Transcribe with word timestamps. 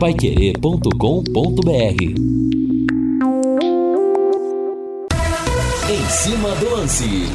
paiquerê.com.br 0.00 1.70
Em 5.90 6.08
cima 6.08 6.54
do 6.54 6.70
lance. 6.70 7.26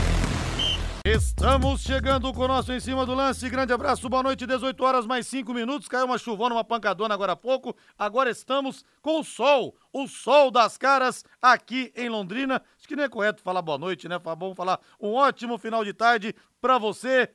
Estamos 1.05 1.81
chegando 1.83 2.33
com 2.33 2.41
o 2.41 2.47
nosso 2.47 2.73
Em 2.73 2.79
Cima 2.79 3.05
do 3.05 3.13
Lance. 3.13 3.47
Grande 3.51 3.71
abraço, 3.71 4.09
boa 4.09 4.23
noite, 4.23 4.47
18 4.47 4.83
horas 4.83 5.05
mais 5.05 5.27
5 5.27 5.53
minutos. 5.53 5.87
Caiu 5.87 6.07
uma 6.07 6.17
chuvona, 6.17 6.55
uma 6.55 6.63
pancadona 6.63 7.13
agora 7.13 7.33
há 7.33 7.35
pouco. 7.35 7.75
Agora 7.99 8.31
estamos 8.31 8.83
com 8.99 9.19
o 9.19 9.23
sol, 9.23 9.75
o 9.93 10.07
sol 10.07 10.49
das 10.49 10.75
caras 10.75 11.23
aqui 11.39 11.93
em 11.95 12.09
Londrina. 12.09 12.59
Acho 12.79 12.87
que 12.87 12.95
nem 12.95 13.05
é 13.05 13.09
correto 13.09 13.43
falar 13.43 13.61
boa 13.61 13.77
noite, 13.77 14.09
né? 14.09 14.17
Vamos 14.17 14.57
falar 14.57 14.79
um 14.99 15.13
ótimo 15.13 15.59
final 15.59 15.85
de 15.85 15.93
tarde 15.93 16.33
para 16.59 16.79
você. 16.79 17.29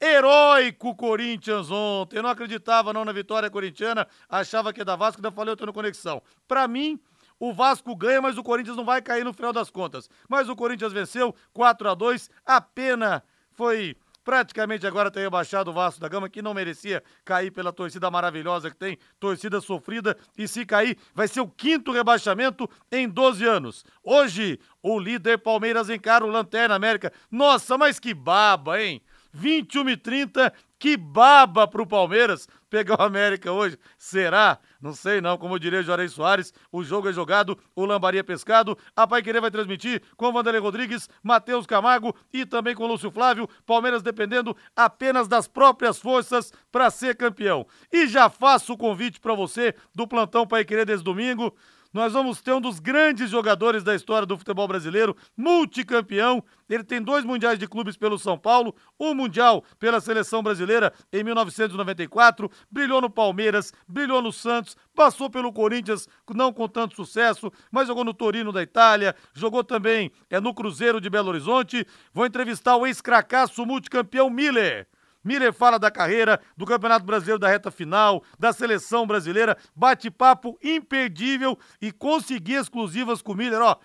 Heróico 0.00 0.94
Corinthians 0.94 1.70
ontem. 1.70 2.16
Eu 2.16 2.22
não 2.22 2.30
acreditava 2.30 2.92
não 2.92 3.04
na 3.04 3.12
vitória 3.12 3.50
corintiana, 3.50 4.06
achava 4.28 4.72
que 4.72 4.80
é 4.80 4.84
da 4.84 4.96
Vasco, 4.96 5.20
ainda 5.20 5.30
falei 5.30 5.52
eu 5.52 5.56
tô 5.56 5.66
no 5.66 5.72
conexão. 5.72 6.22
Para 6.46 6.66
mim, 6.68 6.98
o 7.38 7.52
Vasco 7.52 7.94
ganha, 7.96 8.22
mas 8.22 8.38
o 8.38 8.42
Corinthians 8.42 8.76
não 8.76 8.84
vai 8.84 9.02
cair 9.02 9.24
no 9.24 9.32
final 9.32 9.52
das 9.52 9.70
contas. 9.70 10.08
Mas 10.28 10.48
o 10.48 10.56
Corinthians 10.56 10.92
venceu 10.92 11.34
4 11.52 11.88
a 11.90 11.94
2 11.94 12.30
A 12.44 12.60
pena 12.60 13.22
foi 13.52 13.96
praticamente 14.24 14.86
agora 14.86 15.10
ter 15.10 15.20
rebaixado 15.20 15.70
o 15.70 15.74
Vasco 15.74 16.00
da 16.00 16.08
Gama, 16.08 16.30
que 16.30 16.40
não 16.40 16.54
merecia 16.54 17.04
cair 17.24 17.50
pela 17.50 17.72
torcida 17.72 18.10
maravilhosa 18.10 18.70
que 18.70 18.76
tem, 18.76 18.98
torcida 19.20 19.60
sofrida, 19.60 20.16
e 20.36 20.48
se 20.48 20.64
cair, 20.64 20.96
vai 21.14 21.28
ser 21.28 21.42
o 21.42 21.48
quinto 21.48 21.92
rebaixamento 21.92 22.68
em 22.90 23.06
12 23.06 23.44
anos. 23.44 23.84
Hoje, 24.02 24.58
o 24.82 24.98
líder 24.98 25.38
Palmeiras 25.38 25.90
encara 25.90 26.24
o 26.24 26.30
Lanterna 26.30 26.74
América. 26.74 27.12
Nossa, 27.30 27.76
mas 27.76 28.00
que 28.00 28.14
baba, 28.14 28.80
hein? 28.80 29.02
21 29.34 29.90
e 29.90 29.96
30, 29.96 30.52
que 30.78 30.96
baba 30.96 31.66
pro 31.66 31.86
Palmeiras 31.86 32.48
pegar 32.70 33.00
o 33.00 33.02
América 33.02 33.50
hoje. 33.50 33.76
Será? 33.98 34.58
Não 34.80 34.92
sei 34.92 35.20
não, 35.20 35.36
como 35.36 35.58
diria 35.58 35.82
Jorei 35.82 36.08
Soares, 36.08 36.52
o 36.70 36.84
jogo 36.84 37.08
é 37.08 37.12
jogado, 37.12 37.58
o 37.74 37.84
Lambaria 37.84 38.20
é 38.20 38.22
pescado. 38.22 38.78
A 38.94 39.06
Pai 39.06 39.22
Querer 39.22 39.40
vai 39.40 39.50
transmitir 39.50 40.02
com 40.16 40.32
Vanderlei 40.32 40.60
Rodrigues, 40.60 41.08
Matheus 41.22 41.66
Camargo 41.66 42.14
e 42.32 42.46
também 42.46 42.74
com 42.74 42.86
Lúcio 42.86 43.10
Flávio. 43.10 43.48
Palmeiras 43.66 44.02
dependendo 44.02 44.56
apenas 44.76 45.26
das 45.26 45.48
próprias 45.48 45.98
forças 45.98 46.52
para 46.70 46.90
ser 46.90 47.16
campeão. 47.16 47.66
E 47.92 48.06
já 48.06 48.28
faço 48.28 48.72
o 48.72 48.78
convite 48.78 49.20
para 49.20 49.34
você 49.34 49.74
do 49.94 50.06
plantão 50.06 50.46
Pai 50.46 50.64
Querer 50.64 50.86
desde 50.86 51.04
domingo 51.04 51.54
nós 51.94 52.12
vamos 52.12 52.42
ter 52.42 52.52
um 52.52 52.60
dos 52.60 52.80
grandes 52.80 53.30
jogadores 53.30 53.84
da 53.84 53.94
história 53.94 54.26
do 54.26 54.36
futebol 54.36 54.66
brasileiro, 54.66 55.16
multicampeão. 55.36 56.42
Ele 56.68 56.82
tem 56.82 57.00
dois 57.00 57.24
mundiais 57.24 57.56
de 57.56 57.68
clubes 57.68 57.96
pelo 57.96 58.18
São 58.18 58.36
Paulo, 58.36 58.74
um 58.98 59.14
mundial 59.14 59.62
pela 59.78 60.00
seleção 60.00 60.42
brasileira 60.42 60.92
em 61.12 61.22
1994, 61.22 62.50
brilhou 62.68 63.00
no 63.00 63.08
Palmeiras, 63.08 63.72
brilhou 63.86 64.20
no 64.20 64.32
Santos, 64.32 64.76
passou 64.92 65.30
pelo 65.30 65.52
Corinthians, 65.52 66.08
não 66.34 66.52
com 66.52 66.66
tanto 66.66 66.96
sucesso, 66.96 67.52
mas 67.70 67.86
jogou 67.86 68.04
no 68.04 68.12
Torino 68.12 68.50
da 68.50 68.62
Itália, 68.62 69.14
jogou 69.32 69.62
também 69.62 70.10
é 70.28 70.40
no 70.40 70.52
Cruzeiro 70.52 71.00
de 71.00 71.08
Belo 71.08 71.28
Horizonte. 71.28 71.86
Vou 72.12 72.26
entrevistar 72.26 72.76
o 72.76 72.86
ex-cracaço 72.86 73.64
multicampeão 73.64 74.28
Miller. 74.28 74.88
Miller 75.24 75.52
fala 75.52 75.78
da 75.78 75.90
carreira, 75.90 76.40
do 76.56 76.66
Campeonato 76.66 77.06
Brasileiro 77.06 77.38
da 77.38 77.48
reta 77.48 77.70
final, 77.70 78.22
da 78.38 78.52
seleção 78.52 79.06
brasileira, 79.06 79.56
bate-papo 79.74 80.58
imperdível 80.62 81.58
e 81.80 81.90
conseguir 81.90 82.54
exclusivas 82.54 83.22
com 83.22 83.32
o 83.32 83.36
Miller, 83.36 83.60
ó 83.60 83.76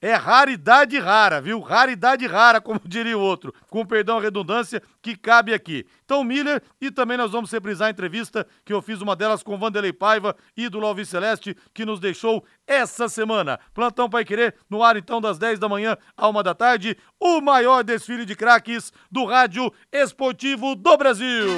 é 0.00 0.14
raridade 0.14 0.98
rara, 0.98 1.40
viu? 1.40 1.60
Raridade 1.60 2.26
rara, 2.26 2.60
como 2.60 2.80
diria 2.84 3.16
o 3.16 3.20
outro, 3.20 3.54
com 3.68 3.84
perdão 3.84 4.18
a 4.18 4.20
redundância 4.20 4.82
que 5.02 5.16
cabe 5.16 5.52
aqui. 5.52 5.86
Então, 6.04 6.24
Miller, 6.24 6.62
e 6.80 6.90
também 6.90 7.16
nós 7.16 7.32
vamos 7.32 7.50
reprisar 7.50 7.88
a 7.88 7.90
entrevista 7.90 8.46
que 8.64 8.72
eu 8.72 8.80
fiz 8.80 9.00
uma 9.00 9.14
delas 9.14 9.42
com 9.42 9.58
Vanderlei 9.58 9.92
Paiva, 9.92 10.34
ídolo 10.56 10.86
Alves 10.86 11.08
Celeste, 11.08 11.56
que 11.74 11.84
nos 11.84 12.00
deixou 12.00 12.44
essa 12.66 13.08
semana. 13.08 13.60
Plantão 13.74 14.08
Pai 14.08 14.24
Querer, 14.24 14.54
no 14.68 14.82
ar 14.82 14.96
então 14.96 15.20
das 15.20 15.38
10 15.38 15.58
da 15.58 15.68
manhã 15.68 15.96
à 16.16 16.28
1 16.28 16.42
da 16.42 16.54
tarde, 16.54 16.96
o 17.18 17.40
maior 17.40 17.84
desfile 17.84 18.24
de 18.24 18.34
craques 18.34 18.92
do 19.10 19.24
rádio 19.24 19.72
esportivo 19.92 20.74
do 20.74 20.96
Brasil. 20.96 21.48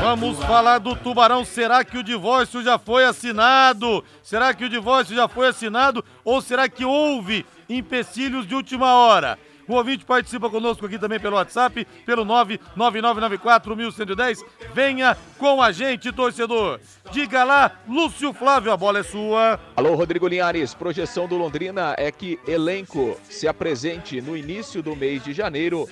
Vamos 0.00 0.38
falar 0.40 0.78
do 0.78 0.94
Tubarão. 0.94 1.46
Será 1.46 1.82
que 1.82 1.96
o 1.96 2.02
divórcio 2.02 2.62
já 2.62 2.78
foi 2.78 3.06
assinado? 3.06 4.04
Será 4.22 4.52
que 4.52 4.64
o 4.64 4.68
divórcio 4.68 5.16
já 5.16 5.26
foi 5.26 5.48
assinado? 5.48 6.04
Ou 6.22 6.42
será 6.42 6.68
que 6.68 6.84
houve 6.84 7.46
empecilhos 7.70 8.46
de 8.46 8.54
última 8.54 8.94
hora? 8.94 9.38
O 9.66 9.72
ouvinte 9.74 10.04
participa 10.04 10.50
conosco 10.50 10.84
aqui 10.84 10.98
também 10.98 11.18
pelo 11.18 11.36
WhatsApp, 11.36 11.86
pelo 12.04 12.26
999941110. 12.26 14.44
Venha 14.72 15.16
com 15.38 15.62
a 15.62 15.72
gente, 15.72 16.12
torcedor. 16.12 16.78
Diga 17.10 17.44
lá, 17.44 17.72
Lúcio 17.88 18.34
Flávio, 18.34 18.70
a 18.70 18.76
bola 18.76 18.98
é 19.00 19.02
sua. 19.02 19.58
Alô, 19.74 19.94
Rodrigo 19.94 20.28
Linhares. 20.28 20.74
Projeção 20.74 21.26
do 21.26 21.36
Londrina 21.36 21.94
é 21.98 22.12
que 22.12 22.38
elenco 22.46 23.18
se 23.24 23.48
apresente 23.48 24.20
no 24.20 24.36
início 24.36 24.82
do 24.82 24.94
mês 24.94 25.24
de 25.24 25.32
janeiro 25.32 25.88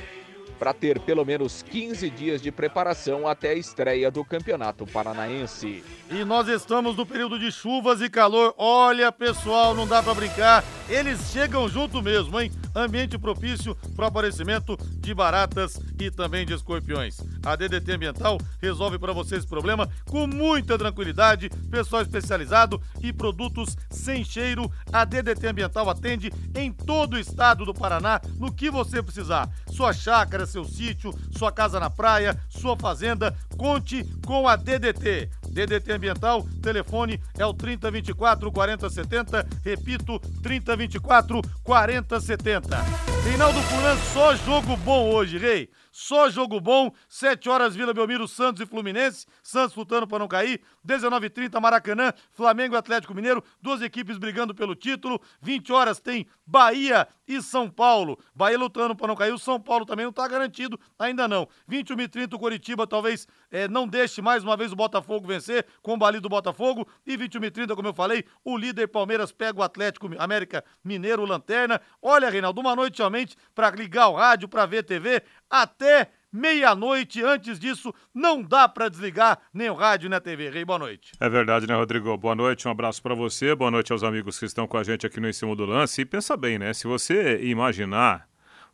para 0.65 0.73
ter 0.73 0.99
pelo 0.99 1.27
menos 1.27 1.63
15 1.63 2.09
dias 2.09 2.41
de 2.41 2.51
preparação 2.51 3.29
até 3.29 3.51
a 3.51 3.55
estreia 3.55 4.11
do 4.11 4.25
Campeonato 4.25 4.87
Paranaense. 4.87 5.85
E 6.11 6.25
nós 6.25 6.49
estamos 6.49 6.97
no 6.97 7.05
período 7.05 7.39
de 7.39 7.53
chuvas 7.53 8.01
e 8.01 8.09
calor. 8.09 8.55
Olha, 8.57 9.13
pessoal, 9.13 9.75
não 9.75 9.87
dá 9.87 10.03
para 10.03 10.15
brincar. 10.15 10.65
Eles 10.89 11.21
chegam 11.31 11.69
junto 11.69 12.01
mesmo, 12.01 12.41
hein? 12.41 12.51
Ambiente 12.75 13.19
propício 13.19 13.77
para 13.95 14.07
o 14.07 14.09
aparecimento 14.09 14.77
de 14.99 15.15
baratas 15.15 15.79
e 16.01 16.11
também 16.11 16.45
de 16.45 16.55
escorpiões. 16.55 17.21
A 17.45 17.55
DDT 17.55 17.93
Ambiental 17.93 18.39
resolve 18.61 18.99
para 18.99 19.13
você 19.13 19.37
esse 19.37 19.47
problema 19.47 19.89
com 20.07 20.27
muita 20.27 20.77
tranquilidade, 20.77 21.51
pessoal 21.71 22.03
especializado 22.03 22.81
e 23.03 23.13
produtos 23.13 23.77
sem 23.91 24.25
cheiro. 24.25 24.71
A 24.93 25.05
DDT 25.05 25.47
Ambiental 25.47 25.89
atende 25.89 26.33
em 26.55 26.73
todo 26.73 27.15
o 27.15 27.19
estado 27.19 27.65
do 27.65 27.75
Paraná 27.75 28.21
no 28.39 28.53
que 28.53 28.71
você 28.71 29.03
precisar. 29.03 29.49
Sua 29.69 29.93
chácara, 29.93 30.47
seu 30.55 30.65
sítio, 30.65 31.13
sua 31.37 31.51
casa 31.51 31.81
na 31.81 31.91
praia, 31.91 32.39
sua 32.49 32.77
fazenda, 32.77 33.37
conte 33.57 34.05
com 34.25 34.47
a 34.47 34.55
DDT. 34.55 35.29
DDT 35.49 35.93
Ambiental, 35.93 36.47
telefone 36.63 37.21
é 37.37 37.45
o 37.45 37.53
3024 37.53 38.53
4070, 38.53 39.47
repito, 39.65 40.21
3024 40.43 41.43
4070. 41.65 42.77
Reinaldo 43.25 43.61
Fulan, 43.63 43.97
só 44.13 44.37
jogo 44.37 44.77
bom 44.77 45.11
hoje, 45.11 45.39
rei. 45.39 45.71
Só 45.91 46.29
jogo 46.29 46.61
bom, 46.61 46.93
7 47.09 47.49
horas 47.49 47.77
Vila 47.77 47.95
Belmiro, 47.95 48.27
Santos 48.27 48.61
e 48.61 48.67
Fluminense, 48.67 49.27
Santos 49.43 49.77
lutando 49.77 50.09
para 50.09 50.19
não 50.19 50.27
cair, 50.27 50.61
19h30 50.87 51.61
Maracanã, 51.61 52.13
Flamengo 52.33 52.75
e 52.75 52.79
Atlético 52.79 53.15
Mineiro, 53.15 53.43
duas 53.63 53.81
equipes 53.81 54.19
brigando 54.19 54.53
pelo 54.53 54.75
título, 54.75 55.21
20 55.41 55.73
horas 55.73 56.01
tem 56.01 56.27
Bahia 56.45 57.07
e 57.27 57.41
São 57.43 57.71
Paulo, 57.71 58.19
Bahia 58.35 58.59
lutando 58.59 58.95
para 58.95 59.09
não 59.09 59.17
cair, 59.17 59.33
o 59.33 59.39
São 59.39 59.61
Paulo 59.61 59.85
também 59.85 60.05
não 60.05 60.11
está 60.11 60.27
garantido, 60.29 60.79
ainda 60.99 61.27
não, 61.27 61.49
21h30 61.71 62.35
o 62.35 62.39
Coritiba 62.39 62.87
talvez 62.87 63.27
é, 63.51 63.69
não 63.69 63.87
deixe 63.87 64.21
mais 64.21 64.43
uma 64.45 64.57
vez 64.57 64.73
o 64.73 64.77
Botafogo 64.77 65.27
vencer, 65.27 65.67
com 65.83 65.95
o 65.95 65.97
Bali 65.97 66.21
do 66.21 66.29
Botafogo, 66.29 66.87
e 67.07 67.17
21h30, 67.17 67.75
como 67.75 67.89
eu 67.89 67.95
falei, 67.95 68.25
o 68.45 68.57
líder 68.57 68.89
Palmeiras 68.89 69.33
pega 69.33 69.61
o 69.61 69.63
Atlético 69.63 70.11
América 70.19 70.65
Mineiro 70.83 71.25
Lanterna, 71.25 71.81
olha 72.01 72.31
Reinaldo, 72.31 72.61
uma 72.61 72.77
noite 72.77 72.97
somente 72.97 73.37
para 73.55 73.71
ligar 73.71 74.09
o 74.09 74.15
rádio, 74.15 74.49
para 74.49 74.67
ver 74.67 74.83
TV, 74.83 75.23
até 75.49 76.11
meia-noite. 76.35 77.23
Antes 77.23 77.61
disso, 77.61 77.95
não 78.13 78.43
dá 78.43 78.69
para 78.69 78.89
desligar 78.89 79.39
nem 79.55 79.71
o 79.71 79.75
rádio 79.75 80.11
nem 80.11 80.17
a 80.17 80.21
TV. 80.21 80.51
Rei, 80.51 80.65
boa 80.65 80.81
noite. 80.81 81.13
É 81.21 81.29
verdade, 81.29 81.69
né, 81.69 81.77
Rodrigo? 81.77 82.17
Boa 82.17 82.35
noite, 82.35 82.67
um 82.67 82.73
abraço 82.73 83.01
para 83.01 83.15
você, 83.15 83.55
boa 83.55 83.71
noite 83.71 83.93
aos 83.93 84.03
amigos 84.03 84.37
que 84.37 84.45
estão 84.45 84.67
com 84.67 84.77
a 84.77 84.83
gente 84.83 85.07
aqui 85.07 85.21
no 85.21 85.29
Em 85.29 85.33
Cima 85.33 85.55
do 85.55 85.65
Lance. 85.65 86.01
E 86.03 86.05
pensa 86.05 86.37
bem, 86.37 86.59
né? 86.59 86.75
Se 86.75 86.89
você 86.89 87.41
imaginar 87.45 88.29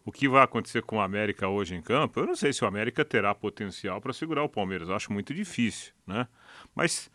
o 0.06 0.10
que 0.10 0.26
vai 0.26 0.42
acontecer 0.42 0.80
com 0.82 0.96
o 0.96 1.00
América 1.00 1.46
hoje 1.48 1.74
em 1.74 1.82
campo, 1.82 2.18
eu 2.18 2.26
não 2.26 2.34
sei 2.34 2.50
se 2.54 2.64
o 2.64 2.66
América 2.66 3.04
terá 3.04 3.34
potencial 3.34 4.00
para 4.00 4.14
segurar 4.14 4.42
o 4.42 4.48
Palmeiras. 4.48 4.88
Eu 4.88 4.94
acho 4.94 5.12
muito 5.12 5.34
difícil, 5.34 5.92
né? 6.06 6.26
Mas 6.74 7.10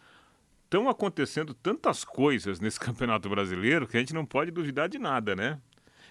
estão 0.64 0.88
acontecendo 0.88 1.56
tantas 1.56 2.04
coisas 2.04 2.60
nesse 2.60 2.80
Campeonato 2.80 3.28
Brasileiro 3.28 3.88
que 3.88 3.98
a 3.98 4.00
gente 4.00 4.14
não 4.14 4.26
pode 4.26 4.52
duvidar 4.52 4.88
de 4.88 5.00
nada, 5.00 5.36
né? 5.36 5.60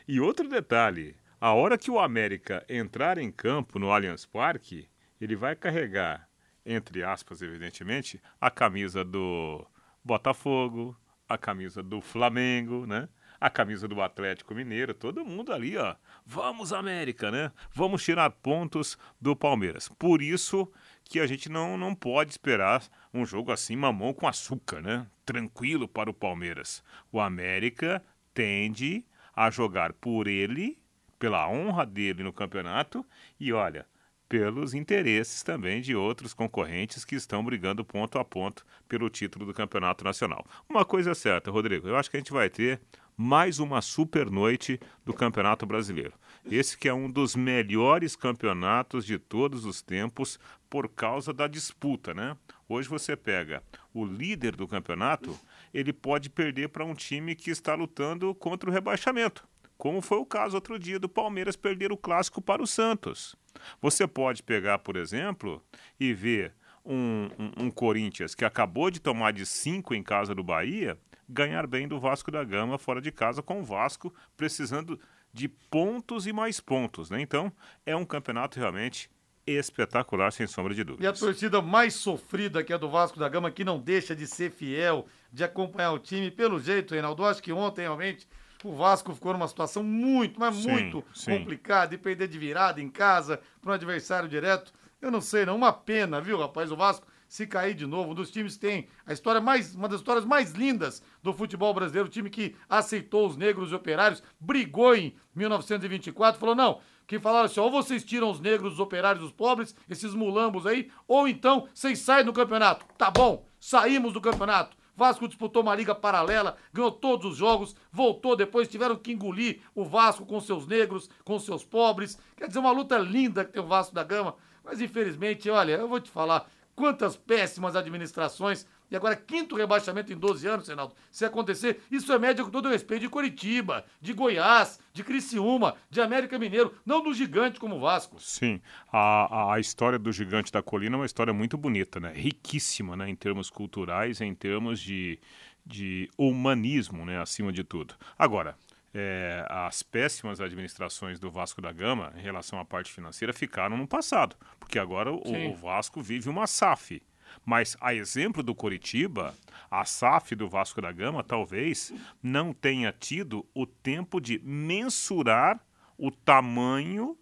E 0.08 0.20
outro 0.20 0.48
detalhe, 0.48 1.14
a 1.44 1.52
hora 1.52 1.76
que 1.76 1.90
o 1.90 1.98
América 1.98 2.64
entrar 2.70 3.18
em 3.18 3.30
campo 3.30 3.78
no 3.78 3.92
Allianz 3.92 4.24
Parque, 4.24 4.88
ele 5.20 5.36
vai 5.36 5.54
carregar, 5.54 6.26
entre 6.64 7.04
aspas, 7.04 7.42
evidentemente, 7.42 8.18
a 8.40 8.50
camisa 8.50 9.04
do 9.04 9.62
Botafogo, 10.02 10.96
a 11.28 11.36
camisa 11.36 11.82
do 11.82 12.00
Flamengo, 12.00 12.86
né? 12.86 13.10
A 13.38 13.50
camisa 13.50 13.86
do 13.86 14.00
Atlético 14.00 14.54
Mineiro, 14.54 14.94
todo 14.94 15.22
mundo 15.22 15.52
ali, 15.52 15.76
ó. 15.76 15.94
Vamos, 16.24 16.72
América, 16.72 17.30
né? 17.30 17.52
Vamos 17.74 18.02
tirar 18.02 18.30
pontos 18.30 18.96
do 19.20 19.36
Palmeiras. 19.36 19.86
Por 19.98 20.22
isso 20.22 20.72
que 21.04 21.20
a 21.20 21.26
gente 21.26 21.50
não, 21.50 21.76
não 21.76 21.94
pode 21.94 22.30
esperar 22.30 22.82
um 23.12 23.26
jogo 23.26 23.52
assim, 23.52 23.76
mamão 23.76 24.14
com 24.14 24.26
açúcar, 24.26 24.80
né? 24.80 25.06
Tranquilo 25.26 25.86
para 25.86 26.08
o 26.08 26.14
Palmeiras. 26.14 26.82
O 27.12 27.20
América 27.20 28.02
tende 28.32 29.04
a 29.36 29.50
jogar 29.50 29.92
por 29.92 30.26
ele 30.26 30.82
pela 31.24 31.48
honra 31.48 31.86
dele 31.86 32.22
no 32.22 32.34
campeonato 32.34 33.02
e 33.40 33.50
olha, 33.50 33.86
pelos 34.28 34.74
interesses 34.74 35.42
também 35.42 35.80
de 35.80 35.96
outros 35.96 36.34
concorrentes 36.34 37.02
que 37.02 37.14
estão 37.14 37.42
brigando 37.42 37.82
ponto 37.82 38.18
a 38.18 38.24
ponto 38.26 38.62
pelo 38.86 39.08
título 39.08 39.46
do 39.46 39.54
Campeonato 39.54 40.04
Nacional. 40.04 40.44
Uma 40.68 40.84
coisa 40.84 41.12
é 41.12 41.14
certa, 41.14 41.50
Rodrigo, 41.50 41.88
eu 41.88 41.96
acho 41.96 42.10
que 42.10 42.18
a 42.18 42.20
gente 42.20 42.30
vai 42.30 42.50
ter 42.50 42.78
mais 43.16 43.58
uma 43.58 43.80
super 43.80 44.30
noite 44.30 44.78
do 45.02 45.14
Campeonato 45.14 45.64
Brasileiro. 45.64 46.12
Esse 46.44 46.76
que 46.76 46.90
é 46.90 46.92
um 46.92 47.10
dos 47.10 47.34
melhores 47.34 48.14
campeonatos 48.14 49.06
de 49.06 49.18
todos 49.18 49.64
os 49.64 49.80
tempos 49.80 50.38
por 50.68 50.90
causa 50.90 51.32
da 51.32 51.46
disputa, 51.46 52.12
né? 52.12 52.36
Hoje 52.68 52.86
você 52.86 53.16
pega 53.16 53.62
o 53.94 54.04
líder 54.04 54.54
do 54.56 54.68
campeonato, 54.68 55.34
ele 55.72 55.90
pode 55.90 56.28
perder 56.28 56.68
para 56.68 56.84
um 56.84 56.92
time 56.92 57.34
que 57.34 57.50
está 57.50 57.74
lutando 57.74 58.34
contra 58.34 58.68
o 58.68 58.72
rebaixamento, 58.72 59.48
como 59.76 60.00
foi 60.00 60.18
o 60.18 60.26
caso 60.26 60.56
outro 60.56 60.78
dia 60.78 60.98
do 60.98 61.08
Palmeiras 61.08 61.56
perder 61.56 61.92
o 61.92 61.96
clássico 61.96 62.40
para 62.40 62.62
o 62.62 62.66
Santos. 62.66 63.36
Você 63.80 64.06
pode 64.06 64.42
pegar, 64.42 64.78
por 64.78 64.96
exemplo, 64.96 65.62
e 65.98 66.12
ver 66.12 66.54
um, 66.84 67.28
um, 67.38 67.64
um 67.64 67.70
Corinthians 67.70 68.34
que 68.34 68.44
acabou 68.44 68.90
de 68.90 69.00
tomar 69.00 69.32
de 69.32 69.46
cinco 69.46 69.94
em 69.94 70.02
casa 70.02 70.34
do 70.34 70.42
Bahia 70.42 70.98
ganhar 71.28 71.66
bem 71.66 71.88
do 71.88 71.98
Vasco 71.98 72.30
da 72.30 72.44
Gama 72.44 72.78
fora 72.78 73.00
de 73.00 73.10
casa, 73.10 73.42
com 73.42 73.60
o 73.60 73.64
Vasco 73.64 74.14
precisando 74.36 75.00
de 75.32 75.48
pontos 75.48 76.26
e 76.26 76.32
mais 76.32 76.60
pontos. 76.60 77.10
Né? 77.10 77.20
Então, 77.20 77.52
é 77.84 77.96
um 77.96 78.04
campeonato 78.04 78.58
realmente 78.58 79.10
espetacular, 79.46 80.32
sem 80.32 80.46
sombra 80.46 80.74
de 80.74 80.84
dúvida. 80.84 81.04
E 81.04 81.06
a 81.06 81.12
torcida 81.12 81.60
mais 81.60 81.94
sofrida, 81.94 82.62
que 82.62 82.72
é 82.72 82.78
do 82.78 82.88
Vasco 82.88 83.18
da 83.18 83.28
Gama, 83.28 83.50
que 83.50 83.64
não 83.64 83.78
deixa 83.78 84.14
de 84.14 84.26
ser 84.26 84.50
fiel, 84.50 85.06
de 85.32 85.44
acompanhar 85.44 85.92
o 85.92 85.98
time. 85.98 86.30
Pelo 86.30 86.58
jeito, 86.58 86.92
Reinaldo, 86.92 87.24
acho 87.24 87.42
que 87.42 87.52
ontem 87.52 87.82
realmente 87.82 88.26
o 88.64 88.74
Vasco 88.74 89.14
ficou 89.14 89.32
numa 89.34 89.46
situação 89.46 89.84
muito, 89.84 90.40
mas 90.40 90.56
sim, 90.56 90.70
muito 90.70 91.04
sim. 91.12 91.38
complicada, 91.38 91.94
e 91.94 91.98
perder 91.98 92.26
de 92.26 92.38
virada 92.38 92.80
em 92.80 92.88
casa 92.88 93.40
para 93.60 93.70
um 93.70 93.74
adversário 93.74 94.28
direto. 94.28 94.72
Eu 95.00 95.10
não 95.10 95.20
sei, 95.20 95.44
não. 95.44 95.54
Uma 95.54 95.72
pena, 95.72 96.20
viu, 96.20 96.38
rapaz? 96.38 96.72
O 96.72 96.76
Vasco 96.76 97.06
se 97.28 97.46
cair 97.46 97.74
de 97.74 97.86
novo. 97.86 98.12
Um 98.12 98.14
dos 98.14 98.30
times 98.30 98.54
que 98.54 98.60
tem 98.60 98.88
a 99.04 99.12
história 99.12 99.40
mais, 99.40 99.74
uma 99.74 99.88
das 99.88 100.00
histórias 100.00 100.24
mais 100.24 100.52
lindas 100.52 101.02
do 101.22 101.32
futebol 101.32 101.74
brasileiro, 101.74 102.08
o 102.08 102.10
time 102.10 102.30
que 102.30 102.56
aceitou 102.68 103.26
os 103.26 103.36
negros 103.36 103.70
e 103.70 103.74
operários, 103.74 104.22
brigou 104.40 104.94
em 104.94 105.14
1924, 105.34 106.40
falou: 106.40 106.54
não, 106.54 106.80
que 107.06 107.18
falaram 107.18 107.46
assim: 107.46 107.60
ou 107.60 107.70
vocês 107.70 108.04
tiram 108.04 108.30
os 108.30 108.40
negros, 108.40 108.74
os 108.74 108.80
operários, 108.80 109.24
os 109.24 109.32
pobres, 109.32 109.74
esses 109.90 110.14
mulambos 110.14 110.66
aí, 110.66 110.90
ou 111.06 111.28
então 111.28 111.68
vocês 111.74 111.98
saem 111.98 112.24
do 112.24 112.32
campeonato. 112.32 112.86
Tá 112.96 113.10
bom, 113.10 113.46
saímos 113.60 114.12
do 114.12 114.20
campeonato. 114.20 114.76
Vasco 114.96 115.26
disputou 115.26 115.62
uma 115.62 115.74
liga 115.74 115.94
paralela, 115.94 116.56
ganhou 116.72 116.90
todos 116.92 117.32
os 117.32 117.36
jogos, 117.36 117.74
voltou 117.90 118.36
depois, 118.36 118.68
tiveram 118.68 118.96
que 118.96 119.12
engolir 119.12 119.60
o 119.74 119.84
Vasco 119.84 120.24
com 120.24 120.40
seus 120.40 120.66
negros, 120.66 121.10
com 121.24 121.38
seus 121.38 121.64
pobres. 121.64 122.18
Quer 122.36 122.48
dizer, 122.48 122.58
uma 122.60 122.70
luta 122.70 122.96
linda 122.98 123.44
que 123.44 123.52
tem 123.52 123.62
o 123.62 123.66
Vasco 123.66 123.94
da 123.94 124.04
Gama. 124.04 124.36
Mas 124.64 124.80
infelizmente, 124.80 125.50
olha, 125.50 125.72
eu 125.72 125.88
vou 125.88 126.00
te 126.00 126.10
falar, 126.10 126.48
Quantas 126.74 127.16
péssimas 127.16 127.76
administrações. 127.76 128.66
E 128.94 128.96
agora, 128.96 129.16
quinto 129.16 129.56
rebaixamento 129.56 130.12
em 130.12 130.16
12 130.16 130.46
anos, 130.46 130.68
Reinaldo. 130.68 130.94
Se 131.10 131.24
acontecer, 131.24 131.80
isso 131.90 132.12
é 132.12 132.18
média 132.18 132.44
com 132.44 132.50
todo 132.50 132.66
o 132.66 132.70
respeito 132.70 133.00
de 133.00 133.08
Curitiba, 133.08 133.84
de 134.00 134.12
Goiás, 134.12 134.78
de 134.92 135.02
Criciúma, 135.02 135.74
de 135.90 136.00
América 136.00 136.38
Mineiro, 136.38 136.72
não 136.86 137.02
do 137.02 137.12
gigante 137.12 137.58
como 137.58 137.74
o 137.74 137.80
Vasco. 137.80 138.20
Sim, 138.20 138.60
a, 138.92 139.54
a 139.54 139.58
história 139.58 139.98
do 139.98 140.12
gigante 140.12 140.52
da 140.52 140.62
colina 140.62 140.94
é 140.94 140.98
uma 141.00 141.06
história 141.06 141.32
muito 141.32 141.58
bonita, 141.58 141.98
né? 141.98 142.12
Riquíssima, 142.14 142.96
né? 142.96 143.10
Em 143.10 143.16
termos 143.16 143.50
culturais, 143.50 144.20
em 144.20 144.32
termos 144.32 144.78
de, 144.78 145.18
de 145.66 146.08
humanismo, 146.16 147.04
né? 147.04 147.20
Acima 147.20 147.52
de 147.52 147.64
tudo. 147.64 147.96
Agora, 148.16 148.56
é, 148.94 149.44
as 149.50 149.82
péssimas 149.82 150.40
administrações 150.40 151.18
do 151.18 151.32
Vasco 151.32 151.60
da 151.60 151.72
Gama 151.72 152.12
em 152.16 152.22
relação 152.22 152.60
à 152.60 152.64
parte 152.64 152.92
financeira 152.92 153.32
ficaram 153.32 153.76
no 153.76 153.88
passado, 153.88 154.36
porque 154.60 154.78
agora 154.78 155.10
o, 155.10 155.50
o, 155.50 155.54
Vasco 155.56 156.00
vive 156.00 156.28
uma 156.28 156.46
SAF. 156.46 157.02
Mas, 157.44 157.76
a 157.80 157.94
exemplo 157.94 158.42
do 158.42 158.54
Coritiba, 158.54 159.34
a 159.70 159.84
SAF 159.84 160.34
do 160.34 160.48
Vasco 160.48 160.80
da 160.80 160.92
Gama 160.92 161.22
talvez 161.22 161.92
não 162.22 162.52
tenha 162.52 162.92
tido 162.92 163.46
o 163.54 163.66
tempo 163.66 164.20
de 164.20 164.38
mensurar 164.44 165.60
o 165.96 166.10
tamanho 166.10 167.16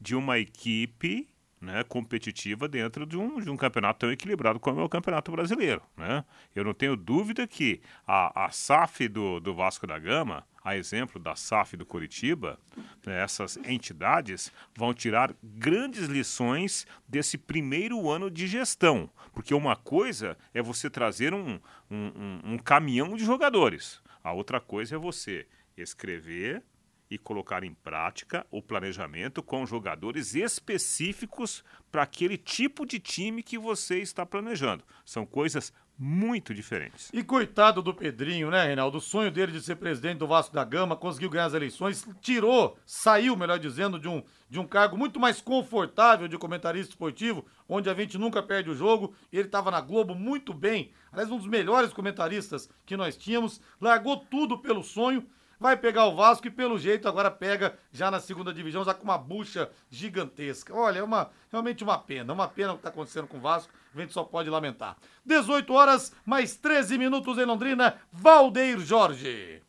de 0.00 0.14
uma 0.14 0.38
equipe 0.38 1.28
né, 1.60 1.82
competitiva 1.84 2.68
dentro 2.68 3.06
de 3.06 3.16
um, 3.16 3.40
de 3.40 3.50
um 3.50 3.56
campeonato 3.56 4.00
tão 4.00 4.12
equilibrado 4.12 4.60
como 4.60 4.80
é 4.80 4.84
o 4.84 4.88
Campeonato 4.88 5.30
Brasileiro. 5.30 5.82
Né? 5.96 6.24
Eu 6.54 6.64
não 6.64 6.74
tenho 6.74 6.96
dúvida 6.96 7.46
que 7.46 7.80
a, 8.06 8.46
a 8.46 8.50
SAF 8.50 9.08
do, 9.08 9.40
do 9.40 9.54
Vasco 9.54 9.86
da 9.86 9.98
Gama 9.98 10.46
a 10.68 10.76
exemplo 10.76 11.18
da 11.18 11.34
SAF 11.34 11.78
do 11.78 11.86
Curitiba, 11.86 12.58
né, 13.06 13.22
essas 13.22 13.56
entidades 13.64 14.52
vão 14.76 14.92
tirar 14.92 15.34
grandes 15.42 16.04
lições 16.04 16.86
desse 17.08 17.38
primeiro 17.38 18.10
ano 18.10 18.30
de 18.30 18.46
gestão. 18.46 19.08
Porque 19.32 19.54
uma 19.54 19.76
coisa 19.76 20.36
é 20.52 20.60
você 20.60 20.90
trazer 20.90 21.32
um, 21.32 21.58
um, 21.90 22.40
um 22.44 22.58
caminhão 22.58 23.16
de 23.16 23.24
jogadores, 23.24 24.02
a 24.22 24.32
outra 24.32 24.60
coisa 24.60 24.96
é 24.96 24.98
você 24.98 25.46
escrever 25.74 26.62
e 27.10 27.16
colocar 27.16 27.64
em 27.64 27.72
prática 27.72 28.46
o 28.50 28.62
planejamento 28.62 29.42
com 29.42 29.66
jogadores 29.66 30.34
específicos 30.34 31.64
para 31.90 32.02
aquele 32.02 32.36
tipo 32.36 32.84
de 32.84 32.98
time 32.98 33.42
que 33.42 33.58
você 33.58 34.00
está 34.00 34.26
planejando. 34.26 34.84
São 35.04 35.24
coisas 35.24 35.72
muito 35.98 36.54
diferentes. 36.54 37.10
E 37.12 37.24
coitado 37.24 37.82
do 37.82 37.92
Pedrinho, 37.92 38.50
né, 38.50 38.64
Reinaldo? 38.64 38.98
O 38.98 39.00
sonho 39.00 39.32
dele 39.32 39.50
de 39.50 39.60
ser 39.60 39.74
presidente 39.74 40.18
do 40.18 40.28
Vasco 40.28 40.54
da 40.54 40.64
Gama, 40.64 40.94
conseguiu 40.94 41.28
ganhar 41.28 41.46
as 41.46 41.54
eleições, 41.54 42.06
tirou, 42.20 42.78
saiu, 42.86 43.36
melhor 43.36 43.58
dizendo, 43.58 43.98
de 43.98 44.06
um, 44.06 44.22
de 44.48 44.60
um 44.60 44.66
cargo 44.66 44.96
muito 44.96 45.18
mais 45.18 45.40
confortável 45.40 46.28
de 46.28 46.38
comentarista 46.38 46.92
esportivo, 46.92 47.44
onde 47.68 47.90
a 47.90 47.94
gente 47.94 48.16
nunca 48.16 48.40
perde 48.40 48.70
o 48.70 48.76
jogo. 48.76 49.12
Ele 49.32 49.46
estava 49.46 49.72
na 49.72 49.80
Globo 49.80 50.14
muito 50.14 50.54
bem, 50.54 50.92
aliás, 51.10 51.32
um 51.32 51.36
dos 51.36 51.48
melhores 51.48 51.92
comentaristas 51.92 52.70
que 52.86 52.96
nós 52.96 53.16
tínhamos, 53.16 53.60
largou 53.80 54.18
tudo 54.18 54.56
pelo 54.58 54.84
sonho 54.84 55.26
vai 55.58 55.76
pegar 55.76 56.06
o 56.06 56.14
Vasco 56.14 56.46
e 56.46 56.50
pelo 56.50 56.78
jeito 56.78 57.08
agora 57.08 57.30
pega 57.30 57.78
já 57.92 58.10
na 58.10 58.20
segunda 58.20 58.52
divisão, 58.52 58.84
já 58.84 58.94
com 58.94 59.04
uma 59.04 59.18
bucha 59.18 59.70
gigantesca. 59.90 60.74
Olha, 60.74 61.00
é 61.00 61.02
uma, 61.02 61.30
realmente 61.50 61.84
uma 61.84 61.98
pena, 61.98 62.32
uma 62.32 62.48
pena 62.48 62.72
o 62.72 62.74
que 62.74 62.80
está 62.80 62.90
acontecendo 62.90 63.26
com 63.26 63.38
o 63.38 63.40
Vasco, 63.40 63.72
a 63.94 64.00
gente 64.00 64.12
só 64.12 64.24
pode 64.24 64.50
lamentar. 64.50 64.96
18 65.24 65.72
horas, 65.72 66.12
mais 66.24 66.56
13 66.56 66.98
minutos 66.98 67.38
em 67.38 67.44
Londrina, 67.44 67.96
Valdeir 68.12 68.78
Jorge. 68.80 69.62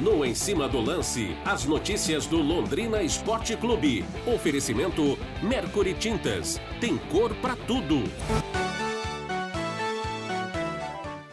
No 0.00 0.24
Em 0.24 0.34
Cima 0.34 0.68
do 0.68 0.80
Lance, 0.80 1.36
as 1.44 1.64
notícias 1.64 2.26
do 2.26 2.38
Londrina 2.38 3.00
Esporte 3.00 3.56
Clube. 3.56 4.04
Oferecimento 4.26 5.16
Mercury 5.40 5.94
Tintas. 5.94 6.60
Tem 6.80 6.98
cor 6.98 7.32
para 7.36 7.54
tudo. 7.54 8.02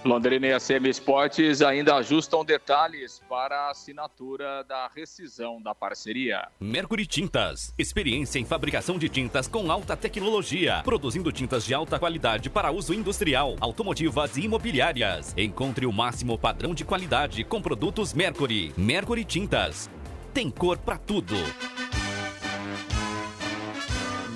Londrina 0.03 0.48
e 0.48 0.53
a 0.53 0.60
CM 0.60 0.89
Esportes 0.89 1.62
ainda 1.62 1.96
ajustam 1.96 2.43
detalhes 2.43 3.22
para 3.29 3.67
a 3.67 3.72
assinatura 3.72 4.63
da 4.63 4.89
rescisão 4.96 5.62
da 5.62 5.75
parceria. 5.75 6.48
Mercury 6.60 7.05
Tintas, 7.05 7.74
experiência 7.77 8.39
em 8.39 8.46
fabricação 8.46 8.98
de 8.98 9.08
tintas 9.08 9.48
com 9.48 9.72
alta 9.72 9.96
tecnologia, 9.96 10.81
produzindo 10.84 11.31
tintas 11.31 11.63
de 11.63 11.74
alta 11.74 12.00
qualidade 12.00 12.50
para 12.50 12.72
uso 12.72 12.93
industrial, 12.93 13.55
automotivas 13.60 14.38
e 14.38 14.41
imobiliárias. 14.41 15.36
Encontre 15.38 15.86
o 15.86 15.91
máximo 15.91 16.38
padrão 16.38 16.74
de 16.74 16.84
qualidade 16.84 17.43
com 17.43 17.62
produtos 17.62 18.13
Mercury. 18.13 18.74
Mercury 18.75 19.24
Tintas, 19.24 19.89
tem 20.34 20.50
cor 20.50 20.77
para 20.79 20.98
tudo. 20.98 21.36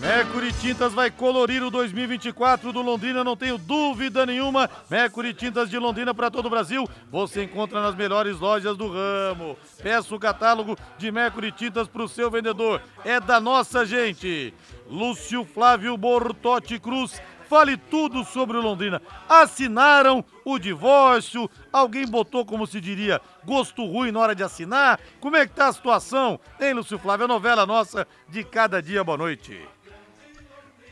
Mercury 0.05 0.53
Tintas 0.53 0.93
vai 0.93 1.09
colorir 1.09 1.63
o 1.63 1.71
2024 1.71 2.71
do 2.71 2.79
Londrina, 2.79 3.23
não 3.23 3.35
tenho 3.35 3.57
dúvida 3.57 4.23
nenhuma. 4.23 4.69
Mercury 4.87 5.33
Tintas 5.33 5.67
de 5.67 5.79
Londrina 5.79 6.13
para 6.13 6.29
todo 6.29 6.45
o 6.45 6.49
Brasil. 6.49 6.87
Você 7.11 7.43
encontra 7.43 7.81
nas 7.81 7.95
melhores 7.95 8.39
lojas 8.39 8.77
do 8.77 8.87
ramo. 8.87 9.57
Peça 9.81 10.13
o 10.13 10.19
catálogo 10.19 10.77
de 10.99 11.11
Mercury 11.11 11.51
Tintas 11.51 11.87
para 11.87 12.03
o 12.03 12.07
seu 12.07 12.29
vendedor. 12.29 12.83
É 13.03 13.19
da 13.19 13.39
nossa 13.39 13.83
gente. 13.83 14.53
Lúcio 14.87 15.43
Flávio 15.43 15.97
Bortotti 15.97 16.79
Cruz. 16.79 17.19
Fale 17.49 17.75
tudo 17.75 18.23
sobre 18.23 18.57
o 18.57 18.61
Londrina. 18.61 19.01
Assinaram 19.27 20.23
o 20.43 20.59
divórcio? 20.59 21.49
Alguém 21.73 22.05
botou, 22.05 22.45
como 22.45 22.67
se 22.67 22.79
diria, 22.79 23.19
gosto 23.43 23.83
ruim 23.83 24.11
na 24.11 24.19
hora 24.19 24.35
de 24.35 24.43
assinar? 24.43 24.99
Como 25.19 25.35
é 25.35 25.47
que 25.47 25.53
tá 25.53 25.67
a 25.67 25.73
situação? 25.73 26.39
Hein, 26.61 26.73
Lúcio 26.73 26.99
Flávio? 26.99 27.25
A 27.25 27.27
novela 27.27 27.65
nossa 27.65 28.07
de 28.29 28.43
cada 28.43 28.83
dia. 28.83 29.03
Boa 29.03 29.17
noite. 29.17 29.74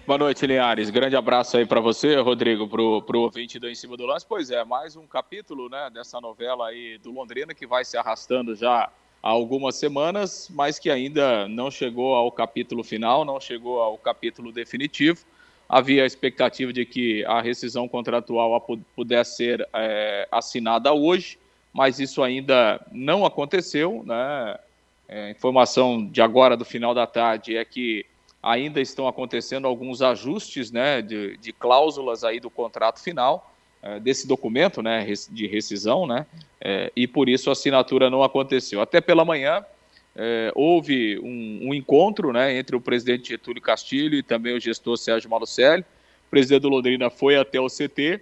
Boa 0.05 0.17
noite, 0.17 0.45
Linhares. 0.45 0.89
Grande 0.89 1.15
abraço 1.15 1.55
aí 1.55 1.65
para 1.65 1.79
você, 1.79 2.17
Rodrigo, 2.17 2.67
pro, 2.67 3.01
pro 3.03 3.21
ouvinte 3.21 3.57
do 3.57 3.69
Em 3.69 3.73
Cima 3.73 3.95
do 3.95 4.05
Lance. 4.05 4.25
Pois 4.27 4.51
é, 4.51 4.61
mais 4.65 4.97
um 4.97 5.07
capítulo, 5.07 5.69
né, 5.69 5.89
dessa 5.93 6.19
novela 6.19 6.67
aí 6.67 6.97
do 6.97 7.09
Londrina 7.09 7.53
que 7.53 7.65
vai 7.65 7.85
se 7.85 7.95
arrastando 7.95 8.53
já 8.53 8.89
há 9.23 9.29
algumas 9.29 9.75
semanas, 9.75 10.49
mas 10.53 10.77
que 10.77 10.89
ainda 10.89 11.47
não 11.47 11.71
chegou 11.71 12.15
ao 12.15 12.29
capítulo 12.33 12.83
final, 12.83 13.23
não 13.23 13.39
chegou 13.39 13.79
ao 13.79 13.97
capítulo 13.97 14.51
definitivo. 14.51 15.23
Havia 15.69 16.03
a 16.03 16.05
expectativa 16.05 16.73
de 16.73 16.85
que 16.85 17.23
a 17.23 17.41
rescisão 17.41 17.87
contratual 17.87 18.59
pudesse 18.93 19.37
ser 19.37 19.65
é, 19.71 20.27
assinada 20.29 20.91
hoje, 20.91 21.39
mas 21.71 22.01
isso 22.01 22.21
ainda 22.21 22.85
não 22.91 23.25
aconteceu, 23.25 24.03
né? 24.05 24.59
É, 25.07 25.31
informação 25.31 26.05
de 26.05 26.21
agora, 26.21 26.57
do 26.57 26.65
final 26.65 26.93
da 26.93 27.07
tarde, 27.07 27.55
é 27.55 27.63
que 27.63 28.05
ainda 28.43 28.81
estão 28.81 29.07
acontecendo 29.07 29.65
alguns 29.65 30.01
ajustes 30.01 30.69
né, 30.69 31.01
de, 31.01 31.37
de 31.37 31.53
cláusulas 31.53 32.25
aí 32.25 32.41
do 32.41 32.49
contrato 32.49 33.01
final 33.01 33.49
é, 33.81 34.01
desse 34.01 34.27
documento 34.27 34.81
né, 34.81 35.07
de 35.31 35.47
rescisão, 35.47 36.05
né, 36.05 36.25
é, 36.59 36.91
e 36.93 37.07
por 37.07 37.29
isso 37.29 37.49
a 37.49 37.53
assinatura 37.53 38.09
não 38.09 38.21
aconteceu. 38.21 38.81
Até 38.81 38.99
pela 38.99 39.23
manhã 39.23 39.65
é, 40.13 40.51
houve 40.53 41.17
um, 41.19 41.69
um, 41.69 41.73
encontro 41.73 42.33
né, 42.33 42.57
entre 42.57 42.75
o 42.75 42.81
presidente 42.81 43.29
Getúlio 43.29 43.61
Castilho 43.61 44.15
e 44.15 44.21
também 44.21 44.55
o 44.55 44.59
gestor 44.59 44.97
Sérgio 44.97 45.29
Malucelli. 45.29 45.85
O 46.27 46.29
presidente 46.29 46.63
do 46.63 46.69
Londrina 46.69 47.09
foi 47.09 47.37
até 47.37 47.61
o 47.61 47.67
CT 47.67 48.21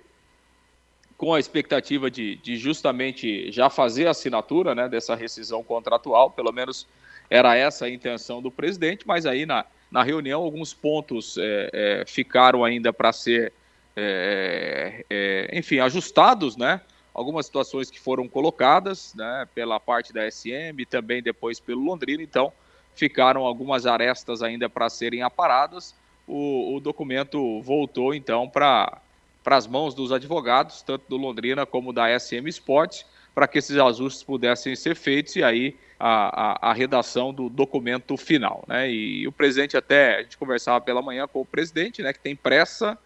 com 1.17 1.33
a 1.33 1.39
expectativa 1.39 2.09
de, 2.09 2.35
de 2.37 2.55
justamente 2.57 3.51
já 3.51 3.69
fazer 3.69 4.07
a 4.07 4.11
assinatura 4.11 4.73
né, 4.75 4.87
dessa 4.87 5.15
rescisão 5.15 5.63
contratual, 5.63 6.31
pelo 6.31 6.51
menos 6.51 6.87
era 7.29 7.55
essa 7.55 7.85
a 7.85 7.89
intenção 7.89 8.41
do 8.41 8.51
presidente, 8.51 9.07
mas 9.07 9.25
aí 9.25 9.45
na, 9.45 9.65
na 9.91 10.03
reunião 10.03 10.41
alguns 10.41 10.73
pontos 10.73 11.37
é, 11.37 11.69
é, 11.73 12.03
ficaram 12.07 12.63
ainda 12.63 12.93
para 12.93 13.11
ser, 13.11 13.51
é, 13.95 15.05
é, 15.09 15.49
enfim, 15.53 15.79
ajustados, 15.79 16.55
né? 16.55 16.79
Algumas 17.13 17.45
situações 17.45 17.91
que 17.91 17.99
foram 17.99 18.25
colocadas 18.25 19.13
né, 19.15 19.45
pela 19.53 19.81
parte 19.81 20.13
da 20.13 20.31
SM 20.31 20.79
e 20.79 20.85
também 20.85 21.21
depois 21.21 21.59
pelo 21.59 21.83
Londrina, 21.83 22.23
então 22.23 22.53
ficaram 22.95 23.41
algumas 23.45 23.85
arestas 23.85 24.41
ainda 24.41 24.69
para 24.69 24.89
serem 24.89 25.21
aparadas. 25.21 25.93
O, 26.25 26.75
o 26.75 26.79
documento 26.79 27.61
voltou 27.61 28.15
então 28.15 28.47
para 28.47 29.01
para 29.43 29.57
as 29.57 29.65
mãos 29.65 29.95
dos 29.95 30.11
advogados, 30.11 30.83
tanto 30.83 31.05
do 31.09 31.17
Londrina 31.17 31.65
como 31.65 31.91
da 31.91 32.07
SM 32.19 32.47
Sports, 32.47 33.05
para 33.33 33.47
que 33.47 33.59
esses 33.59 33.77
ajustes 33.77 34.23
pudessem 34.23 34.75
ser 34.75 34.95
feitos 34.95 35.35
e 35.35 35.43
aí 35.43 35.75
a, 35.99 36.67
a, 36.67 36.71
a, 36.71 36.73
redação 36.73 37.33
do 37.33 37.47
documento 37.49 38.17
final. 38.17 38.63
Né? 38.67 38.89
E, 38.89 39.21
e, 39.21 39.27
o 39.27 39.31
presidente 39.31 39.77
até, 39.77 40.17
a 40.17 40.23
gente 40.23 40.37
conversava 40.37 40.81
pela 40.81 41.01
manhã 41.01 41.27
com 41.27 41.41
o 41.41 41.45
presidente, 41.45 42.01
né, 42.01 42.11
que 42.11 42.19
tem 42.19 42.35
pressa, 42.35 42.97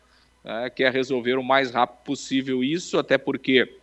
né, 0.43 0.69
quer 0.69 0.91
resolver 0.91 1.35
o 1.35 1.43
mais 1.43 1.71
rápido 1.71 2.03
possível 2.03 2.63
isso, 2.63 2.97
até 2.97 3.17
porque 3.17 3.77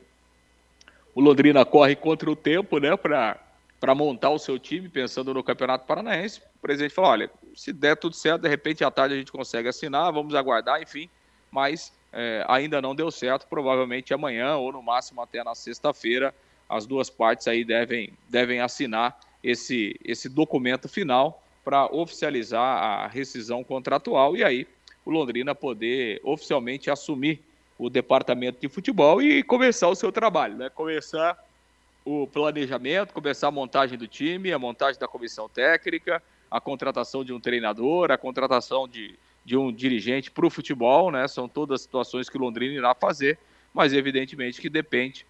o 1.15 1.21
Londrina 1.21 1.65
corre 1.65 1.95
contra 1.95 2.31
o 2.31 2.35
tempo 2.35 2.79
né, 2.79 2.97
para 2.97 3.95
montar 3.95 4.31
o 4.31 4.39
seu 4.39 4.59
time, 4.59 4.89
pensando 4.89 5.35
no 5.35 5.45
Campeonato 5.45 5.87
Paranaense. 5.87 6.41
O 6.57 6.61
presidente 6.63 6.95
falou, 6.95 7.11
olha, 7.11 7.31
se 7.55 7.73
der 7.73 7.97
tudo 7.97 8.17
certo, 8.17 8.43
de 8.43 8.49
repente 8.49 8.83
à 8.83 8.91
tarde 8.91 9.15
a 9.15 9.19
gente 9.19 9.31
consegue 9.31 9.69
assinar, 9.69 10.11
vamos 10.11 10.35
aguardar, 10.35 10.81
enfim, 10.81 11.09
mas 11.51 11.93
é, 12.13 12.45
ainda 12.49 12.83
não 12.83 12.95
deu 12.95 13.11
certo, 13.11 13.47
provavelmente 13.47 14.13
amanhã 14.13 14.57
ou 14.57 14.73
no 14.73 14.83
máximo 14.83 15.23
até 15.23 15.43
na 15.43 15.55
sexta-feira 15.55 16.35
as 16.69 16.87
duas 16.87 17.11
partes 17.11 17.47
aí 17.49 17.65
devem, 17.65 18.13
devem 18.29 18.61
assinar 18.61 19.19
esse, 19.43 19.99
esse 20.05 20.29
documento 20.29 20.89
final 20.89 21.43
para 21.65 21.87
oficializar 21.87 22.83
a 22.83 23.07
rescisão 23.07 23.63
contratual 23.63 24.37
e 24.37 24.43
aí 24.43 24.67
o 25.05 25.11
Londrina 25.11 25.55
poder 25.55 26.21
oficialmente 26.25 26.91
assumir 26.91 27.41
o 27.79 27.91
departamento 27.91 28.61
de 28.61 28.69
futebol 28.69 29.21
e 29.21 29.43
começar 29.43 29.89
o 29.89 29.95
seu 29.95 30.13
trabalho, 30.13 30.57
né? 30.57 30.71
Começar 30.71 31.37
o 32.05 32.27
planejamento, 32.27 33.13
começar 33.13 33.49
a 33.49 33.51
montagem 33.51 33.99
do 33.99 34.07
time, 34.07 34.53
a 34.53 34.59
montagem 34.59 35.01
da 35.01 35.09
comissão 35.09 35.49
técnica, 35.49 36.23
a 36.51 36.61
contratação 36.61 37.25
de 37.25 37.33
um 37.33 37.41
treinador, 37.41 38.11
a 38.11 38.19
contratação 38.19 38.87
de, 38.87 39.15
de 39.45 39.57
um 39.57 39.73
dirigente 39.73 40.31
para 40.31 40.47
o 40.47 40.51
futebol, 40.51 41.11
né? 41.11 41.27
São 41.27 41.49
todas 41.49 41.83
situações 41.83 42.29
que 42.29 42.37
o 42.37 42.41
Londrina 42.41 42.75
irá 42.75 42.95
fazer, 42.95 43.39
mas 43.75 43.93
evidentemente 43.93 44.61
que 44.61 44.69
depende 44.69 45.27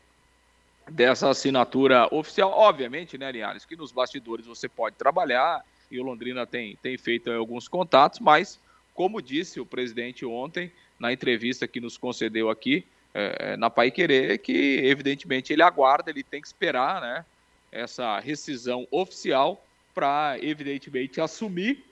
dessa 0.90 1.30
assinatura 1.30 2.08
oficial. 2.10 2.50
Obviamente, 2.50 3.16
né, 3.16 3.30
Linhares, 3.30 3.64
que 3.64 3.76
nos 3.76 3.92
bastidores 3.92 4.46
você 4.46 4.68
pode 4.68 4.96
trabalhar 4.96 5.64
e 5.90 6.00
o 6.00 6.02
Londrina 6.02 6.46
tem, 6.46 6.76
tem 6.82 6.96
feito 6.96 7.30
alguns 7.30 7.68
contatos, 7.68 8.18
mas, 8.18 8.58
como 8.94 9.22
disse 9.22 9.60
o 9.60 9.66
presidente 9.66 10.24
ontem, 10.24 10.72
na 10.98 11.12
entrevista 11.12 11.68
que 11.68 11.80
nos 11.80 11.96
concedeu 11.96 12.48
aqui 12.48 12.84
é, 13.14 13.56
na 13.56 13.68
Pai 13.68 13.90
Querer, 13.90 14.38
que 14.38 14.80
evidentemente 14.84 15.52
ele 15.52 15.62
aguarda, 15.62 16.10
ele 16.10 16.22
tem 16.22 16.40
que 16.40 16.46
esperar 16.46 17.00
né, 17.00 17.24
essa 17.70 18.18
rescisão 18.20 18.86
oficial 18.90 19.62
para, 19.94 20.36
evidentemente, 20.40 21.20
assumir 21.20 21.84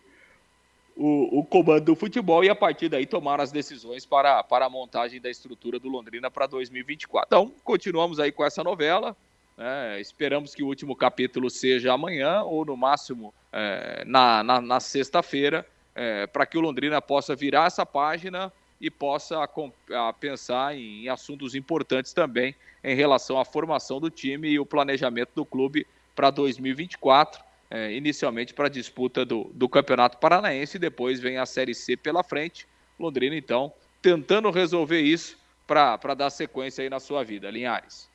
o, 0.96 1.40
o, 1.40 1.44
comando 1.44 1.86
do 1.86 1.96
futebol 1.96 2.44
e 2.44 2.48
a 2.48 2.54
partir 2.54 2.88
daí 2.88 3.06
tomar 3.06 3.40
as 3.40 3.50
decisões 3.50 4.04
para, 4.04 4.42
para 4.42 4.66
a 4.66 4.70
montagem 4.70 5.20
da 5.20 5.30
estrutura 5.30 5.78
do 5.78 5.88
Londrina 5.88 6.30
para 6.30 6.46
2024. 6.46 7.26
Então, 7.26 7.54
continuamos 7.64 8.20
aí 8.20 8.32
com 8.32 8.44
essa 8.44 8.62
novela. 8.62 9.16
Né? 9.56 10.00
esperamos 10.00 10.54
que 10.54 10.62
o 10.62 10.66
último 10.66 10.96
capítulo 10.96 11.50
seja 11.50 11.92
amanhã 11.92 12.42
ou 12.42 12.64
no 12.64 12.76
máximo 12.76 13.34
é, 13.52 14.04
na, 14.06 14.42
na, 14.42 14.60
na 14.60 14.80
sexta-feira, 14.80 15.66
é, 15.94 16.26
para 16.26 16.46
que 16.46 16.56
o 16.56 16.62
Londrina 16.62 17.02
possa 17.02 17.36
virar 17.36 17.66
essa 17.66 17.84
página 17.84 18.50
e 18.80 18.90
possa 18.90 19.36
a 19.42 20.12
pensar 20.14 20.74
em, 20.74 21.04
em 21.04 21.08
assuntos 21.08 21.54
importantes 21.54 22.14
também 22.14 22.54
em 22.82 22.94
relação 22.94 23.38
à 23.38 23.44
formação 23.44 24.00
do 24.00 24.08
time 24.08 24.48
e 24.48 24.58
o 24.58 24.64
planejamento 24.64 25.32
do 25.34 25.44
clube 25.44 25.86
para 26.14 26.30
2024 26.30 27.49
é, 27.70 27.92
inicialmente 27.92 28.52
para 28.52 28.66
a 28.66 28.70
disputa 28.70 29.24
do, 29.24 29.44
do 29.54 29.68
Campeonato 29.68 30.18
Paranaense 30.18 30.76
e 30.76 30.80
depois 30.80 31.20
vem 31.20 31.38
a 31.38 31.46
Série 31.46 31.74
C 31.74 31.96
pela 31.96 32.24
frente. 32.24 32.66
Londrina, 32.98 33.36
então, 33.36 33.72
tentando 34.02 34.50
resolver 34.50 35.00
isso 35.00 35.38
para 35.66 36.14
dar 36.14 36.30
sequência 36.30 36.82
aí 36.82 36.90
na 36.90 36.98
sua 36.98 37.22
vida. 37.22 37.48
Linhares. 37.48 38.09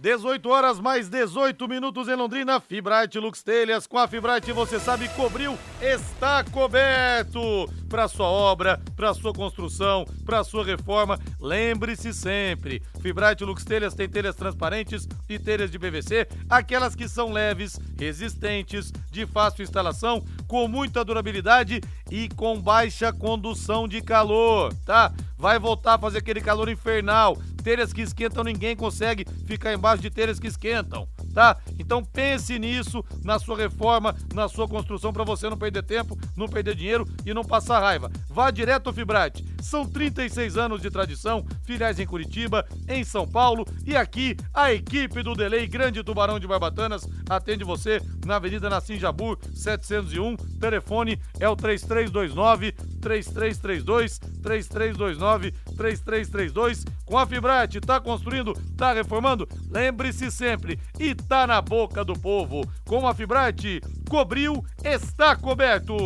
18 0.00 0.48
horas 0.48 0.80
mais 0.80 1.10
18 1.10 1.68
minutos 1.68 2.08
em 2.08 2.14
Londrina. 2.14 2.58
Fibrate 2.58 3.18
Lux 3.18 3.42
Telhas. 3.42 3.86
Com 3.86 3.98
a 3.98 4.08
Fibrate 4.08 4.50
você 4.50 4.80
sabe, 4.80 5.06
cobriu, 5.10 5.58
está 5.78 6.42
coberto. 6.42 7.68
Para 7.86 8.08
sua 8.08 8.26
obra, 8.26 8.80
para 8.96 9.12
sua 9.12 9.32
construção, 9.34 10.06
para 10.24 10.42
sua 10.42 10.64
reforma, 10.64 11.18
lembre-se 11.38 12.14
sempre. 12.14 12.80
Fibrate 13.02 13.44
Lux 13.44 13.64
Telhas 13.64 13.94
tem 13.94 14.08
telhas 14.08 14.36
transparentes 14.36 15.06
e 15.28 15.38
telhas 15.38 15.70
de 15.70 15.78
PVC, 15.78 16.28
aquelas 16.48 16.94
que 16.94 17.08
são 17.08 17.32
leves, 17.32 17.78
resistentes, 17.98 18.92
de 19.10 19.26
fácil 19.26 19.64
instalação, 19.64 20.24
com 20.46 20.68
muita 20.68 21.04
durabilidade 21.04 21.80
e 22.10 22.28
com 22.28 22.60
baixa 22.60 23.12
condução 23.12 23.86
de 23.86 24.00
calor, 24.00 24.74
tá? 24.84 25.12
Vai 25.38 25.58
voltar 25.58 25.94
a 25.94 25.98
fazer 25.98 26.18
aquele 26.18 26.40
calor 26.40 26.68
infernal 26.68 27.36
telhas 27.60 27.92
que 27.92 28.00
esquentam, 28.00 28.42
ninguém 28.42 28.74
consegue 28.74 29.26
ficar 29.46 29.72
embaixo 29.72 30.02
de 30.02 30.10
telhas 30.10 30.40
que 30.40 30.46
esquentam, 30.46 31.06
tá? 31.32 31.56
Então 31.78 32.04
pense 32.04 32.58
nisso 32.58 33.04
na 33.22 33.38
sua 33.38 33.56
reforma, 33.56 34.14
na 34.34 34.48
sua 34.48 34.68
construção, 34.68 35.12
para 35.12 35.24
você 35.24 35.48
não 35.48 35.56
perder 35.56 35.82
tempo, 35.82 36.18
não 36.36 36.48
perder 36.48 36.74
dinheiro 36.74 37.06
e 37.24 37.32
não 37.32 37.44
passar 37.44 37.80
raiva. 37.80 38.10
Vá 38.28 38.50
direto 38.50 38.88
ao 38.88 38.92
Fibrate. 38.92 39.44
São 39.60 39.86
36 39.86 40.56
anos 40.56 40.80
de 40.80 40.90
tradição, 40.90 41.44
filiais 41.64 41.98
em 41.98 42.06
Curitiba, 42.06 42.66
em 42.88 43.04
São 43.04 43.26
Paulo 43.26 43.66
e 43.84 43.96
aqui 43.96 44.36
a 44.54 44.72
equipe 44.72 45.22
do 45.22 45.34
Delay 45.34 45.66
Grande 45.66 46.02
Tubarão 46.02 46.38
de 46.38 46.46
Barbatanas 46.46 47.06
atende 47.28 47.64
você 47.64 48.00
na 48.24 48.36
Avenida 48.36 48.68
Nassim 48.68 48.96
Jabur, 48.96 49.38
701. 49.54 50.36
Telefone 50.58 51.20
é 51.38 51.48
o 51.48 51.56
3329 51.56 52.72
3332 53.00 54.18
3329 54.42 55.52
3332 55.76 56.84
com 57.10 57.18
a 57.18 57.26
Fibrate, 57.26 57.80
tá 57.80 58.00
construindo, 58.00 58.54
tá 58.76 58.92
reformando? 58.92 59.48
Lembre-se 59.68 60.30
sempre, 60.30 60.78
e 60.96 61.12
tá 61.12 61.44
na 61.44 61.60
boca 61.60 62.04
do 62.04 62.12
povo. 62.14 62.62
Com 62.86 63.04
a 63.04 63.12
Fibrate, 63.12 63.80
cobriu, 64.08 64.64
está 64.84 65.34
coberto. 65.34 65.96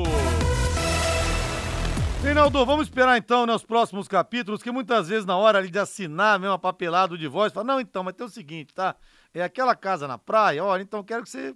Reinaldo, 2.22 2.64
vamos 2.64 2.86
esperar 2.86 3.18
então 3.18 3.44
nos 3.44 3.62
próximos 3.62 4.08
capítulos, 4.08 4.62
que 4.62 4.70
muitas 4.70 5.08
vezes 5.08 5.26
na 5.26 5.36
hora 5.36 5.58
ali 5.58 5.70
de 5.70 5.78
assinar 5.78 6.40
mesmo 6.40 6.58
papelado 6.58 7.18
de 7.18 7.28
voz, 7.28 7.52
fala, 7.52 7.66
não, 7.66 7.80
então, 7.80 8.02
mas 8.02 8.14
tem 8.14 8.26
o 8.26 8.30
seguinte, 8.30 8.72
tá? 8.72 8.96
É 9.34 9.42
aquela 9.42 9.76
casa 9.76 10.08
na 10.08 10.16
praia, 10.16 10.64
olha, 10.64 10.80
então 10.80 11.04
quero 11.04 11.22
que 11.22 11.28
você 11.28 11.54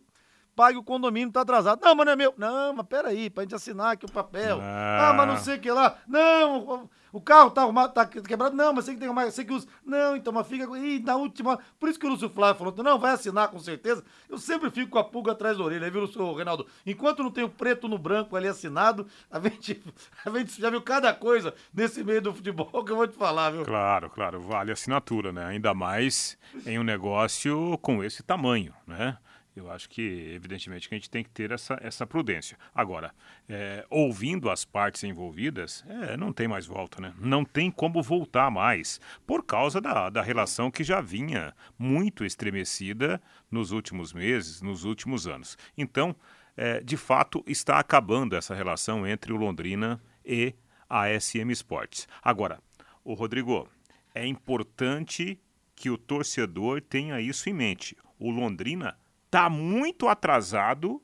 pague 0.54 0.76
o 0.76 0.82
condomínio, 0.82 1.32
tá 1.32 1.40
atrasado. 1.40 1.80
Não, 1.80 1.94
mas 1.94 2.04
não 2.04 2.12
é 2.12 2.16
meu. 2.16 2.34
Não, 2.36 2.74
mas 2.74 2.86
peraí, 2.86 3.30
pra 3.30 3.44
gente 3.44 3.54
assinar 3.54 3.92
aqui 3.92 4.04
o 4.04 4.12
papel. 4.12 4.58
Ah, 4.60 5.08
ah 5.08 5.12
mas 5.14 5.28
não 5.28 5.36
sei 5.38 5.56
o 5.56 5.60
que 5.60 5.70
lá. 5.70 5.96
Não, 6.06 6.90
o 7.12 7.20
carro 7.20 7.50
tá, 7.50 7.62
arrumado, 7.62 7.92
tá 7.92 8.06
quebrado. 8.06 8.54
Não, 8.54 8.72
mas 8.72 8.84
sei 8.84 8.94
que 8.94 9.00
tem 9.00 9.12
mais, 9.12 9.34
sei 9.34 9.44
que 9.44 9.52
usa. 9.52 9.66
Não, 9.84 10.16
então, 10.16 10.32
mas 10.32 10.46
fica. 10.46 10.64
Ih, 10.78 11.00
na 11.00 11.16
última. 11.16 11.58
Por 11.78 11.88
isso 11.88 11.98
que 11.98 12.06
o 12.06 12.10
Lúcio 12.10 12.28
Flávio 12.28 12.58
falou, 12.58 12.74
não, 12.84 12.98
vai 12.98 13.12
assinar 13.12 13.48
com 13.48 13.58
certeza. 13.58 14.04
Eu 14.28 14.38
sempre 14.38 14.70
fico 14.70 14.90
com 14.90 14.98
a 14.98 15.04
pulga 15.04 15.32
atrás 15.32 15.56
da 15.58 15.64
orelha, 15.64 15.90
viu, 15.90 16.02
Lúcio 16.02 16.34
Reinaldo? 16.34 16.66
Enquanto 16.86 17.22
não 17.22 17.30
tem 17.30 17.44
o 17.44 17.48
preto 17.48 17.88
no 17.88 17.98
branco 17.98 18.36
ali 18.36 18.48
assinado, 18.48 19.06
a 19.30 19.40
gente, 19.40 19.82
a 20.24 20.30
gente 20.30 20.60
já 20.60 20.70
viu 20.70 20.82
cada 20.82 21.12
coisa 21.14 21.54
nesse 21.72 22.04
meio 22.04 22.20
do 22.20 22.34
futebol 22.34 22.84
que 22.84 22.92
eu 22.92 22.96
vou 22.96 23.06
te 23.06 23.16
falar, 23.16 23.50
viu? 23.50 23.64
Claro, 23.64 24.10
claro, 24.10 24.40
vale 24.40 24.72
assinatura, 24.72 25.32
né? 25.32 25.44
Ainda 25.44 25.74
mais 25.74 26.38
em 26.66 26.78
um 26.78 26.84
negócio 26.84 27.78
com 27.78 28.02
esse 28.02 28.22
tamanho, 28.22 28.72
né? 28.86 29.16
Eu 29.58 29.70
acho 29.70 29.88
que, 29.88 30.32
evidentemente, 30.32 30.88
que 30.88 30.94
a 30.94 30.98
gente 30.98 31.10
tem 31.10 31.24
que 31.24 31.30
ter 31.30 31.50
essa, 31.50 31.78
essa 31.82 32.06
prudência. 32.06 32.56
Agora, 32.74 33.12
é, 33.48 33.84
ouvindo 33.90 34.48
as 34.48 34.64
partes 34.64 35.02
envolvidas, 35.02 35.84
é, 35.88 36.16
não 36.16 36.32
tem 36.32 36.46
mais 36.46 36.66
volta, 36.66 37.00
né? 37.00 37.12
Não 37.18 37.44
tem 37.44 37.70
como 37.70 38.02
voltar 38.02 38.50
mais, 38.50 39.00
por 39.26 39.44
causa 39.44 39.80
da, 39.80 40.08
da 40.08 40.22
relação 40.22 40.70
que 40.70 40.84
já 40.84 41.00
vinha 41.00 41.54
muito 41.78 42.24
estremecida 42.24 43.20
nos 43.50 43.72
últimos 43.72 44.12
meses, 44.12 44.62
nos 44.62 44.84
últimos 44.84 45.26
anos. 45.26 45.58
Então, 45.76 46.14
é, 46.56 46.80
de 46.80 46.96
fato, 46.96 47.42
está 47.46 47.78
acabando 47.78 48.36
essa 48.36 48.54
relação 48.54 49.06
entre 49.06 49.32
o 49.32 49.36
Londrina 49.36 50.00
e 50.24 50.54
a 50.88 51.08
SM 51.08 51.50
Sports. 51.50 52.06
Agora, 52.22 52.60
o 53.04 53.14
Rodrigo, 53.14 53.68
é 54.14 54.26
importante 54.26 55.40
que 55.74 55.90
o 55.90 55.96
torcedor 55.96 56.82
tenha 56.82 57.20
isso 57.20 57.48
em 57.48 57.52
mente. 57.52 57.96
O 58.18 58.30
Londrina 58.30 58.98
está 59.28 59.50
muito 59.50 60.08
atrasado 60.08 61.02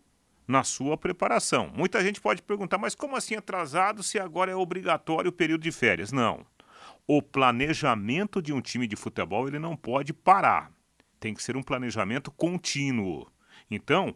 na 0.48 0.64
sua 0.64 0.96
preparação. 0.96 1.70
Muita 1.74 2.02
gente 2.02 2.20
pode 2.20 2.42
perguntar, 2.42 2.78
mas 2.78 2.94
como 2.94 3.16
assim 3.16 3.36
atrasado 3.36 4.02
se 4.02 4.18
agora 4.18 4.50
é 4.50 4.56
obrigatório 4.56 5.28
o 5.28 5.32
período 5.32 5.62
de 5.62 5.70
férias? 5.70 6.10
Não. 6.10 6.44
O 7.06 7.20
planejamento 7.20 8.40
de 8.40 8.52
um 8.52 8.62
time 8.62 8.86
de 8.86 8.96
futebol 8.96 9.46
ele 9.46 9.58
não 9.58 9.76
pode 9.76 10.12
parar. 10.14 10.72
Tem 11.20 11.34
que 11.34 11.42
ser 11.42 11.54
um 11.54 11.62
planejamento 11.62 12.30
contínuo. 12.30 13.30
Então, 13.70 14.14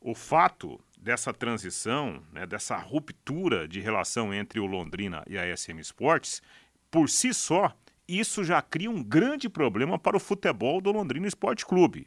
o 0.00 0.14
fato 0.14 0.78
dessa 0.98 1.32
transição, 1.32 2.22
né, 2.32 2.46
dessa 2.46 2.76
ruptura 2.76 3.66
de 3.66 3.80
relação 3.80 4.34
entre 4.34 4.60
o 4.60 4.66
Londrina 4.66 5.24
e 5.26 5.38
a 5.38 5.56
SM 5.56 5.78
Sports, 5.80 6.42
por 6.90 7.08
si 7.08 7.32
só, 7.32 7.74
isso 8.06 8.44
já 8.44 8.60
cria 8.60 8.90
um 8.90 9.02
grande 9.02 9.48
problema 9.48 9.98
para 9.98 10.16
o 10.16 10.20
futebol 10.20 10.80
do 10.80 10.92
Londrina 10.92 11.26
Esporte 11.26 11.64
Clube. 11.64 12.06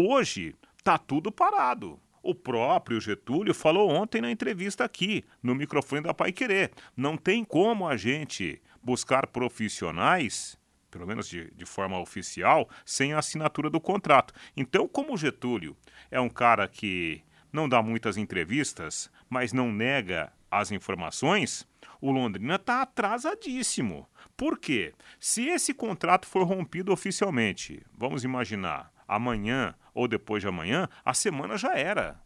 Hoje 0.00 0.54
está 0.76 0.96
tudo 0.96 1.32
parado. 1.32 1.98
O 2.22 2.32
próprio 2.32 3.00
Getúlio 3.00 3.52
falou 3.52 3.90
ontem 3.90 4.20
na 4.20 4.30
entrevista 4.30 4.84
aqui, 4.84 5.24
no 5.42 5.56
microfone 5.56 6.02
da 6.02 6.14
Pai 6.14 6.30
Querer. 6.30 6.70
Não 6.96 7.16
tem 7.16 7.44
como 7.44 7.84
a 7.84 7.96
gente 7.96 8.62
buscar 8.80 9.26
profissionais, 9.26 10.56
pelo 10.88 11.04
menos 11.04 11.28
de, 11.28 11.50
de 11.50 11.66
forma 11.66 11.98
oficial, 11.98 12.70
sem 12.86 13.12
a 13.12 13.18
assinatura 13.18 13.68
do 13.68 13.80
contrato. 13.80 14.32
Então, 14.56 14.86
como 14.86 15.14
o 15.14 15.16
Getúlio 15.16 15.76
é 16.12 16.20
um 16.20 16.28
cara 16.28 16.68
que 16.68 17.20
não 17.52 17.68
dá 17.68 17.82
muitas 17.82 18.16
entrevistas, 18.16 19.10
mas 19.28 19.52
não 19.52 19.72
nega 19.72 20.32
as 20.48 20.70
informações, 20.70 21.66
o 22.00 22.12
Londrina 22.12 22.54
está 22.54 22.82
atrasadíssimo. 22.82 24.08
Por 24.36 24.60
quê? 24.60 24.94
Se 25.18 25.48
esse 25.48 25.74
contrato 25.74 26.24
for 26.24 26.44
rompido 26.44 26.92
oficialmente, 26.92 27.84
vamos 27.92 28.22
imaginar, 28.22 28.92
amanhã 29.08 29.74
ou 29.98 30.06
depois 30.06 30.40
de 30.40 30.46
amanhã, 30.46 30.88
a 31.04 31.12
semana 31.12 31.58
já 31.58 31.76
era. 31.76 32.22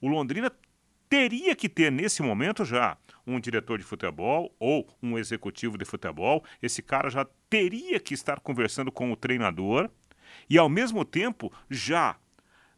O 0.00 0.08
Londrina 0.08 0.50
teria 1.08 1.54
que 1.54 1.68
ter 1.68 1.92
nesse 1.92 2.22
momento 2.22 2.64
já 2.64 2.98
um 3.24 3.38
diretor 3.38 3.78
de 3.78 3.84
futebol 3.84 4.52
ou 4.58 4.88
um 5.00 5.16
executivo 5.16 5.78
de 5.78 5.84
futebol. 5.84 6.42
Esse 6.60 6.82
cara 6.82 7.08
já 7.08 7.24
teria 7.48 8.00
que 8.00 8.14
estar 8.14 8.40
conversando 8.40 8.90
com 8.90 9.12
o 9.12 9.16
treinador 9.16 9.88
e, 10.50 10.58
ao 10.58 10.68
mesmo 10.68 11.04
tempo, 11.04 11.52
já 11.70 12.16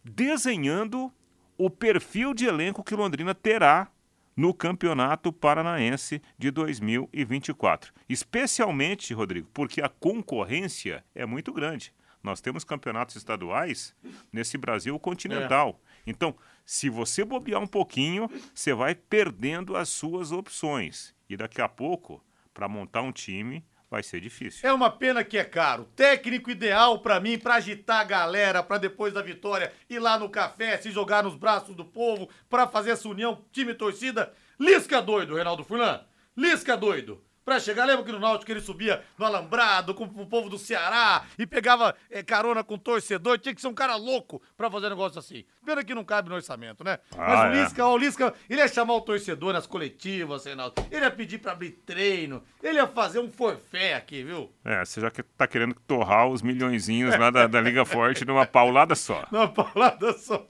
desenhando 0.05 1.11
o 1.57 1.71
perfil 1.71 2.35
de 2.35 2.45
elenco 2.45 2.85
que 2.85 2.95
Londrina 2.95 3.35
terá 3.35 3.91
no 4.37 4.53
Campeonato 4.53 5.33
Paranaense 5.33 6.21
de 6.37 6.51
2024. 6.51 7.91
Especialmente, 8.07 9.15
Rodrigo, 9.15 9.49
porque 9.55 9.81
a 9.81 9.89
concorrência 9.89 11.03
é 11.15 11.25
muito 11.25 11.55
grande. 11.55 11.91
Nós 12.27 12.41
temos 12.41 12.65
campeonatos 12.65 13.15
estaduais 13.15 13.95
nesse 14.33 14.59
Brasil 14.59 14.99
continental. 14.99 15.81
É. 16.05 16.11
Então, 16.11 16.35
se 16.65 16.91
você 16.91 17.25
bobear 17.25 17.63
um 17.63 17.69
pouquinho, 17.69 18.29
você 18.53 18.75
vai 18.75 18.97
perdendo 18.97 19.77
as 19.77 19.89
suas 19.91 20.33
opções. 20.33 21.15
E 21.31 21.37
daqui 21.37 21.63
a 21.63 21.69
pouco, 21.69 22.21
para 22.53 22.69
montar 22.69 23.03
um 23.03 23.13
time, 23.13 23.65
vai 23.89 24.03
ser 24.03 24.21
difícil. 24.21 24.69
É 24.69 24.73
uma 24.73 24.91
pena 24.91 25.23
que 25.23 25.39
é 25.39 25.45
caro. 25.45 25.85
Técnico 25.95 26.51
ideal 26.51 26.99
para 26.99 27.21
mim, 27.21 27.39
para 27.39 27.55
agitar 27.55 28.01
a 28.01 28.05
galera, 28.05 28.61
para 28.61 28.79
depois 28.79 29.15
da 29.15 29.23
vitória 29.23 29.73
ir 29.89 30.01
lá 30.01 30.19
no 30.19 30.29
café, 30.29 30.79
se 30.79 30.91
jogar 30.91 31.23
nos 31.23 31.37
braços 31.37 31.77
do 31.77 31.85
povo, 31.85 32.29
para 32.51 32.67
fazer 32.67 32.91
essa 32.91 33.09
união 33.09 33.45
time 33.53 33.73
torcida. 33.73 34.33
Lisca 34.59 35.01
doido, 35.01 35.37
Reinaldo 35.37 35.63
Fulan. 35.63 36.05
Lisca 36.37 36.77
doido 36.77 37.25
pra 37.47 37.61
chegar. 37.61 37.85
Lembra 37.85 38.05
que 38.05 38.11
no 38.11 38.19
Náutico 38.19 38.51
ele 38.51 38.61
subia 38.61 39.03
no 39.17 39.25
Alambrado 39.25 39.95
com 39.95 40.05
o 40.05 40.27
povo 40.27 40.51
do 40.51 40.59
Ceará 40.59 41.25
e 41.39 41.47
pegava 41.47 41.95
é, 42.11 42.23
carona 42.23 42.65
com 42.65 42.77
torcedor? 42.77 43.39
Tinha 43.39 43.55
que 43.55 43.61
ser 43.61 43.69
um 43.69 43.75
cara 43.75 43.95
louco 43.95 44.43
pra 44.57 44.69
fazer 44.69 44.87
um 44.87 44.91
negócio 44.91 45.21
assim. 45.21 45.45
Pena 45.65 45.85
que 45.85 45.95
não 45.95 46.05
cabe 46.05 46.29
no 46.29 46.35
orçamento, 46.35 46.83
né? 46.83 46.99
Ah, 47.17 47.29
Mas 47.29 47.41
o 47.41 47.45
é. 47.45 47.63
Lisca, 47.63 47.87
o 47.87 47.97
Lisca, 47.97 48.35
ele 48.51 48.61
ia 48.61 48.69
chamar 48.69 48.95
o 48.95 49.01
torcedor 49.01 49.53
nas 49.53 49.67
coletivas, 49.67 50.45
Reinaldo. 50.45 50.75
Ele 50.91 51.05
ia 51.05 51.11
pedir 51.11 51.39
pra 51.39 51.53
abrir 51.53 51.71
treino. 51.71 52.43
Ele 52.63 52.79
ia 52.79 52.87
fazer 52.89 53.21
um 53.21 53.31
forfé 53.31 53.95
aqui, 53.95 54.25
viu? 54.25 54.51
É, 54.65 54.85
você 54.85 55.01
já 55.01 55.11
que 55.11 55.23
tá 55.23 55.47
querendo 55.47 55.75
torrar 55.87 56.27
os 56.29 56.43
milhõezinhos 56.43 57.17
lá 57.17 57.31
da, 57.31 57.47
da 57.47 57.61
Liga 57.61 57.85
Forte 57.85 58.25
numa 58.25 58.45
paulada 58.45 58.95
só. 58.97 59.25
Numa 59.31 59.49
paulada 59.49 60.13
só. 60.15 60.47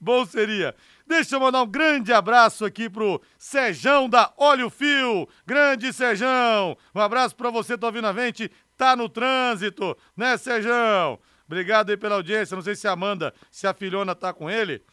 Bom 0.00 0.24
seria. 0.24 0.74
Deixa 1.10 1.34
eu 1.34 1.40
mandar 1.40 1.60
um 1.60 1.66
grande 1.66 2.12
abraço 2.12 2.64
aqui 2.64 2.88
pro 2.88 3.20
Sejão 3.36 4.08
da 4.08 4.32
Olho 4.36 4.70
Fio. 4.70 5.28
Grande 5.44 5.92
Sejão. 5.92 6.78
Um 6.94 7.00
abraço 7.00 7.34
para 7.34 7.50
você, 7.50 7.76
tô 7.76 7.86
ouvindo 7.86 8.06
a 8.06 8.12
gente. 8.12 8.48
Tá 8.76 8.94
no 8.94 9.08
trânsito, 9.08 9.98
né, 10.16 10.36
Sejão? 10.36 11.18
Obrigado 11.48 11.90
aí 11.90 11.96
pela 11.96 12.14
audiência. 12.14 12.54
Não 12.54 12.62
sei 12.62 12.76
se 12.76 12.86
a 12.86 12.92
Amanda, 12.92 13.34
se 13.50 13.66
a 13.66 13.74
filhona 13.74 14.14
tá 14.14 14.32
com 14.32 14.48
ele. 14.48 14.84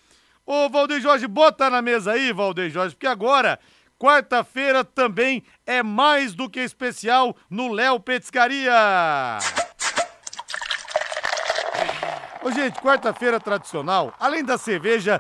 Ô, 0.44 0.68
Valdeir 0.68 1.02
Jorge, 1.02 1.28
bota 1.28 1.70
na 1.70 1.84
mesa 1.84 2.14
aí, 2.14 2.34
Valdeir 2.34 2.72
Jorge, 2.72 2.96
porque 2.96 3.06
agora 3.06 3.60
Quarta-feira 4.00 4.84
também 4.84 5.44
é 5.66 5.82
mais 5.82 6.36
do 6.36 6.48
que 6.48 6.60
especial 6.60 7.36
no 7.50 7.72
Léo 7.72 8.00
Petiscaria. 8.00 9.40
Ô, 12.44 12.52
gente, 12.52 12.80
quarta-feira 12.80 13.40
tradicional, 13.40 14.14
além 14.20 14.44
da 14.44 14.58
cerveja 14.58 15.20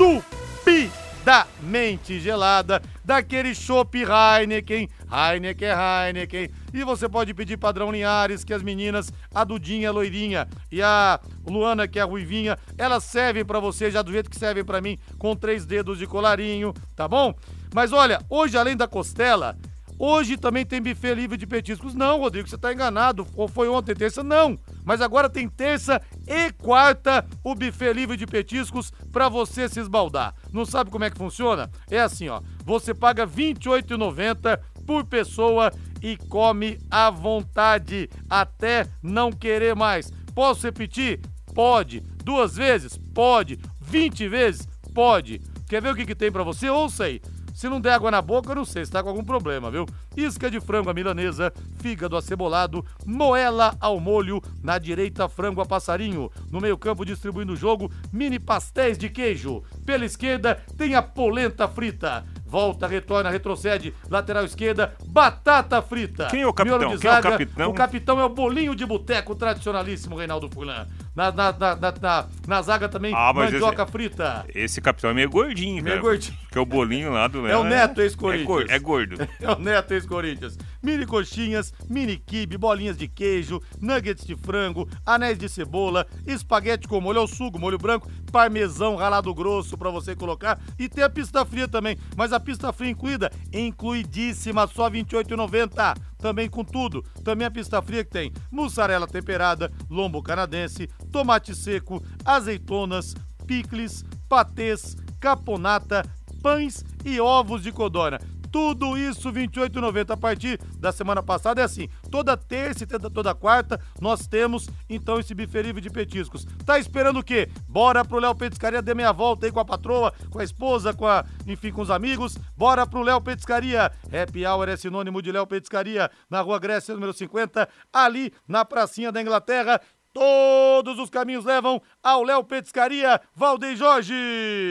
estupidamente 0.00 2.18
gelada, 2.18 2.80
daquele 3.04 3.54
chopp 3.54 3.98
Heineken, 3.98 4.88
Heineken 5.12 5.68
Heineken, 5.68 6.48
e 6.72 6.82
você 6.82 7.06
pode 7.06 7.34
pedir 7.34 7.58
padrão 7.58 7.92
Linhares, 7.92 8.42
que 8.42 8.54
as 8.54 8.62
meninas, 8.62 9.12
a 9.34 9.44
Dudinha 9.44 9.92
loirinha 9.92 10.48
e 10.72 10.80
a 10.80 11.20
Luana, 11.46 11.86
que 11.86 11.98
é 11.98 12.02
a 12.02 12.06
ruivinha, 12.06 12.56
elas 12.78 13.04
servem 13.04 13.44
para 13.44 13.60
você 13.60 13.90
já 13.90 14.00
do 14.00 14.10
jeito 14.10 14.30
que 14.30 14.38
servem 14.38 14.64
para 14.64 14.80
mim, 14.80 14.98
com 15.18 15.36
três 15.36 15.66
dedos 15.66 15.98
de 15.98 16.06
colarinho, 16.06 16.72
tá 16.96 17.06
bom? 17.06 17.34
Mas 17.74 17.92
olha, 17.92 18.24
hoje 18.30 18.56
além 18.56 18.76
da 18.76 18.88
costela, 18.88 19.58
Hoje 20.02 20.38
também 20.38 20.64
tem 20.64 20.80
buffet 20.80 21.14
livre 21.14 21.36
de 21.36 21.46
petiscos. 21.46 21.94
Não, 21.94 22.20
Rodrigo, 22.20 22.48
você 22.48 22.54
está 22.54 22.72
enganado. 22.72 23.26
Ou 23.36 23.46
foi 23.46 23.68
ontem, 23.68 23.94
terça? 23.94 24.24
Não. 24.24 24.58
Mas 24.82 25.02
agora 25.02 25.28
tem 25.28 25.46
terça 25.46 26.00
e 26.26 26.50
quarta 26.52 27.22
o 27.44 27.54
buffet 27.54 27.92
livre 27.92 28.16
de 28.16 28.26
petiscos 28.26 28.90
para 29.12 29.28
você 29.28 29.68
se 29.68 29.78
esbaldar. 29.78 30.34
Não 30.50 30.64
sabe 30.64 30.90
como 30.90 31.04
é 31.04 31.10
que 31.10 31.18
funciona? 31.18 31.70
É 31.90 32.00
assim, 32.00 32.30
ó. 32.30 32.40
Você 32.64 32.94
paga 32.94 33.26
R$ 33.26 33.30
28,90 33.30 34.58
por 34.86 35.04
pessoa 35.04 35.70
e 36.00 36.16
come 36.16 36.78
à 36.90 37.10
vontade, 37.10 38.08
até 38.30 38.86
não 39.02 39.30
querer 39.30 39.76
mais. 39.76 40.10
Posso 40.34 40.66
repetir? 40.66 41.20
Pode. 41.54 42.00
Duas 42.24 42.56
vezes? 42.56 42.96
Pode. 43.14 43.58
20 43.82 44.28
vezes? 44.28 44.66
Pode. 44.94 45.42
Quer 45.68 45.82
ver 45.82 45.92
o 45.92 45.94
que, 45.94 46.06
que 46.06 46.14
tem 46.14 46.32
para 46.32 46.42
você? 46.42 46.70
Ouça 46.70 47.04
aí. 47.04 47.20
Se 47.60 47.68
não 47.68 47.78
der 47.78 47.92
água 47.92 48.10
na 48.10 48.22
boca, 48.22 48.52
eu 48.52 48.56
não 48.56 48.64
sei, 48.64 48.86
se 48.86 48.90
tá 48.90 49.02
com 49.02 49.10
algum 49.10 49.22
problema, 49.22 49.70
viu? 49.70 49.84
Isca 50.16 50.50
de 50.50 50.58
frango 50.62 50.88
à 50.88 50.94
milanesa, 50.94 51.52
fígado 51.78 52.16
acebolado, 52.16 52.82
moela 53.04 53.76
ao 53.78 54.00
molho, 54.00 54.40
na 54.62 54.78
direita 54.78 55.28
frango 55.28 55.60
a 55.60 55.66
passarinho, 55.66 56.30
no 56.50 56.58
meio 56.58 56.78
campo 56.78 57.04
distribuindo 57.04 57.52
o 57.52 57.56
jogo, 57.56 57.92
mini 58.10 58.38
pastéis 58.38 58.96
de 58.96 59.10
queijo. 59.10 59.62
Pela 59.84 60.06
esquerda 60.06 60.54
tem 60.78 60.94
a 60.94 61.02
polenta 61.02 61.68
frita. 61.68 62.24
Volta, 62.46 62.86
retorna, 62.86 63.30
retrocede, 63.30 63.94
lateral 64.08 64.44
esquerda, 64.44 64.94
batata 65.06 65.80
frita. 65.82 66.28
Quem 66.28 66.40
é 66.40 66.46
o 66.46 66.52
capitão? 66.54 66.98
Quem 66.98 67.10
é 67.10 67.18
o 67.18 67.22
capitão? 67.22 67.70
O 67.70 67.74
capitão 67.74 68.20
é 68.20 68.24
o 68.24 68.28
bolinho 68.30 68.74
de 68.74 68.84
boteco 68.84 69.36
tradicionalíssimo, 69.36 70.16
Reinaldo 70.16 70.48
Fulan. 70.48 70.88
Na, 71.20 71.30
na, 71.30 71.52
na, 71.52 71.76
na, 72.00 72.26
na 72.48 72.62
zaga 72.62 72.88
também, 72.88 73.12
ah, 73.14 73.30
mandioca 73.30 73.82
esse, 73.82 73.92
frita. 73.92 74.46
Esse 74.54 74.80
capitão 74.80 75.10
é 75.10 75.12
meio 75.12 75.28
gordinho, 75.28 75.84
meio 75.84 76.00
gordinho. 76.00 76.34
Porque 76.44 76.58
o 76.58 76.64
bolinho 76.64 77.12
lá 77.12 77.28
do 77.28 77.42
Léo. 77.42 77.52
É 77.52 77.56
o 77.58 77.64
Neto, 77.64 78.00
ex-Corinthians. 78.00 78.70
É, 78.70 78.78
gordo. 78.78 79.28
É 79.38 79.50
o 79.52 79.58
Neto, 79.58 79.92
ex-Corinthians. 79.92 80.56
Mini 80.82 81.04
coxinhas, 81.04 81.72
mini 81.88 82.16
kibe, 82.16 82.56
bolinhas 82.56 82.96
de 82.96 83.06
queijo, 83.06 83.60
nuggets 83.80 84.24
de 84.24 84.34
frango, 84.34 84.88
anéis 85.04 85.38
de 85.38 85.48
cebola, 85.48 86.06
espaguete 86.26 86.88
com 86.88 87.00
molho 87.00 87.20
ao 87.20 87.28
sugo, 87.28 87.58
molho 87.58 87.76
branco, 87.76 88.10
parmesão 88.32 88.96
ralado 88.96 89.34
grosso 89.34 89.76
para 89.76 89.90
você 89.90 90.16
colocar. 90.16 90.58
E 90.78 90.88
tem 90.88 91.04
a 91.04 91.10
pista 91.10 91.44
fria 91.44 91.68
também. 91.68 91.98
Mas 92.16 92.32
a 92.32 92.40
pista 92.40 92.72
fria 92.72 92.90
incluída, 92.90 93.30
incluidíssima, 93.52 94.66
só 94.66 94.88
R$ 94.88 95.02
28,90 95.02 95.96
também 96.18 96.48
com 96.48 96.64
tudo. 96.64 97.02
Também 97.24 97.46
a 97.46 97.50
pista 97.50 97.80
fria 97.82 98.04
que 98.04 98.10
tem 98.10 98.32
mussarela 98.50 99.06
temperada, 99.06 99.70
lombo 99.88 100.22
canadense, 100.22 100.88
tomate 101.10 101.54
seco, 101.54 102.02
azeitonas, 102.24 103.14
picles, 103.46 104.04
patês, 104.28 104.96
caponata, 105.18 106.04
pães 106.42 106.84
e 107.04 107.20
ovos 107.20 107.62
de 107.62 107.72
codorna. 107.72 108.18
Tudo 108.50 108.98
isso 108.98 109.32
28,90 109.32 110.10
a 110.10 110.16
partir 110.16 110.58
da 110.78 110.90
semana 110.92 111.22
passada 111.22 111.60
é 111.60 111.64
assim. 111.64 111.88
Toda 112.10 112.36
terça 112.36 112.84
e 112.84 112.86
toda 112.86 113.34
quarta 113.34 113.80
nós 114.00 114.26
temos 114.26 114.68
então 114.88 115.20
esse 115.20 115.34
bife 115.34 115.62
livre 115.62 115.80
de 115.80 115.90
petiscos. 115.90 116.44
Tá 116.64 116.78
esperando 116.78 117.20
o 117.20 117.24
quê? 117.24 117.48
Bora 117.68 118.04
pro 118.04 118.18
Léo 118.18 118.34
Petiscaria 118.34 118.82
dê 118.82 118.94
meia 118.94 119.12
volta 119.12 119.46
aí 119.46 119.52
com 119.52 119.60
a 119.60 119.64
patroa, 119.64 120.12
com 120.30 120.38
a 120.38 120.44
esposa, 120.44 120.92
com 120.92 121.06
a, 121.06 121.24
enfim, 121.46 121.70
com 121.70 121.82
os 121.82 121.90
amigos. 121.90 122.36
Bora 122.56 122.86
pro 122.86 123.02
Léo 123.02 123.20
Petiscaria. 123.20 123.92
Happy 124.06 124.44
Hour 124.46 124.68
é 124.68 124.76
sinônimo 124.76 125.22
de 125.22 125.30
Léo 125.30 125.46
Petiscaria, 125.46 126.10
na 126.28 126.40
Rua 126.40 126.58
Grécia, 126.58 126.94
número 126.94 127.12
50, 127.12 127.68
ali 127.92 128.32
na 128.48 128.64
pracinha 128.64 129.12
da 129.12 129.22
Inglaterra. 129.22 129.80
Todos 130.12 130.98
os 130.98 131.08
caminhos 131.08 131.44
levam 131.44 131.80
ao 132.02 132.24
Léo 132.24 132.42
Petiscaria, 132.42 133.20
Valdeir 133.34 133.76
Jorge. 133.76 134.70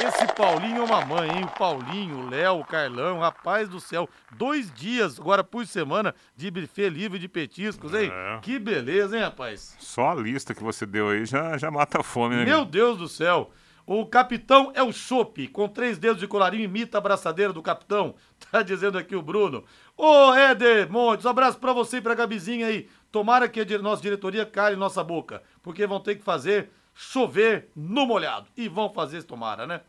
Esse 0.00 0.32
Paulinho 0.32 0.82
é 0.82 0.84
uma 0.84 1.04
mãe, 1.04 1.28
hein? 1.28 1.44
O 1.44 1.58
Paulinho, 1.58 2.18
o 2.18 2.30
Léo, 2.30 2.60
o 2.60 2.64
Carlão, 2.64 3.18
rapaz 3.18 3.68
do 3.68 3.80
céu. 3.80 4.08
Dois 4.36 4.72
dias 4.72 5.18
agora 5.18 5.42
por 5.42 5.66
semana 5.66 6.14
de 6.36 6.50
buffet 6.52 6.88
livre 6.88 7.18
de 7.18 7.26
petiscos, 7.26 7.92
hein? 7.92 8.08
É. 8.12 8.38
Que 8.40 8.60
beleza, 8.60 9.16
hein, 9.16 9.24
rapaz? 9.24 9.76
Só 9.80 10.10
a 10.10 10.14
lista 10.14 10.54
que 10.54 10.62
você 10.62 10.86
deu 10.86 11.08
aí 11.08 11.26
já, 11.26 11.58
já 11.58 11.68
mata 11.68 12.00
a 12.00 12.04
fome, 12.04 12.36
né? 12.36 12.44
Meu 12.44 12.64
Deus 12.64 12.96
do 12.96 13.08
céu. 13.08 13.50
O 13.84 14.06
capitão 14.06 14.70
é 14.74 14.82
o 14.82 14.92
chope, 14.92 15.48
com 15.48 15.66
três 15.66 15.98
dedos 15.98 16.20
de 16.20 16.28
colarinho, 16.28 16.64
imita 16.64 16.98
a 16.98 17.00
braçadeira 17.00 17.52
do 17.52 17.62
capitão. 17.62 18.14
Tá 18.52 18.62
dizendo 18.62 18.96
aqui 18.96 19.16
o 19.16 19.20
Bruno. 19.20 19.64
Ô, 19.96 20.32
Éder 20.32 20.90
Montes, 20.90 21.26
um 21.26 21.28
abraço 21.28 21.58
pra 21.58 21.72
você 21.72 21.96
e 21.96 22.00
pra 22.00 22.14
Gabizinha 22.14 22.68
aí. 22.68 22.88
Tomara 23.10 23.48
que 23.48 23.60
a 23.60 23.78
nossa 23.78 24.00
diretoria 24.00 24.46
cale 24.46 24.76
nossa 24.76 25.02
boca, 25.02 25.42
porque 25.60 25.86
vão 25.86 25.98
ter 25.98 26.14
que 26.14 26.22
fazer 26.22 26.70
chover 26.98 27.70
no 27.76 28.04
molhado. 28.04 28.48
E 28.56 28.68
vão 28.68 28.92
fazer, 28.92 29.22
tomara, 29.22 29.68
né? 29.68 29.82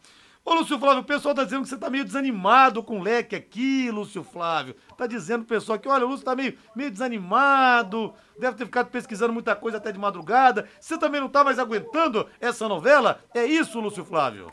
Ô, 0.46 0.54
Lúcio 0.54 0.78
Flávio, 0.78 1.02
o 1.02 1.06
pessoal 1.06 1.34
tá 1.34 1.44
dizendo 1.44 1.64
que 1.64 1.70
você 1.70 1.78
tá 1.78 1.90
meio 1.90 2.06
desanimado 2.06 2.84
com 2.84 3.00
o 3.00 3.04
leque 3.04 3.36
aqui, 3.36 3.90
Lúcio 3.90 4.24
Flávio. 4.24 4.76
Tá 4.96 5.08
dizendo 5.08 5.42
o 5.42 5.46
pessoal 5.46 5.80
que, 5.80 5.90
olha, 5.90 6.06
o 6.06 6.10
Lúcio 6.10 6.24
tá 6.24 6.36
meio, 6.36 6.56
meio 6.76 6.92
desanimado, 6.92 8.14
deve 8.40 8.58
ter 8.58 8.66
ficado 8.66 8.90
pesquisando 8.90 9.34
muita 9.34 9.56
coisa 9.56 9.78
até 9.78 9.92
de 9.92 10.00
madrugada. 10.00 10.70
Você 10.80 10.98
também 11.00 11.20
não 11.20 11.28
tá 11.28 11.44
mais 11.44 11.58
aguentando 11.58 12.28
essa 12.40 12.68
novela? 12.68 13.20
É 13.34 13.44
isso, 13.44 13.80
Lúcio 13.80 14.06
Flávio? 14.06 14.52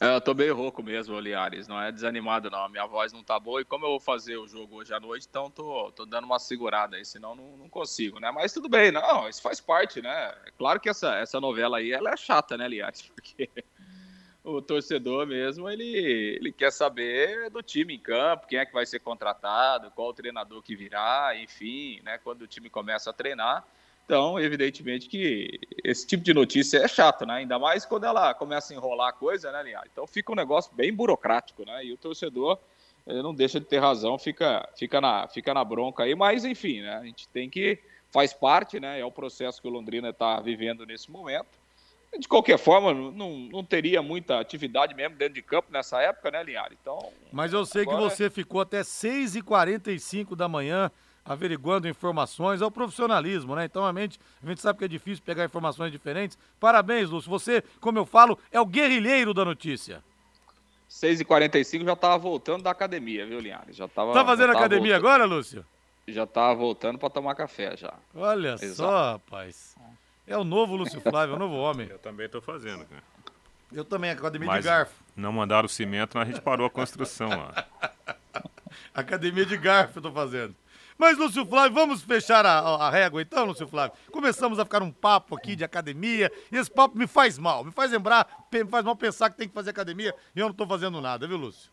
É, 0.00 0.16
eu 0.16 0.20
tô 0.20 0.34
meio 0.34 0.54
rouco 0.56 0.82
mesmo, 0.82 1.18
Liares. 1.18 1.68
Não 1.68 1.80
é 1.80 1.92
desanimado, 1.92 2.50
não. 2.50 2.64
A 2.64 2.68
minha 2.68 2.86
voz 2.86 3.12
não 3.12 3.22
tá 3.22 3.38
boa. 3.38 3.60
E 3.60 3.64
como 3.64 3.84
eu 3.84 3.90
vou 3.90 4.00
fazer 4.00 4.36
o 4.36 4.46
jogo 4.46 4.76
hoje 4.76 4.92
à 4.92 5.00
noite, 5.00 5.26
então 5.28 5.50
tô, 5.50 5.92
tô 5.92 6.04
dando 6.04 6.24
uma 6.24 6.38
segurada 6.38 6.96
aí, 6.96 7.04
senão 7.04 7.34
não, 7.34 7.56
não 7.56 7.68
consigo, 7.68 8.18
né? 8.18 8.30
Mas 8.30 8.52
tudo 8.52 8.68
bem, 8.68 8.90
não. 8.90 9.28
Isso 9.28 9.40
faz 9.40 9.60
parte, 9.60 10.02
né? 10.02 10.34
Claro 10.58 10.80
que 10.80 10.88
essa, 10.88 11.14
essa 11.16 11.40
novela 11.40 11.78
aí 11.78 11.92
ela 11.92 12.10
é 12.10 12.16
chata, 12.16 12.56
né, 12.56 12.68
Liares? 12.68 13.02
Porque 13.14 13.48
o 14.42 14.60
torcedor 14.60 15.26
mesmo, 15.26 15.70
ele, 15.70 16.36
ele 16.38 16.52
quer 16.52 16.70
saber 16.70 17.48
do 17.50 17.62
time 17.62 17.94
em 17.94 17.98
campo, 17.98 18.46
quem 18.46 18.58
é 18.58 18.66
que 18.66 18.74
vai 18.74 18.84
ser 18.84 18.98
contratado, 18.98 19.90
qual 19.92 20.08
o 20.08 20.14
treinador 20.14 20.62
que 20.62 20.76
virá, 20.76 21.34
enfim, 21.36 22.00
né? 22.02 22.18
Quando 22.18 22.42
o 22.42 22.46
time 22.46 22.68
começa 22.68 23.10
a 23.10 23.12
treinar. 23.12 23.64
Então, 24.04 24.38
evidentemente 24.38 25.08
que 25.08 25.58
esse 25.82 26.06
tipo 26.06 26.22
de 26.22 26.34
notícia 26.34 26.78
é 26.78 26.88
chato, 26.88 27.24
né? 27.24 27.34
Ainda 27.34 27.58
mais 27.58 27.86
quando 27.86 28.04
ela 28.04 28.34
começa 28.34 28.72
a 28.72 28.76
enrolar 28.76 29.08
a 29.08 29.12
coisa, 29.12 29.50
né, 29.50 29.62
Linhares? 29.62 29.90
Então 29.90 30.06
fica 30.06 30.30
um 30.30 30.34
negócio 30.34 30.74
bem 30.74 30.92
burocrático, 30.92 31.64
né? 31.64 31.84
E 31.84 31.92
o 31.92 31.96
torcedor 31.96 32.58
não 33.06 33.34
deixa 33.34 33.60
de 33.60 33.66
ter 33.66 33.78
razão, 33.78 34.18
fica, 34.18 34.68
fica, 34.76 35.00
na, 35.00 35.28
fica 35.28 35.52
na 35.52 35.64
bronca 35.64 36.04
aí. 36.04 36.14
Mas, 36.14 36.44
enfim, 36.44 36.80
né? 36.80 36.96
A 36.96 37.04
gente 37.04 37.28
tem 37.28 37.48
que. 37.48 37.78
Faz 38.10 38.32
parte, 38.32 38.78
né? 38.78 39.00
É 39.00 39.04
o 39.04 39.10
processo 39.10 39.60
que 39.60 39.66
o 39.66 39.70
Londrina 39.70 40.10
está 40.10 40.38
vivendo 40.38 40.86
nesse 40.86 41.10
momento. 41.10 41.58
De 42.16 42.28
qualquer 42.28 42.58
forma, 42.58 42.94
não, 42.94 43.30
não 43.50 43.64
teria 43.64 44.00
muita 44.00 44.38
atividade 44.38 44.94
mesmo 44.94 45.16
dentro 45.16 45.34
de 45.34 45.42
campo 45.42 45.72
nessa 45.72 46.00
época, 46.00 46.30
né, 46.30 46.44
Linhares? 46.44 46.78
Então. 46.80 47.12
Mas 47.32 47.52
eu 47.52 47.66
sei 47.66 47.84
que 47.84 47.94
você 47.94 48.30
ficou 48.30 48.60
até 48.60 48.82
6h45 48.82 50.36
da 50.36 50.46
manhã 50.46 50.92
averiguando 51.24 51.88
informações, 51.88 52.60
é 52.60 52.66
o 52.66 52.70
profissionalismo, 52.70 53.54
né? 53.54 53.64
Então 53.64 53.84
a 53.84 53.92
gente, 53.92 54.20
a 54.42 54.48
gente 54.48 54.60
sabe 54.60 54.78
que 54.78 54.84
é 54.84 54.88
difícil 54.88 55.24
pegar 55.24 55.44
informações 55.44 55.90
diferentes. 55.90 56.36
Parabéns, 56.60 57.08
Lúcio. 57.08 57.30
Você, 57.30 57.62
como 57.80 57.98
eu 57.98 58.04
falo, 58.04 58.38
é 58.52 58.60
o 58.60 58.66
guerrilheiro 58.66 59.32
da 59.32 59.44
notícia. 59.44 60.02
6h45 60.90 61.84
já 61.84 61.96
tava 61.96 62.18
voltando 62.18 62.62
da 62.62 62.70
academia, 62.70 63.26
viu, 63.26 63.40
Linhares? 63.40 63.74
Já 63.74 63.88
tava, 63.88 64.12
tá 64.12 64.24
fazendo 64.24 64.50
academia 64.50 64.92
voltando. 64.92 65.12
agora, 65.12 65.24
Lúcio? 65.24 65.64
Já 66.06 66.26
tava 66.26 66.54
voltando 66.54 66.98
para 66.98 67.10
tomar 67.10 67.34
café 67.34 67.76
já. 67.76 67.94
Olha 68.14 68.54
Exato. 68.54 68.74
só, 68.74 69.12
rapaz. 69.12 69.74
É 70.26 70.36
o 70.36 70.44
novo 70.44 70.76
Lúcio 70.76 71.00
Flávio, 71.00 71.32
é 71.32 71.36
o 71.36 71.38
novo 71.38 71.54
homem. 71.56 71.88
Eu 71.90 71.98
também 71.98 72.28
tô 72.28 72.40
fazendo, 72.40 72.84
cara. 72.84 73.02
Eu 73.72 73.84
também, 73.84 74.10
academia 74.10 74.46
Mas 74.46 74.62
de 74.62 74.68
garfo. 74.68 74.94
Não 75.16 75.32
mandaram 75.32 75.66
o 75.66 75.68
cimento, 75.68 76.16
mas 76.16 76.28
a 76.28 76.30
gente 76.30 76.40
parou 76.40 76.66
a 76.66 76.70
construção 76.70 77.28
lá. 77.28 77.66
academia 78.94 79.44
de 79.44 79.56
garfo 79.56 79.98
eu 79.98 80.02
tô 80.02 80.12
fazendo. 80.12 80.54
Mas, 80.96 81.18
Lúcio 81.18 81.44
Flávio, 81.44 81.74
vamos 81.74 82.02
fechar 82.02 82.46
a, 82.46 82.58
a, 82.58 82.90
régua 82.90 83.20
então, 83.20 83.44
Lúcio 83.44 83.66
Flávio? 83.66 83.96
Começamos 84.12 84.58
a 84.58 84.64
ficar 84.64 84.82
um 84.82 84.92
papo 84.92 85.36
aqui 85.36 85.56
de 85.56 85.64
academia, 85.64 86.30
e 86.52 86.56
esse 86.56 86.70
papo 86.70 86.96
me 86.96 87.06
faz 87.06 87.36
mal, 87.36 87.64
me 87.64 87.72
faz 87.72 87.90
lembrar, 87.90 88.46
me 88.52 88.64
faz 88.66 88.84
mal 88.84 88.94
pensar 88.94 89.30
que 89.30 89.36
tem 89.36 89.48
que 89.48 89.54
fazer 89.54 89.70
academia 89.70 90.14
e 90.34 90.40
eu 90.40 90.46
não 90.46 90.54
tô 90.54 90.66
fazendo 90.66 91.00
nada, 91.00 91.26
viu, 91.26 91.36
Lúcio? 91.36 91.72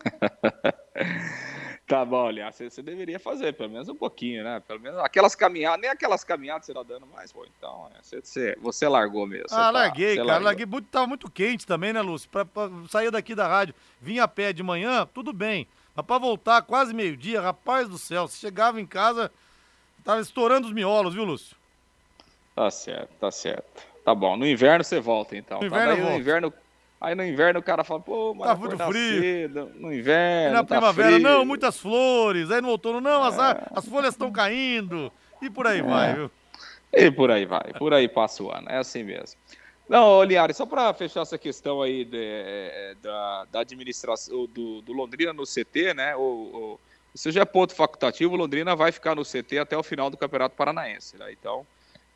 tá 1.86 2.04
bom, 2.04 2.26
aliás, 2.26 2.56
você, 2.56 2.68
você, 2.70 2.82
deveria 2.82 3.20
fazer, 3.20 3.52
pelo 3.52 3.70
menos 3.70 3.88
um 3.88 3.94
pouquinho, 3.94 4.42
né? 4.42 4.60
Pelo 4.66 4.80
menos 4.80 4.98
aquelas 4.98 5.34
caminhadas, 5.34 5.80
nem 5.80 5.90
aquelas 5.90 6.24
caminhadas 6.24 6.66
você 6.66 6.74
tá 6.74 6.82
dando 6.82 7.06
mais, 7.06 7.32
pô. 7.32 7.46
Então, 7.56 7.88
é, 7.94 8.02
você, 8.02 8.20
você, 8.20 8.58
você, 8.60 8.88
largou 8.88 9.26
mesmo. 9.26 9.46
Ah, 9.50 9.56
tá, 9.64 9.70
larguei, 9.70 10.16
cara, 10.16 10.26
largou. 10.26 10.44
larguei. 10.46 10.66
Muito, 10.66 10.88
tava 10.88 11.06
muito 11.06 11.30
quente 11.30 11.66
também, 11.66 11.92
né, 11.92 12.00
Lúcio? 12.00 12.28
Pra, 12.30 12.44
pra 12.44 12.70
sair 12.88 13.10
daqui 13.10 13.34
da 13.34 13.46
rádio, 13.46 13.74
vim 14.00 14.18
a 14.18 14.26
pé 14.26 14.52
de 14.52 14.62
manhã, 14.62 15.06
tudo 15.12 15.32
bem. 15.32 15.68
Pra 16.02 16.18
voltar 16.18 16.62
quase 16.62 16.94
meio-dia, 16.94 17.40
rapaz 17.40 17.88
do 17.88 17.98
céu, 17.98 18.28
você 18.28 18.38
chegava 18.38 18.80
em 18.80 18.86
casa, 18.86 19.30
tava 20.04 20.20
estourando 20.20 20.66
os 20.66 20.72
miolos, 20.72 21.14
viu, 21.14 21.24
Lúcio? 21.24 21.56
Tá 22.54 22.70
certo, 22.70 23.10
tá 23.20 23.30
certo. 23.30 23.82
Tá 24.04 24.14
bom. 24.14 24.36
No 24.36 24.46
inverno 24.46 24.84
você 24.84 25.00
volta, 25.00 25.36
então. 25.36 25.60
No 25.60 25.66
inverno, 25.66 25.96
tá? 25.96 26.10
no 26.10 26.16
inverno 26.16 26.54
Aí 27.00 27.14
no 27.14 27.24
inverno 27.24 27.60
o 27.60 27.62
cara 27.62 27.82
fala, 27.82 28.00
pô, 28.00 28.34
mas 28.34 28.48
tá 28.48 28.54
muito 28.54 28.76
frio. 28.76 29.20
Cedo, 29.22 29.72
no 29.76 29.92
inverno. 29.92 30.50
E 30.50 30.52
na 30.52 30.64
tá 30.64 30.76
primavera, 30.76 31.12
frio. 31.12 31.22
não, 31.22 31.46
muitas 31.46 31.78
flores. 31.78 32.50
Aí 32.50 32.60
no 32.60 32.68
outono, 32.68 33.00
não, 33.00 33.24
as, 33.24 33.38
é. 33.38 33.62
as 33.74 33.88
folhas 33.88 34.12
estão 34.12 34.30
caindo. 34.30 35.10
E 35.40 35.48
por 35.48 35.66
aí 35.66 35.78
é. 35.78 35.82
vai, 35.82 36.14
viu? 36.14 36.30
E 36.92 37.10
por 37.10 37.30
aí 37.30 37.46
vai, 37.46 37.72
por 37.78 37.94
aí 37.94 38.06
passa 38.06 38.42
o 38.42 38.52
ano. 38.52 38.68
É 38.68 38.76
assim 38.76 39.02
mesmo. 39.02 39.40
Não, 39.90 40.22
Liari, 40.22 40.54
só 40.54 40.64
para 40.64 40.94
fechar 40.94 41.22
essa 41.22 41.36
questão 41.36 41.82
aí 41.82 42.04
de, 42.04 42.16
é, 42.16 42.94
da, 43.02 43.44
da, 43.50 43.60
administração 43.62 44.46
do, 44.46 44.80
do, 44.80 44.92
Londrina 44.92 45.32
no 45.32 45.42
CT, 45.42 45.94
né? 45.94 46.14
O, 46.14 46.20
o, 46.20 46.80
isso 47.12 47.32
já 47.32 47.40
é 47.40 47.44
ponto 47.44 47.74
facultativo, 47.74 48.36
Londrina 48.36 48.76
vai 48.76 48.92
ficar 48.92 49.16
no 49.16 49.24
CT 49.24 49.58
até 49.58 49.76
o 49.76 49.82
final 49.82 50.08
do 50.08 50.16
Campeonato 50.16 50.54
Paranaense. 50.54 51.16
Né? 51.18 51.32
Então, 51.32 51.66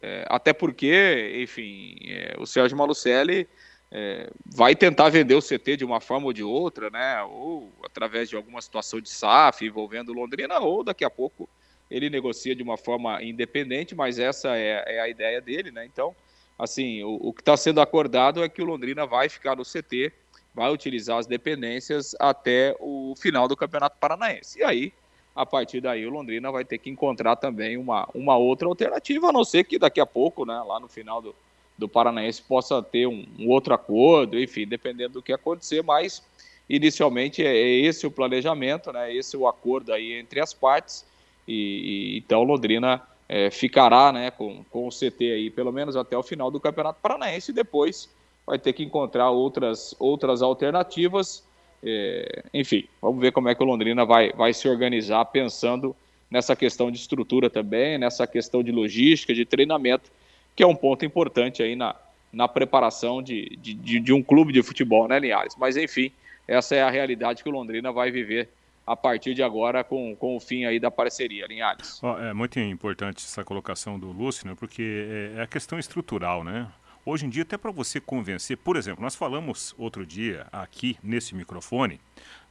é, 0.00 0.24
até 0.28 0.52
porque, 0.52 1.40
enfim, 1.42 1.96
é, 2.06 2.36
o 2.38 2.46
Sérgio 2.46 2.78
Malucelli 2.78 3.48
é, 3.90 4.30
vai 4.46 4.76
tentar 4.76 5.08
vender 5.08 5.34
o 5.34 5.42
CT 5.42 5.78
de 5.78 5.84
uma 5.84 6.00
forma 6.00 6.26
ou 6.26 6.32
de 6.32 6.44
outra, 6.44 6.90
né? 6.90 7.24
Ou 7.24 7.72
através 7.84 8.28
de 8.28 8.36
alguma 8.36 8.62
situação 8.62 9.00
de 9.00 9.10
SAF 9.10 9.66
envolvendo 9.66 10.12
Londrina, 10.12 10.60
ou 10.60 10.84
daqui 10.84 11.04
a 11.04 11.10
pouco 11.10 11.48
ele 11.90 12.08
negocia 12.08 12.54
de 12.54 12.62
uma 12.62 12.76
forma 12.76 13.20
independente, 13.20 13.96
mas 13.96 14.20
essa 14.20 14.56
é, 14.56 14.84
é 14.86 15.00
a 15.00 15.08
ideia 15.08 15.40
dele, 15.40 15.72
né? 15.72 15.84
Então, 15.84 16.14
assim, 16.58 17.02
o, 17.02 17.28
o 17.28 17.32
que 17.32 17.40
está 17.40 17.56
sendo 17.56 17.80
acordado 17.80 18.42
é 18.42 18.48
que 18.48 18.62
o 18.62 18.64
Londrina 18.64 19.06
vai 19.06 19.28
ficar 19.28 19.56
no 19.56 19.64
CT, 19.64 20.12
vai 20.54 20.72
utilizar 20.72 21.18
as 21.18 21.26
dependências 21.26 22.14
até 22.18 22.76
o 22.78 23.14
final 23.16 23.48
do 23.48 23.56
Campeonato 23.56 23.98
Paranaense. 23.98 24.60
E 24.60 24.62
aí, 24.62 24.92
a 25.34 25.44
partir 25.44 25.80
daí, 25.80 26.06
o 26.06 26.10
Londrina 26.10 26.50
vai 26.52 26.64
ter 26.64 26.78
que 26.78 26.88
encontrar 26.88 27.36
também 27.36 27.76
uma, 27.76 28.08
uma 28.14 28.36
outra 28.36 28.68
alternativa, 28.68 29.28
a 29.28 29.32
não 29.32 29.44
ser 29.44 29.64
que 29.64 29.78
daqui 29.78 30.00
a 30.00 30.06
pouco, 30.06 30.46
né, 30.46 30.62
lá 30.64 30.78
no 30.78 30.88
final 30.88 31.20
do, 31.20 31.34
do 31.76 31.88
Paranaense, 31.88 32.40
possa 32.42 32.80
ter 32.80 33.06
um, 33.08 33.26
um 33.38 33.48
outro 33.48 33.74
acordo, 33.74 34.38
enfim, 34.38 34.66
dependendo 34.66 35.14
do 35.14 35.22
que 35.22 35.32
acontecer, 35.32 35.82
mas 35.82 36.22
inicialmente 36.70 37.44
é, 37.44 37.48
é 37.48 37.80
esse 37.80 38.06
o 38.06 38.10
planejamento, 38.10 38.92
né, 38.92 39.12
esse 39.12 39.36
o 39.36 39.48
acordo 39.48 39.92
aí 39.92 40.12
entre 40.12 40.40
as 40.40 40.54
partes, 40.54 41.04
e, 41.48 42.14
e 42.14 42.18
então 42.18 42.44
Londrina 42.44 43.02
é, 43.34 43.50
ficará 43.50 44.12
né, 44.12 44.30
com, 44.30 44.62
com 44.70 44.86
o 44.86 44.90
CT 44.90 45.32
aí 45.32 45.50
pelo 45.50 45.72
menos 45.72 45.96
até 45.96 46.16
o 46.16 46.22
final 46.22 46.52
do 46.52 46.60
Campeonato 46.60 47.00
Paranaense 47.02 47.50
e 47.50 47.54
depois 47.54 48.08
vai 48.46 48.60
ter 48.60 48.72
que 48.72 48.84
encontrar 48.84 49.30
outras, 49.30 49.92
outras 49.98 50.40
alternativas. 50.40 51.42
É, 51.82 52.44
enfim, 52.54 52.84
vamos 53.02 53.20
ver 53.20 53.32
como 53.32 53.48
é 53.48 53.54
que 53.56 53.60
o 53.60 53.66
Londrina 53.66 54.04
vai, 54.04 54.32
vai 54.34 54.54
se 54.54 54.68
organizar 54.68 55.24
pensando 55.24 55.96
nessa 56.30 56.54
questão 56.54 56.92
de 56.92 56.98
estrutura 56.98 57.50
também, 57.50 57.98
nessa 57.98 58.24
questão 58.24 58.62
de 58.62 58.70
logística, 58.70 59.34
de 59.34 59.44
treinamento, 59.44 60.12
que 60.54 60.62
é 60.62 60.66
um 60.66 60.76
ponto 60.76 61.04
importante 61.04 61.60
aí 61.60 61.74
na, 61.74 61.96
na 62.32 62.46
preparação 62.46 63.20
de, 63.20 63.56
de, 63.56 63.98
de 63.98 64.12
um 64.12 64.22
clube 64.22 64.52
de 64.52 64.62
futebol, 64.62 65.08
né, 65.08 65.18
Linhares? 65.18 65.56
Mas 65.58 65.76
enfim, 65.76 66.12
essa 66.46 66.76
é 66.76 66.82
a 66.82 66.90
realidade 66.90 67.42
que 67.42 67.48
o 67.48 67.52
Londrina 67.52 67.90
vai 67.90 68.12
viver 68.12 68.48
a 68.86 68.96
partir 68.96 69.34
de 69.34 69.42
agora 69.42 69.82
com, 69.82 70.14
com 70.16 70.36
o 70.36 70.40
fim 70.40 70.64
aí 70.64 70.78
da 70.78 70.90
parceria, 70.90 71.46
Linhares. 71.46 72.00
Oh, 72.02 72.18
é 72.18 72.32
muito 72.32 72.58
importante 72.60 73.24
essa 73.24 73.44
colocação 73.44 73.98
do 73.98 74.12
Lúcio, 74.12 74.46
né, 74.46 74.54
porque 74.58 75.32
é, 75.34 75.38
é 75.38 75.42
a 75.42 75.46
questão 75.46 75.78
estrutural, 75.78 76.44
né? 76.44 76.70
Hoje 77.06 77.26
em 77.26 77.28
dia, 77.28 77.42
até 77.42 77.58
para 77.58 77.70
você 77.70 78.00
convencer, 78.00 78.56
por 78.56 78.76
exemplo, 78.76 79.02
nós 79.02 79.14
falamos 79.14 79.74
outro 79.76 80.06
dia 80.06 80.46
aqui 80.50 80.96
nesse 81.02 81.34
microfone, 81.34 82.00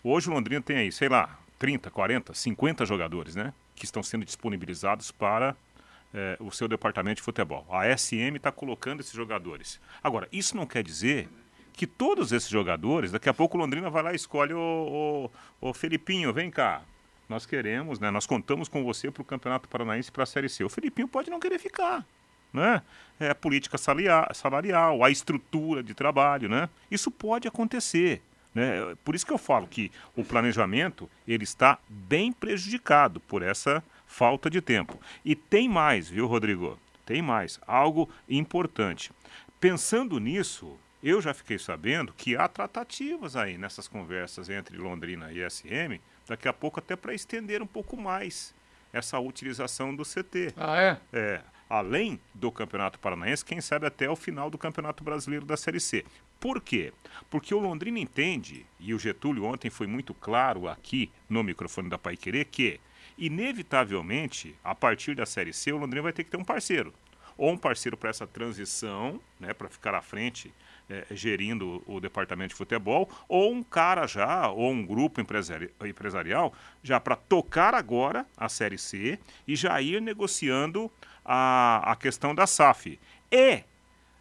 hoje 0.04 0.30
o 0.30 0.34
Londrina 0.34 0.62
tem 0.62 0.78
aí, 0.78 0.92
sei 0.92 1.10
lá, 1.10 1.40
30, 1.58 1.90
40, 1.90 2.34
50 2.36 2.86
jogadores, 2.86 3.36
né? 3.36 3.52
Que 3.76 3.86
estão 3.86 4.04
sendo 4.04 4.24
disponibilizados 4.24 5.10
para 5.12 5.56
é, 6.14 6.38
o 6.40 6.52
seu 6.52 6.68
departamento 6.68 7.16
de 7.16 7.24
futebol. 7.24 7.66
A 7.70 7.86
SM 7.98 8.36
está 8.36 8.52
colocando 8.52 9.00
esses 9.00 9.14
jogadores. 9.14 9.82
Agora, 10.04 10.28
isso 10.32 10.56
não 10.56 10.68
quer 10.68 10.84
dizer 10.84 11.28
que 11.74 11.88
todos 11.88 12.32
esses 12.32 12.50
jogadores, 12.50 13.12
daqui 13.12 13.28
a 13.28 13.34
pouco 13.34 13.58
o 13.58 13.60
Londrina 13.60 13.90
vai 13.90 14.04
lá 14.04 14.14
e 14.14 14.16
escolhe 14.16 14.54
o, 14.54 15.30
o, 15.62 15.70
o 15.70 15.74
Felipinho, 15.74 16.32
vem 16.32 16.50
cá. 16.50 16.82
Nós 17.28 17.46
queremos, 17.46 18.00
né? 18.00 18.12
Nós 18.12 18.26
contamos 18.26 18.68
com 18.68 18.84
você 18.84 19.10
para 19.10 19.22
o 19.22 19.26
Campeonato 19.26 19.68
Paranaense 19.68 20.12
para 20.12 20.24
a 20.24 20.26
Série 20.26 20.50
C. 20.50 20.64
O 20.64 20.70
Felipinho 20.70 21.08
pode 21.08 21.30
não 21.30 21.40
querer 21.40 21.58
ficar. 21.58 22.06
Né? 22.52 22.82
É 23.20 23.32
a 23.32 23.36
política 23.36 23.78
salarial, 23.78 25.04
a 25.04 25.10
estrutura 25.10 25.82
de 25.82 25.96
trabalho, 25.96 26.48
né? 26.48 26.70
Isso 26.92 27.10
pode 27.10 27.48
acontecer. 27.48 28.22
Né? 28.54 28.96
Por 29.04 29.16
isso 29.16 29.26
que 29.26 29.34
eu 29.34 29.40
falo 29.40 29.66
que 29.66 29.92
o 30.16 30.24
planejamento 30.24 31.10
ele 31.28 31.44
está 31.44 31.80
bem 31.90 32.32
prejudicado 32.32 33.20
por 33.20 33.42
essa 33.42 33.84
falta 34.06 34.50
de 34.50 34.62
tempo. 34.62 35.00
E 35.26 35.36
tem 35.36 35.68
mais, 35.68 36.08
viu, 36.08 36.28
Rodrigo? 36.28 36.78
Tem 37.06 37.22
mais. 37.22 37.60
Algo 37.66 38.08
importante. 38.30 39.12
Pensando 39.60 40.20
nisso, 40.20 40.78
eu 41.04 41.22
já 41.22 41.34
fiquei 41.34 41.60
sabendo 41.60 42.14
que 42.14 42.38
há 42.38 42.48
tratativas 42.48 43.36
aí 43.36 43.58
nessas 43.58 43.90
conversas 43.90 44.50
entre 44.50 44.78
Londrina 44.78 45.32
e 45.34 45.48
SM, 45.48 46.00
daqui 46.26 46.48
a 46.48 46.54
pouco 46.54 46.80
até 46.80 46.96
para 46.96 47.14
estender 47.14 47.62
um 47.62 47.68
pouco 47.68 47.98
mais 47.98 48.56
essa 48.94 49.20
utilização 49.20 49.94
do 49.94 50.04
CT. 50.04 50.54
Ah, 50.56 50.82
é? 50.82 50.98
É. 51.12 51.42
Além 51.70 52.20
do 52.34 52.52
Campeonato 52.52 53.00
Paranaense, 53.00 53.44
quem 53.44 53.60
sabe 53.60 53.86
até 53.86 54.10
o 54.10 54.16
final 54.16 54.50
do 54.50 54.58
Campeonato 54.58 55.04
Brasileiro 55.04 55.46
da 55.46 55.58
Série 55.58 55.80
C. 55.80 56.06
Por 56.40 56.62
quê? 56.62 56.94
Porque 57.30 57.54
o 57.54 57.60
Londrina 57.60 58.00
entende, 58.00 58.66
e 58.80 58.94
o 58.94 59.00
Getúlio 59.00 59.44
ontem 59.44 59.70
foi 59.70 59.88
muito 59.88 60.14
claro 60.14 60.68
aqui 60.68 61.12
no 61.28 61.44
microfone 61.44 61.90
da 61.90 61.98
Pai 61.98 62.16
Querer, 62.16 62.46
que, 62.46 62.80
inevitavelmente, 63.18 64.56
a 64.64 64.76
partir 64.76 65.16
da 65.16 65.26
Série 65.26 65.52
C, 65.52 65.72
o 65.72 65.78
Londrina 65.78 66.04
vai 66.04 66.14
ter 66.14 66.24
que 66.24 66.32
ter 66.32 66.38
um 66.38 66.46
parceiro. 66.46 66.94
Ou 67.36 67.52
um 67.52 67.58
parceiro 67.58 67.98
para 67.98 68.12
essa 68.12 68.28
transição, 68.28 69.20
né, 69.40 69.54
para 69.54 69.68
ficar 69.68 69.96
à 69.96 70.02
frente 70.02 70.54
é, 70.90 71.06
gerindo 71.12 71.84
o 71.86 72.00
departamento 72.00 72.50
de 72.50 72.56
futebol, 72.56 73.10
ou 73.28 73.52
um 73.52 73.64
cara 73.64 74.06
já, 74.08 74.50
ou 74.50 74.72
um 74.72 74.86
grupo 74.86 75.22
empresari 75.22 75.72
empresarial, 75.84 76.54
já 76.82 77.00
para 77.00 77.16
tocar 77.16 77.74
agora 77.74 78.26
a 78.38 78.50
Série 78.50 78.78
C 78.78 79.20
e 79.48 79.56
já 79.56 79.82
ir 79.82 80.02
negociando 80.02 80.92
a, 81.24 81.92
a 81.92 81.96
questão 81.96 82.36
da 82.36 82.46
SAF. 82.46 83.00
E 83.32 83.64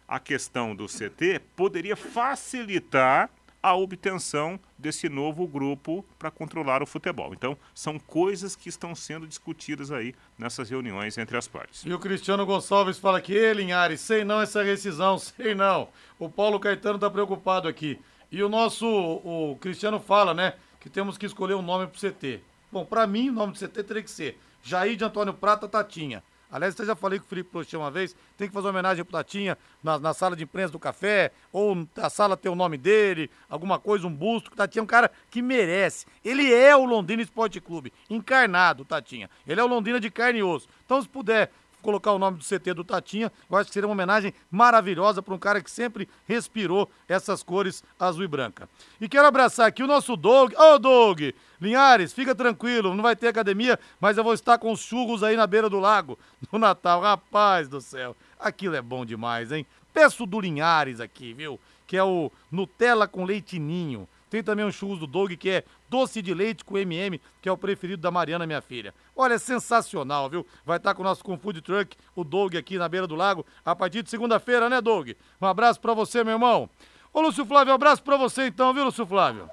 a 0.07 0.19
questão 0.19 0.75
do 0.75 0.85
CT 0.87 1.41
poderia 1.55 1.95
facilitar 1.95 3.29
a 3.63 3.73
obtenção 3.73 4.59
desse 4.77 5.07
novo 5.07 5.47
grupo 5.47 6.05
para 6.19 6.29
controlar 6.29 6.83
o 6.83 6.85
futebol. 6.85 7.33
Então, 7.33 7.57
são 7.73 7.97
coisas 7.97 8.57
que 8.57 8.67
estão 8.67 8.93
sendo 8.93 9.25
discutidas 9.25 9.89
aí 9.89 10.13
nessas 10.37 10.69
reuniões 10.69 11.17
entre 11.17 11.37
as 11.37 11.47
partes. 11.47 11.83
E 11.85 11.93
o 11.93 11.97
Cristiano 11.97 12.45
Gonçalves 12.45 12.99
fala 12.99 13.21
que, 13.21 13.53
Linhares, 13.53 14.01
sei 14.01 14.25
não 14.25 14.41
essa 14.41 14.61
rescisão, 14.61 15.17
sei 15.17 15.55
não. 15.55 15.87
O 16.19 16.29
Paulo 16.29 16.59
Caetano 16.59 16.95
está 16.95 17.09
preocupado 17.09 17.69
aqui. 17.69 17.97
E 18.29 18.43
o 18.43 18.49
nosso, 18.49 18.85
o 18.85 19.57
Cristiano 19.61 19.97
fala, 19.97 20.33
né, 20.33 20.55
que 20.81 20.89
temos 20.89 21.17
que 21.17 21.25
escolher 21.25 21.53
um 21.53 21.61
nome 21.61 21.87
para 21.87 21.95
o 21.95 22.11
CT. 22.11 22.41
Bom, 22.69 22.83
para 22.83 23.07
mim, 23.07 23.29
o 23.29 23.33
nome 23.33 23.53
do 23.53 23.59
CT 23.59 23.83
teria 23.83 24.03
que 24.03 24.11
ser 24.11 24.37
Jair 24.61 24.97
de 24.97 25.05
Antônio 25.05 25.33
Prata 25.33 25.69
Tatinha. 25.69 26.21
Aliás, 26.53 26.77
eu 26.77 26.85
já 26.85 26.95
falei 26.95 27.17
com 27.17 27.25
o 27.25 27.27
Felipe 27.27 27.49
Prochê 27.49 27.75
uma 27.75 27.89
vez, 27.89 28.15
tem 28.37 28.47
que 28.47 28.53
fazer 28.53 28.67
uma 28.67 28.73
homenagem 28.73 29.03
pro 29.03 29.13
Tatinha 29.13 29.57
na, 29.83 29.97
na, 29.97 30.13
sala 30.13 30.35
de 30.35 30.43
imprensa 30.43 30.71
do 30.71 30.77
café, 30.77 31.31
ou 31.51 31.75
a 31.97 32.11
sala 32.11 32.37
ter 32.37 32.47
o 32.47 32.53
nome 32.53 32.77
dele, 32.77 33.27
alguma 33.49 33.79
coisa, 33.79 34.05
um 34.05 34.13
busto, 34.13 34.51
o 34.53 34.55
Tatinha 34.55 34.81
é 34.81 34.83
um 34.83 34.87
cara 34.87 35.09
que 35.31 35.41
merece. 35.41 36.05
Ele 36.23 36.53
é 36.53 36.75
o 36.75 36.85
Londrina 36.85 37.23
Esporte 37.23 37.59
Clube, 37.59 37.91
encarnado, 38.07 38.85
Tatinha. 38.85 39.31
Ele 39.47 39.59
é 39.59 39.63
o 39.63 39.67
Londrina 39.67 39.99
de 39.99 40.11
carne 40.11 40.39
e 40.39 40.43
osso. 40.43 40.67
Então, 40.85 41.01
se 41.01 41.09
puder 41.09 41.49
colocar 41.83 42.11
o 42.13 42.17
nome 42.17 42.37
do 42.37 42.43
CT 42.43 42.73
do 42.73 42.83
Tatinha. 42.83 43.31
Eu 43.49 43.57
acho 43.57 43.67
que 43.67 43.73
seria 43.73 43.87
uma 43.87 43.93
homenagem 43.93 44.33
maravilhosa 44.49 45.21
para 45.21 45.33
um 45.33 45.37
cara 45.37 45.61
que 45.61 45.69
sempre 45.69 46.09
respirou 46.27 46.89
essas 47.07 47.43
cores 47.43 47.83
azul 47.99 48.23
e 48.23 48.27
branca. 48.27 48.67
E 48.99 49.07
quero 49.07 49.27
abraçar 49.27 49.67
aqui 49.67 49.83
o 49.83 49.87
nosso 49.87 50.15
Doug. 50.15 50.53
Ô, 50.53 50.73
oh, 50.73 50.79
Doug! 50.79 51.21
Linhares, 51.61 52.11
fica 52.11 52.33
tranquilo, 52.33 52.93
não 52.93 53.03
vai 53.03 53.15
ter 53.15 53.27
academia, 53.27 53.79
mas 53.99 54.17
eu 54.17 54.23
vou 54.23 54.33
estar 54.33 54.57
com 54.57 54.71
os 54.71 54.81
churros 54.81 55.23
aí 55.23 55.37
na 55.37 55.47
beira 55.47 55.69
do 55.69 55.79
lago 55.79 56.17
no 56.51 56.59
Natal. 56.59 57.01
Rapaz 57.01 57.67
do 57.67 57.79
céu, 57.79 58.15
aquilo 58.39 58.75
é 58.75 58.81
bom 58.81 59.05
demais, 59.05 59.51
hein? 59.51 59.65
Peço 59.93 60.25
do 60.25 60.39
Linhares 60.39 60.99
aqui, 60.99 61.33
viu? 61.33 61.59
Que 61.85 61.95
é 61.95 62.03
o 62.03 62.31
Nutella 62.51 63.07
com 63.07 63.23
leitinho. 63.23 64.07
Tem 64.33 64.41
também 64.41 64.65
um 64.65 64.71
churros 64.71 64.97
do 64.97 65.05
Doug, 65.05 65.33
que 65.33 65.47
é 65.47 65.63
doce 65.87 66.19
de 66.19 66.33
leite 66.33 66.65
com 66.65 66.75
MM, 66.75 67.21
que 67.39 67.47
é 67.47 67.51
o 67.51 67.55
preferido 67.55 68.01
da 68.01 68.09
Mariana, 68.09 68.47
minha 68.47 68.63
filha. 68.63 68.91
Olha, 69.15 69.35
é 69.35 69.37
sensacional, 69.37 70.27
viu? 70.27 70.43
Vai 70.65 70.77
estar 70.77 70.95
com 70.95 71.03
o 71.03 71.05
nosso 71.05 71.23
com 71.23 71.37
food 71.37 71.61
truck, 71.61 71.95
o 72.15 72.23
Doug 72.23 72.55
aqui 72.55 72.79
na 72.79 72.89
beira 72.89 73.05
do 73.05 73.13
lago, 73.13 73.45
a 73.63 73.75
partir 73.75 74.01
de 74.01 74.09
segunda-feira, 74.09 74.67
né, 74.71 74.81
Doug? 74.81 75.11
Um 75.39 75.45
abraço 75.45 75.79
para 75.79 75.93
você, 75.93 76.23
meu 76.23 76.33
irmão. 76.33 76.67
Ô, 77.13 77.21
Lúcio 77.21 77.45
Flávio, 77.45 77.73
um 77.73 77.75
abraço 77.75 78.01
para 78.01 78.17
você 78.17 78.47
então, 78.47 78.73
viu, 78.73 78.85
Lúcio 78.85 79.05
Flávio? 79.05 79.47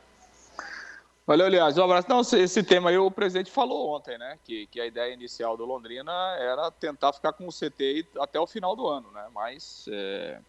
Valeu, 1.27 1.45
aliás, 1.45 1.77
um 1.77 1.85
abraço. 1.85 2.09
Não, 2.09 2.23
esse 2.23 2.63
tema 2.63 2.89
aí 2.89 2.97
o 2.97 3.11
presidente 3.11 3.51
falou 3.51 3.95
ontem, 3.95 4.17
né? 4.17 4.39
Que, 4.43 4.67
que 4.67 4.81
a 4.81 4.87
ideia 4.87 5.13
inicial 5.13 5.59
do 5.59 5.67
Londrina 5.67 6.11
era 6.39 6.71
tentar 6.71 7.13
ficar 7.13 7.35
com 7.35 7.47
o 7.47 7.53
CT 7.53 8.07
até 8.19 8.41
o 8.41 8.47
final 8.47 8.75
do 8.75 8.87
ano, 8.87 9.11
né? 9.13 9.27
Mas 9.35 9.85
é, 9.93 10.41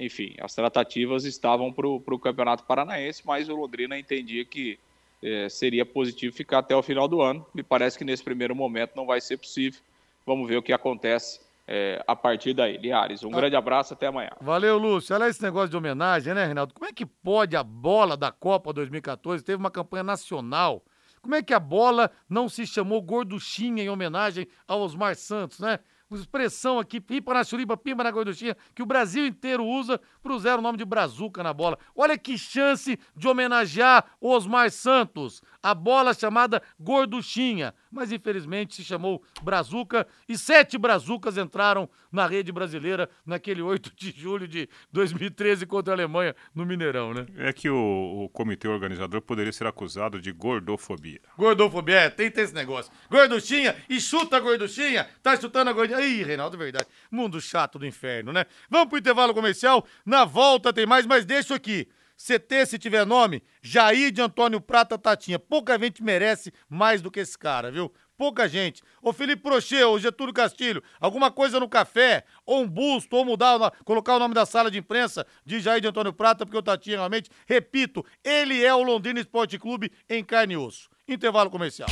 enfim, 0.00 0.34
as 0.40 0.54
tratativas 0.54 1.24
estavam 1.24 1.70
para 1.72 1.86
o 1.86 2.18
Campeonato 2.18 2.64
Paranaense, 2.64 3.22
mas 3.24 3.48
o 3.48 3.54
Londrina 3.54 3.98
entendia 3.98 4.44
que 4.44 4.78
é, 5.22 5.48
seria 5.48 5.84
positivo 5.84 6.34
ficar 6.34 6.58
até 6.58 6.74
o 6.74 6.82
final 6.82 7.06
do 7.06 7.20
ano. 7.20 7.46
Me 7.54 7.62
parece 7.62 7.98
que 7.98 8.04
nesse 8.04 8.24
primeiro 8.24 8.56
momento 8.56 8.92
não 8.96 9.04
vai 9.04 9.20
ser 9.20 9.36
possível. 9.36 9.78
Vamos 10.26 10.48
ver 10.48 10.56
o 10.56 10.62
que 10.62 10.72
acontece 10.72 11.40
é, 11.68 12.02
a 12.06 12.16
partir 12.16 12.54
daí. 12.54 12.78
Liares, 12.78 13.22
um 13.22 13.28
ah. 13.32 13.36
grande 13.36 13.56
abraço, 13.56 13.92
até 13.92 14.06
amanhã. 14.06 14.30
Valeu, 14.40 14.78
Lúcio. 14.78 15.14
Olha 15.14 15.28
esse 15.28 15.42
negócio 15.42 15.68
de 15.68 15.76
homenagem, 15.76 16.32
né, 16.32 16.46
Reinaldo? 16.46 16.72
Como 16.72 16.86
é 16.86 16.92
que 16.92 17.04
pode 17.04 17.54
a 17.54 17.62
bola 17.62 18.16
da 18.16 18.32
Copa 18.32 18.72
2014? 18.72 19.44
Teve 19.44 19.58
uma 19.58 19.70
campanha 19.70 20.02
nacional. 20.02 20.82
Como 21.20 21.34
é 21.34 21.42
que 21.42 21.52
a 21.52 21.60
bola 21.60 22.10
não 22.28 22.48
se 22.48 22.66
chamou 22.66 23.02
Gorduchinha 23.02 23.84
em 23.84 23.90
homenagem 23.90 24.48
ao 24.66 24.80
Osmar 24.80 25.14
Santos, 25.16 25.60
né? 25.60 25.78
Expressão 26.16 26.78
aqui, 26.78 27.00
pipa 27.00 27.34
na 27.34 27.44
churiba, 27.44 27.76
pimba 27.76 28.02
na 28.02 28.10
gorduchinha, 28.10 28.56
que 28.74 28.82
o 28.82 28.86
Brasil 28.86 29.26
inteiro 29.26 29.64
usa 29.64 30.00
para 30.22 30.34
usar 30.34 30.58
o 30.58 30.62
nome 30.62 30.78
de 30.78 30.84
Brazuca 30.84 31.42
na 31.42 31.52
bola. 31.52 31.78
Olha 31.94 32.18
que 32.18 32.36
chance 32.36 32.98
de 33.16 33.28
homenagear 33.28 34.04
Osmar 34.20 34.70
Santos, 34.70 35.42
a 35.62 35.74
bola 35.74 36.14
chamada 36.14 36.62
Gorduchinha, 36.78 37.74
mas 37.90 38.12
infelizmente 38.12 38.76
se 38.76 38.84
chamou 38.84 39.22
Brazuca 39.42 40.06
e 40.28 40.36
sete 40.36 40.78
Brazucas 40.78 41.36
entraram 41.36 41.88
na 42.10 42.26
rede 42.26 42.50
brasileira 42.50 43.08
naquele 43.24 43.62
8 43.62 43.92
de 43.94 44.10
julho 44.10 44.48
de 44.48 44.68
2013 44.92 45.66
contra 45.66 45.92
a 45.92 45.96
Alemanha 45.96 46.34
no 46.54 46.64
Mineirão, 46.64 47.12
né? 47.12 47.26
É 47.36 47.52
que 47.52 47.68
o, 47.68 48.24
o 48.24 48.28
comitê 48.30 48.68
organizador 48.68 49.20
poderia 49.22 49.52
ser 49.52 49.66
acusado 49.66 50.20
de 50.20 50.32
gordofobia. 50.32 51.20
Gordofobia, 51.36 52.00
é, 52.00 52.10
tem, 52.10 52.30
tem 52.30 52.44
esse 52.44 52.54
negócio. 52.54 52.92
Gorduchinha 53.10 53.76
e 53.88 54.00
chuta 54.00 54.36
a 54.36 54.40
gorduchinha, 54.40 55.08
tá 55.22 55.36
chutando 55.36 55.70
a 55.70 55.72
gorduchinha. 55.72 56.06
Ih, 56.06 56.22
Reinaldo, 56.22 56.56
é 56.56 56.58
verdade. 56.58 56.86
Mundo 57.10 57.40
chato 57.40 57.78
do 57.78 57.86
inferno, 57.86 58.32
né? 58.32 58.46
Vamos 58.68 58.88
pro 58.88 58.98
intervalo 58.98 59.34
comercial, 59.34 59.84
na 60.04 60.24
volta 60.24 60.72
tem 60.72 60.86
mais, 60.86 61.06
mas 61.06 61.24
deixa 61.24 61.54
aqui. 61.54 61.88
CT, 62.20 62.66
se 62.66 62.78
tiver 62.78 63.06
nome, 63.06 63.42
Jair 63.62 64.12
de 64.12 64.20
Antônio 64.20 64.60
Prata 64.60 64.98
Tatinha. 64.98 65.38
Pouca 65.38 65.78
gente 65.78 66.02
merece 66.02 66.52
mais 66.68 67.00
do 67.00 67.10
que 67.10 67.20
esse 67.20 67.38
cara, 67.38 67.70
viu? 67.70 67.90
Pouca 68.18 68.46
gente. 68.46 68.82
Ô 69.00 69.10
Felipe 69.10 69.42
Prochê, 69.42 69.82
ô 69.82 69.98
Getúlio 69.98 70.34
Castilho, 70.34 70.82
alguma 71.00 71.30
coisa 71.30 71.58
no 71.58 71.66
café, 71.66 72.24
ou 72.44 72.60
um 72.60 72.68
busto, 72.68 73.16
ou 73.16 73.24
mudar, 73.24 73.72
colocar 73.86 74.16
o 74.16 74.18
nome 74.18 74.34
da 74.34 74.44
sala 74.44 74.70
de 74.70 74.76
imprensa 74.76 75.26
de 75.46 75.60
Jair 75.60 75.80
de 75.80 75.88
Antônio 75.88 76.12
Prata, 76.12 76.44
porque 76.44 76.58
o 76.58 76.62
Tatinha 76.62 76.98
realmente, 76.98 77.30
repito, 77.46 78.04
ele 78.22 78.62
é 78.62 78.74
o 78.74 78.82
Londrina 78.82 79.18
Esporte 79.18 79.58
Clube 79.58 79.90
em 80.06 80.22
carne 80.22 80.52
e 80.52 80.56
osso. 80.58 80.90
Intervalo 81.08 81.48
comercial. 81.48 81.88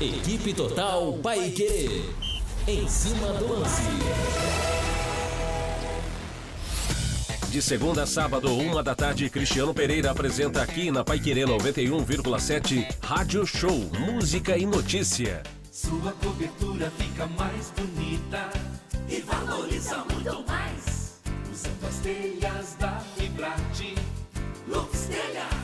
Equipe 0.00 0.52
Total 0.52 1.12
Paique. 1.22 2.02
Em 2.66 2.88
cima 2.88 3.28
do 3.34 3.60
lance. 3.60 4.83
De 7.54 7.62
segunda 7.62 8.02
a 8.02 8.06
sábado, 8.06 8.52
uma 8.52 8.82
da 8.82 8.96
tarde, 8.96 9.30
Cristiano 9.30 9.72
Pereira 9.72 10.10
apresenta 10.10 10.60
aqui 10.60 10.90
na 10.90 11.04
Paiquerê 11.04 11.42
91,7 11.42 12.84
Rádio 13.00 13.46
Show 13.46 13.78
Música 13.96 14.58
e 14.58 14.66
Notícia. 14.66 15.40
Sua 15.70 16.10
cobertura 16.14 16.90
fica 16.98 17.28
mais 17.28 17.72
bonita 17.76 18.50
e 19.08 19.20
valoriza 19.20 20.04
muito 20.12 20.44
mais. 20.48 21.22
Usando 21.52 21.86
as 21.88 21.96
telhas 21.98 22.74
da 22.80 22.98
Fibrate, 23.16 23.94
Lux 24.66 25.02
Telhas, 25.02 25.63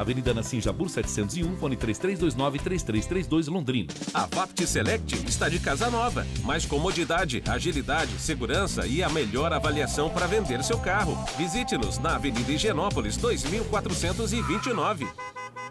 Avenida 0.00 0.32
Nassim 0.32 0.62
Jabur 0.62 0.88
701, 0.88 1.58
fone 1.58 1.76
3329-3332 1.76 3.50
Londrina. 3.50 3.92
A 4.14 4.24
Vapt 4.24 4.66
Select 4.66 5.14
está 5.28 5.50
de 5.50 5.60
casa 5.60 5.90
nova. 5.90 6.26
Mais 6.42 6.64
comodidade, 6.64 7.42
agilidade, 7.46 8.18
segurança 8.18 8.86
e 8.86 9.02
a 9.02 9.10
melhor 9.10 9.52
avaliação 9.52 10.08
para 10.08 10.26
vender 10.26 10.64
seu 10.64 10.78
carro. 10.78 11.22
Visite-nos 11.36 11.98
na 11.98 12.14
Avenida 12.14 12.50
Higienópolis 12.50 13.18
2429. 13.18 15.06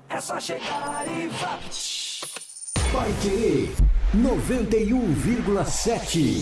É 0.10 0.22
só 0.22 0.40
chegar 0.40 1.08
e 1.08 1.28
vá. 1.30 1.58
Vai 2.92 3.12
Querer 3.22 3.72
91,7. 4.16 6.42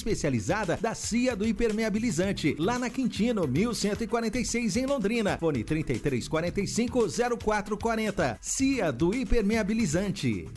especializada 0.01 0.77
da 0.81 0.95
CIA 0.95 1.35
do 1.35 1.47
Impermeabilizante, 1.47 2.55
lá 2.57 2.79
na 2.79 2.89
Quintino, 2.89 3.47
1146 3.47 4.75
em 4.77 4.85
Londrina. 4.85 5.37
Fone 5.37 5.63
3345 5.63 7.07
0440. 7.37 8.37
CIA 8.41 8.91
do 8.91 9.13
Impermeabilizante. 9.15 10.49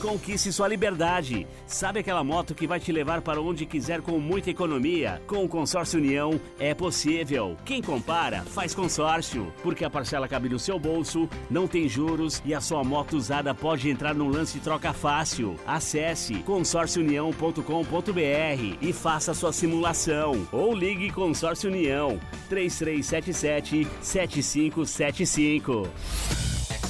Conquiste 0.00 0.52
sua 0.52 0.68
liberdade. 0.68 1.46
Sabe 1.66 2.00
aquela 2.00 2.22
moto 2.22 2.54
que 2.54 2.66
vai 2.66 2.78
te 2.78 2.92
levar 2.92 3.20
para 3.20 3.40
onde 3.40 3.66
quiser 3.66 4.00
com 4.00 4.18
muita 4.18 4.50
economia? 4.50 5.20
Com 5.26 5.44
o 5.44 5.48
Consórcio 5.48 5.98
União 5.98 6.40
é 6.58 6.72
possível. 6.72 7.56
Quem 7.64 7.82
compara, 7.82 8.42
faz 8.42 8.74
consórcio. 8.74 9.52
Porque 9.62 9.84
a 9.84 9.90
parcela 9.90 10.28
cabe 10.28 10.48
no 10.48 10.58
seu 10.58 10.78
bolso, 10.78 11.28
não 11.50 11.66
tem 11.66 11.88
juros 11.88 12.40
e 12.44 12.54
a 12.54 12.60
sua 12.60 12.84
moto 12.84 13.16
usada 13.16 13.54
pode 13.54 13.90
entrar 13.90 14.14
num 14.14 14.28
lance 14.28 14.58
de 14.58 14.64
troca 14.64 14.92
fácil. 14.92 15.56
Acesse 15.66 16.34
consórciounião.com.br 16.44 18.76
e 18.80 18.92
faça 18.92 19.34
sua 19.34 19.52
simulação. 19.52 20.46
Ou 20.52 20.74
ligue 20.74 21.10
Consórcio 21.10 21.70
União 21.70 22.20
3377 22.48 23.88
7575. 24.00 26.47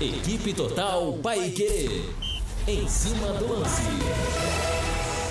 Equipe 0.00 0.54
Total 0.54 1.12
Paique. 1.14 2.08
Em 2.68 2.86
cima 2.86 3.32
do 3.32 3.52
lance. 3.52 3.82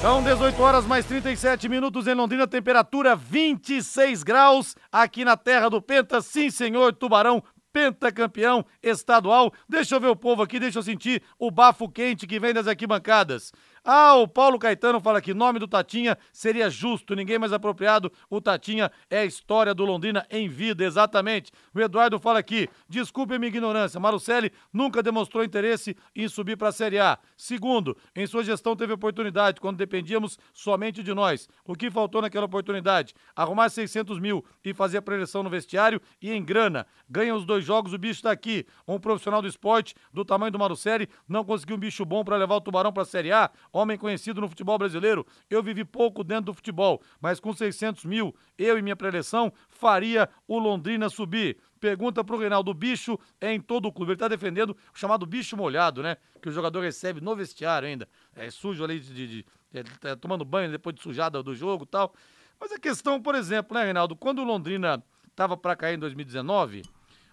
São 0.02 0.22
18 0.22 0.62
horas 0.62 0.86
mais 0.86 1.06
37 1.06 1.70
minutos 1.70 2.06
em 2.06 2.14
Londrina, 2.14 2.46
temperatura 2.46 3.16
26 3.16 4.24
graus 4.24 4.76
aqui 4.92 5.24
na 5.24 5.38
terra 5.38 5.70
do 5.70 5.82
Penta. 5.82 6.20
Sim, 6.22 6.52
senhor, 6.52 6.92
Tubarão 6.92 7.42
pentacampeão 7.72 8.66
estadual. 8.82 9.54
Deixa 9.70 9.96
eu 9.96 10.02
ver 10.02 10.08
o 10.08 10.16
povo 10.16 10.42
aqui, 10.42 10.60
deixa 10.60 10.80
eu 10.80 10.84
sentir 10.84 11.22
o 11.38 11.52
bafo 11.52 11.88
quente 11.88 12.26
que 12.26 12.40
vem 12.40 12.54
das 12.54 12.68
arquibancadas. 12.68 13.54
Ah, 13.90 14.16
o 14.16 14.28
Paulo 14.28 14.60
Caetano 14.60 15.00
fala 15.00 15.22
que 15.22 15.34
nome 15.34 15.60
do 15.60 15.66
Tatinha 15.66 16.18
seria 16.34 16.70
justo, 16.70 17.16
ninguém 17.16 17.40
mais 17.40 17.54
apropriado. 17.54 18.12
O 18.30 18.42
Tatinha 18.42 18.92
é 19.10 19.20
a 19.20 19.26
história 19.26 19.74
do 19.74 19.86
Londrina 19.86 20.28
em 20.30 20.50
vida, 20.50 20.84
exatamente. 20.84 21.54
O 21.74 21.80
Eduardo 21.80 22.20
fala 22.20 22.38
aqui, 22.38 22.68
desculpe 22.90 23.36
a 23.36 23.40
minha 23.40 23.48
ignorância, 23.48 23.98
Marucelli 23.98 24.52
nunca 24.74 25.02
demonstrou 25.02 25.42
interesse 25.42 25.96
em 26.14 26.28
subir 26.28 26.58
para 26.58 26.68
a 26.68 26.72
Série 26.74 27.00
A. 27.00 27.18
Segundo, 27.38 27.96
em 28.14 28.28
sua 28.28 28.44
gestão 28.44 28.76
teve 28.76 28.92
oportunidade 28.92 29.62
quando 29.62 29.78
dependíamos 29.78 30.38
somente 30.52 31.02
de 31.02 31.14
nós. 31.14 31.48
O 31.64 31.74
que 31.74 31.90
faltou 31.90 32.22
naquela 32.22 32.46
oportunidade? 32.46 33.14
Arrumar 33.34 33.70
600 33.70 34.20
mil 34.20 34.44
e 34.66 34.74
fazer 34.74 34.98
a 34.98 35.02
preleção 35.02 35.44
no 35.44 35.50
vestiário 35.50 36.02
e 36.22 36.34
em 36.34 36.44
grana. 36.44 36.86
Ganha 37.10 37.34
os 37.34 37.46
dois 37.46 37.64
jogos, 37.64 37.94
o 37.94 37.98
bicho 37.98 38.20
está 38.20 38.32
aqui. 38.32 38.66
Um 38.86 39.00
profissional 39.00 39.42
do 39.42 39.48
esporte 39.48 39.96
do 40.12 40.26
tamanho 40.26 40.52
do 40.52 40.60
Marucelli 40.60 41.08
não 41.26 41.46
conseguiu 41.46 41.78
um 41.78 41.80
bicho 41.80 42.04
bom 42.04 42.22
para 42.26 42.36
levar 42.36 42.56
o 42.56 42.62
Tubarão 42.62 42.92
para 42.92 43.04
a 43.04 43.06
Série 43.06 43.32
A 43.32 43.50
homem 43.78 43.98
conhecido 43.98 44.42
no 44.42 44.48
futebol 44.48 44.78
brasileiro. 44.78 45.26
Eu 45.50 45.64
vivi 45.64 45.86
pouco 45.86 46.24
dentro 46.24 46.46
do 46.46 46.54
futebol, 46.54 47.02
mas 47.22 47.40
com 47.40 47.54
600 47.54 48.06
mil, 48.06 48.36
eu 48.58 48.78
e 48.78 48.82
minha 48.82 48.96
preleção 48.96 49.52
faria 49.70 50.30
o 50.48 50.58
Londrina 50.60 51.10
subir. 51.10 51.58
Pergunta 51.80 52.24
Reinaldo, 52.38 52.72
o 52.72 52.74
bicho 52.74 53.20
é 53.40 53.54
em 53.54 53.62
todo 53.62 53.88
o 53.88 53.92
clube. 53.92 54.12
Ele 54.12 54.20
tá 54.20 54.28
defendendo 54.28 54.72
o 54.94 54.98
chamado 54.98 55.26
bicho 55.26 55.56
molhado, 55.56 56.02
né? 56.02 56.18
Que 56.42 56.50
o 56.50 56.52
jogador 56.52 56.82
recebe 56.82 57.22
no 57.22 57.36
vestiário 57.36 57.88
ainda. 57.88 58.08
É 58.36 58.50
sujo 58.50 58.84
ali 58.84 59.00
de. 59.00 59.14
de, 59.14 59.28
de 59.28 59.46
é, 59.74 59.84
tá 59.84 60.16
tomando 60.16 60.44
banho 60.44 60.72
depois 60.72 60.96
de 60.96 61.02
sujada 61.02 61.44
do 61.44 61.54
jogo 61.54 61.84
e 61.84 61.88
tal. 61.88 62.14
Mas 62.60 62.72
a 62.72 62.80
questão, 62.80 63.22
por 63.22 63.36
exemplo, 63.36 63.78
né, 63.78 63.84
Reinaldo? 63.84 64.16
Quando 64.16 64.40
o 64.40 64.44
Londrina 64.44 65.04
tava 65.36 65.56
para 65.56 65.76
cair 65.76 65.96
em 65.96 66.00
2019, 66.00 66.84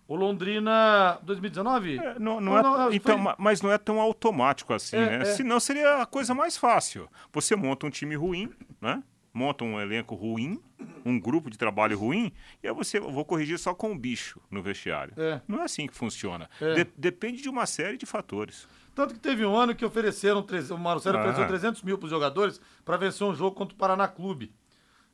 o 0.06 0.16
Londrina. 0.16 1.18
2019? 1.22 1.98
É, 1.98 2.18
não, 2.18 2.40
não 2.40 2.58
é, 2.58 2.62
não, 2.62 2.92
então, 2.92 3.22
foi- 3.22 3.34
Mas 3.38 3.60
não 3.62 3.70
é 3.72 3.78
tão 3.78 4.00
automático 4.00 4.72
assim, 4.72 4.96
É, 4.96 5.18
né? 5.18 5.22
é. 5.22 5.24
Senão 5.24 5.58
seria 5.60 6.02
a 6.02 6.06
coisa 6.06 6.34
mais 6.34 6.56
fácil. 6.56 7.08
Você 7.32 7.54
monta 7.56 7.86
um 7.86 7.90
time 7.90 8.14
ruim, 8.14 8.50
né? 8.80 9.02
Monta 9.32 9.64
um 9.64 9.80
elenco 9.80 10.14
ruim, 10.14 10.60
um 11.04 11.18
grupo 11.18 11.50
de 11.50 11.58
trabalho 11.58 11.98
ruim, 11.98 12.30
e 12.62 12.68
aí 12.68 12.72
você 12.74 13.00
vou 13.00 13.24
corrigir 13.24 13.58
só 13.58 13.74
com 13.74 13.90
o 13.90 13.98
bicho 13.98 14.40
no 14.48 14.62
vestiário. 14.62 15.12
É. 15.16 15.40
Não 15.48 15.60
é 15.60 15.64
assim 15.64 15.88
que 15.88 15.94
funciona. 15.94 16.48
É. 16.60 16.84
De- 16.84 16.90
depende 16.96 17.42
de 17.42 17.48
uma 17.48 17.66
série 17.66 17.96
de 17.96 18.06
fatores. 18.06 18.68
Tanto 18.94 19.12
que 19.12 19.18
teve 19.18 19.44
um 19.44 19.56
ano 19.56 19.74
que 19.74 19.84
ofereceram, 19.84 20.46
o 20.70 20.78
Marcelo 20.78 21.18
Ah. 21.18 21.20
ofereceu 21.22 21.48
300 21.48 21.82
mil 21.82 21.98
para 21.98 22.04
os 22.04 22.10
jogadores 22.10 22.60
para 22.84 22.96
vencer 22.96 23.26
um 23.26 23.34
jogo 23.34 23.56
contra 23.56 23.74
o 23.74 23.76
Paraná 23.78 24.06
Clube. 24.06 24.52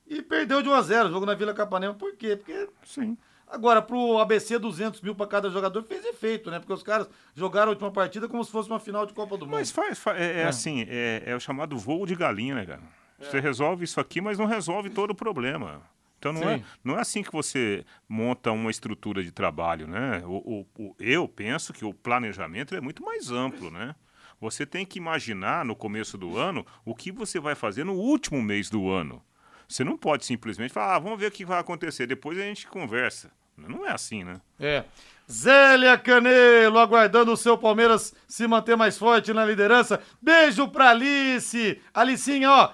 E 0.07 0.21
perdeu 0.21 0.61
de 0.61 0.69
1 0.69 0.75
a 0.75 0.83
0 0.83 1.09
o 1.09 1.13
jogo 1.13 1.25
na 1.25 1.35
Vila 1.35 1.55
Capanema. 1.55 1.95
Por 1.95 2.15
quê? 2.15 2.37
Porque. 2.37 2.69
Sim. 2.85 3.17
Agora, 3.51 3.83
pro 3.83 4.19
ABC, 4.19 4.59
200 4.59 5.01
mil 5.01 5.15
para 5.15 5.27
cada 5.27 5.51
jogador 5.51 5.83
fez 5.83 6.05
efeito, 6.05 6.51
né? 6.51 6.59
Porque 6.61 6.73
os 6.73 6.83
caras 6.83 7.09
jogaram 7.35 7.69
a 7.69 7.71
última 7.71 7.91
partida 7.91 8.29
como 8.29 8.45
se 8.45 8.51
fosse 8.53 8.69
uma 8.71 8.79
final 8.79 9.05
de 9.05 9.13
Copa 9.13 9.37
do 9.37 9.45
Mundo. 9.45 9.55
Mas 9.57 9.71
faz, 9.71 9.99
fa- 9.99 10.17
é, 10.17 10.39
é 10.39 10.41
É. 10.43 10.45
assim, 10.47 10.87
é, 10.89 11.23
é 11.27 11.35
o 11.37 11.41
chamado 11.41 11.77
voo 11.77 12.07
de 12.07 12.15
galinha, 12.15 12.55
né, 12.55 12.65
cara? 12.65 12.83
Você 13.19 13.39
resolve 13.41 13.85
isso 13.85 14.01
aqui, 14.01 14.21
mas 14.21 14.39
não 14.39 14.47
resolve 14.47 14.89
todo 14.89 15.11
o 15.11 15.15
problema. 15.15 15.83
Então 16.19 16.33
não 16.33 16.49
é, 16.49 16.63
não 16.85 16.97
é 16.97 17.01
assim 17.01 17.23
que 17.23 17.33
você 17.33 17.85
monta 18.09 18.53
uma 18.53 18.71
estrutura 18.71 19.23
de 19.23 19.31
trabalho, 19.33 19.87
né? 19.87 20.23
O, 20.27 20.61
o- 20.61 20.67
o- 20.79 20.97
eu 20.99 21.27
penso 21.27 21.73
que 21.73 21.85
o 21.85 21.93
planejamento 21.93 22.75
é 22.75 22.81
muito 22.81 23.03
mais 23.05 23.31
amplo, 23.31 23.71
né? 23.71 23.95
Você 24.41 24.65
tem 24.65 24.87
que 24.87 24.99
imaginar 24.99 25.65
no 25.65 25.75
começo 25.77 26.17
do 26.17 26.39
ano 26.39 26.65
o 26.85 26.95
que 26.95 27.11
você 27.13 27.39
vai 27.41 27.55
fazer 27.55 27.85
no 27.85 27.95
último 27.95 28.41
mês 28.43 28.71
do 28.71 28.89
ano. 28.91 29.23
Você 29.69 29.85
não 29.85 29.97
pode 29.99 30.25
simplesmente 30.25 30.73
falar, 30.73 30.97
ah, 30.97 30.99
vamos 30.99 31.19
ver 31.19 31.27
o 31.27 31.31
que 31.31 31.45
vai 31.45 31.59
acontecer, 31.59 32.07
depois 32.07 32.39
a 32.39 32.43
gente 32.43 32.67
conversa. 32.67 33.31
Não 33.69 33.87
é 33.87 33.93
assim, 33.93 34.25
né? 34.25 34.41
É. 34.59 34.85
Zélia 35.31 35.97
Canelo 35.97 36.79
aguardando 36.79 37.33
o 37.33 37.37
seu 37.37 37.57
Palmeiras 37.57 38.15
se 38.27 38.47
manter 38.49 38.77
mais 38.77 38.99
forte 38.99 39.33
na 39.33 39.45
liderança. 39.45 40.01
Beijo 40.21 40.67
pra 40.69 40.91
Alice. 40.91 41.81
Alicinha, 41.95 42.51
ó. 42.51 42.73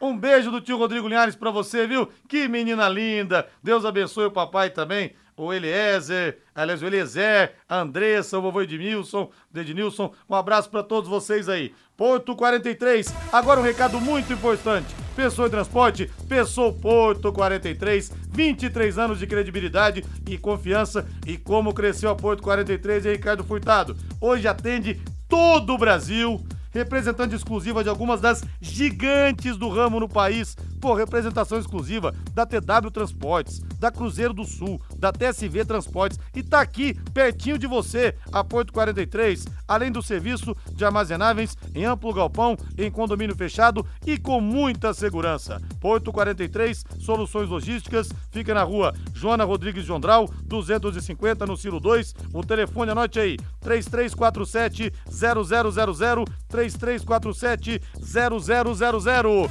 Um 0.00 0.16
beijo 0.16 0.50
do 0.50 0.60
tio 0.60 0.78
Rodrigo 0.78 1.06
Linhares 1.06 1.36
pra 1.36 1.50
você, 1.50 1.86
viu? 1.86 2.10
Que 2.26 2.48
menina 2.48 2.88
linda. 2.88 3.46
Deus 3.62 3.84
abençoe 3.84 4.26
o 4.26 4.30
papai 4.30 4.70
também. 4.70 5.14
O 5.44 5.52
Eliezer, 5.52 6.38
aliás, 6.54 6.82
o 6.82 6.86
Eliezer, 6.86 7.54
a 7.68 7.80
Andressa, 7.80 8.38
o 8.38 8.42
vovô 8.42 8.62
Edmilson, 8.62 9.30
o 9.54 9.58
Ednilson. 9.58 10.12
Um 10.28 10.34
abraço 10.34 10.68
para 10.70 10.82
todos 10.82 11.08
vocês 11.08 11.48
aí. 11.48 11.74
Porto 11.96 12.34
43, 12.34 13.12
agora 13.32 13.60
um 13.60 13.62
recado 13.62 14.00
muito 14.00 14.32
importante. 14.32 14.94
Pessoa 15.14 15.48
em 15.48 15.50
Transporte, 15.50 16.10
Pessoa 16.28 16.72
Porto 16.72 17.32
43, 17.32 18.12
23 18.30 18.98
anos 18.98 19.18
de 19.18 19.26
credibilidade 19.26 20.04
e 20.28 20.38
confiança. 20.38 21.06
E 21.26 21.36
como 21.36 21.74
cresceu 21.74 22.10
a 22.10 22.16
Porto 22.16 22.42
43 22.42 23.04
e 23.04 23.12
Ricardo 23.12 23.44
Furtado. 23.44 23.96
Hoje 24.20 24.48
atende 24.48 25.00
todo 25.28 25.74
o 25.74 25.78
Brasil 25.78 26.42
representante 26.72 27.34
exclusiva 27.34 27.82
de 27.82 27.88
algumas 27.88 28.20
das 28.20 28.44
gigantes 28.60 29.56
do 29.56 29.68
ramo 29.68 30.00
no 30.00 30.08
país. 30.08 30.56
Pô, 30.80 30.94
representação 30.94 31.58
exclusiva 31.58 32.14
da 32.32 32.46
TW 32.46 32.90
Transportes, 32.90 33.60
da 33.78 33.90
Cruzeiro 33.90 34.32
do 34.32 34.44
Sul, 34.44 34.80
da 34.96 35.12
TSV 35.12 35.64
Transportes 35.64 36.18
e 36.34 36.42
tá 36.42 36.60
aqui, 36.60 36.94
pertinho 37.12 37.58
de 37.58 37.66
você, 37.66 38.14
a 38.32 38.42
Porto 38.42 38.72
43, 38.72 39.44
além 39.68 39.92
do 39.92 40.02
serviço 40.02 40.56
de 40.72 40.84
armazenáveis 40.84 41.56
em 41.74 41.84
amplo 41.84 42.14
galpão, 42.14 42.56
em 42.78 42.90
condomínio 42.90 43.36
fechado 43.36 43.84
e 44.06 44.16
com 44.16 44.40
muita 44.40 44.94
segurança. 44.94 45.60
Porto 45.80 46.10
43, 46.12 46.84
soluções 46.98 47.48
logísticas, 47.48 48.08
fica 48.30 48.54
na 48.54 48.62
rua 48.62 48.94
Joana 49.14 49.44
Rodrigues 49.44 49.84
Jondral, 49.84 50.30
250 50.44 51.46
no 51.46 51.56
Ciro 51.56 51.78
2. 51.78 52.14
O 52.32 52.42
telefone, 52.42 52.92
anote 52.92 53.20
aí, 53.20 53.36
3347 53.60 54.92
0000 55.10 56.24
3347 56.48 57.82
0000 58.00 59.50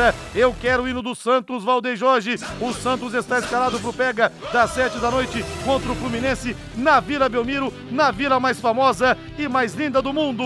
18h40. 0.00 0.14
Eu 0.34 0.54
quero 0.60 0.82
o 0.84 0.88
hino 0.88 1.02
do 1.02 1.14
Santos, 1.14 1.62
Valdeir 1.64 1.96
Jorge. 1.96 2.36
O 2.60 2.72
Santos 2.72 3.14
está 3.14 3.38
escalado 3.38 3.78
pro 3.80 3.92
pega 3.92 4.32
das 4.52 4.70
7 4.70 4.98
da 4.98 5.10
noite 5.10 5.44
contra 5.64 5.92
o 5.92 5.94
Fluminense 5.94 6.56
na 6.76 7.00
Vila 7.00 7.28
Belmiro, 7.28 7.72
na 7.90 8.10
vila 8.10 8.40
mais 8.40 8.58
famosa 8.60 9.16
e 9.38 9.46
mais 9.48 9.74
linda 9.74 10.00
do 10.00 10.12
mundo. 10.12 10.42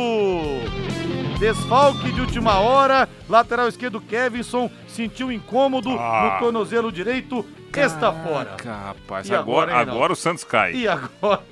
Desfalque 1.39 2.13
de 2.13 2.21
última 2.21 2.59
hora, 2.61 3.09
lateral 3.29 3.69
esquerdo 3.69 4.01
Kevinson 4.01 4.71
sentiu 4.89 5.31
incômodo 5.33 5.91
Ah. 5.91 6.35
no 6.35 6.39
tornozelo 6.45 6.91
direito, 6.93 7.45
está 7.77 8.13
fora. 8.13 8.57
Rapaz, 8.65 9.29
E 9.29 9.35
agora, 9.35 9.77
agora 9.77 10.13
o 10.13 10.17
Santos 10.17 10.45
cai. 10.45 10.75
E 10.75 10.89
agora? 10.89 11.43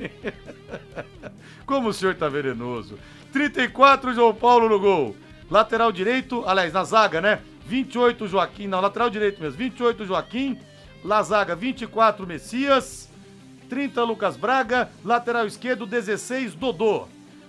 Como 1.66 1.88
o 1.88 1.92
senhor 1.92 2.14
tá 2.14 2.28
venenoso. 2.28 2.98
34, 3.32 4.14
João 4.14 4.34
Paulo 4.34 4.68
no 4.68 4.78
gol. 4.78 5.16
Lateral 5.50 5.90
direito, 5.92 6.44
aliás, 6.46 6.72
na 6.72 6.84
zaga, 6.84 7.20
né? 7.20 7.40
28, 7.66 8.26
Joaquim. 8.26 8.66
Não, 8.66 8.80
lateral 8.80 9.10
direito 9.10 9.40
mesmo. 9.40 9.58
28, 9.58 10.04
Joaquim. 10.04 10.58
Na 11.04 11.22
zaga, 11.22 11.54
24, 11.54 12.26
Messias. 12.26 13.10
30, 13.68 14.02
Lucas 14.04 14.36
Braga. 14.36 14.90
Lateral 15.04 15.46
esquerdo, 15.46 15.86
16, 15.86 16.54
Dodô. 16.54 17.06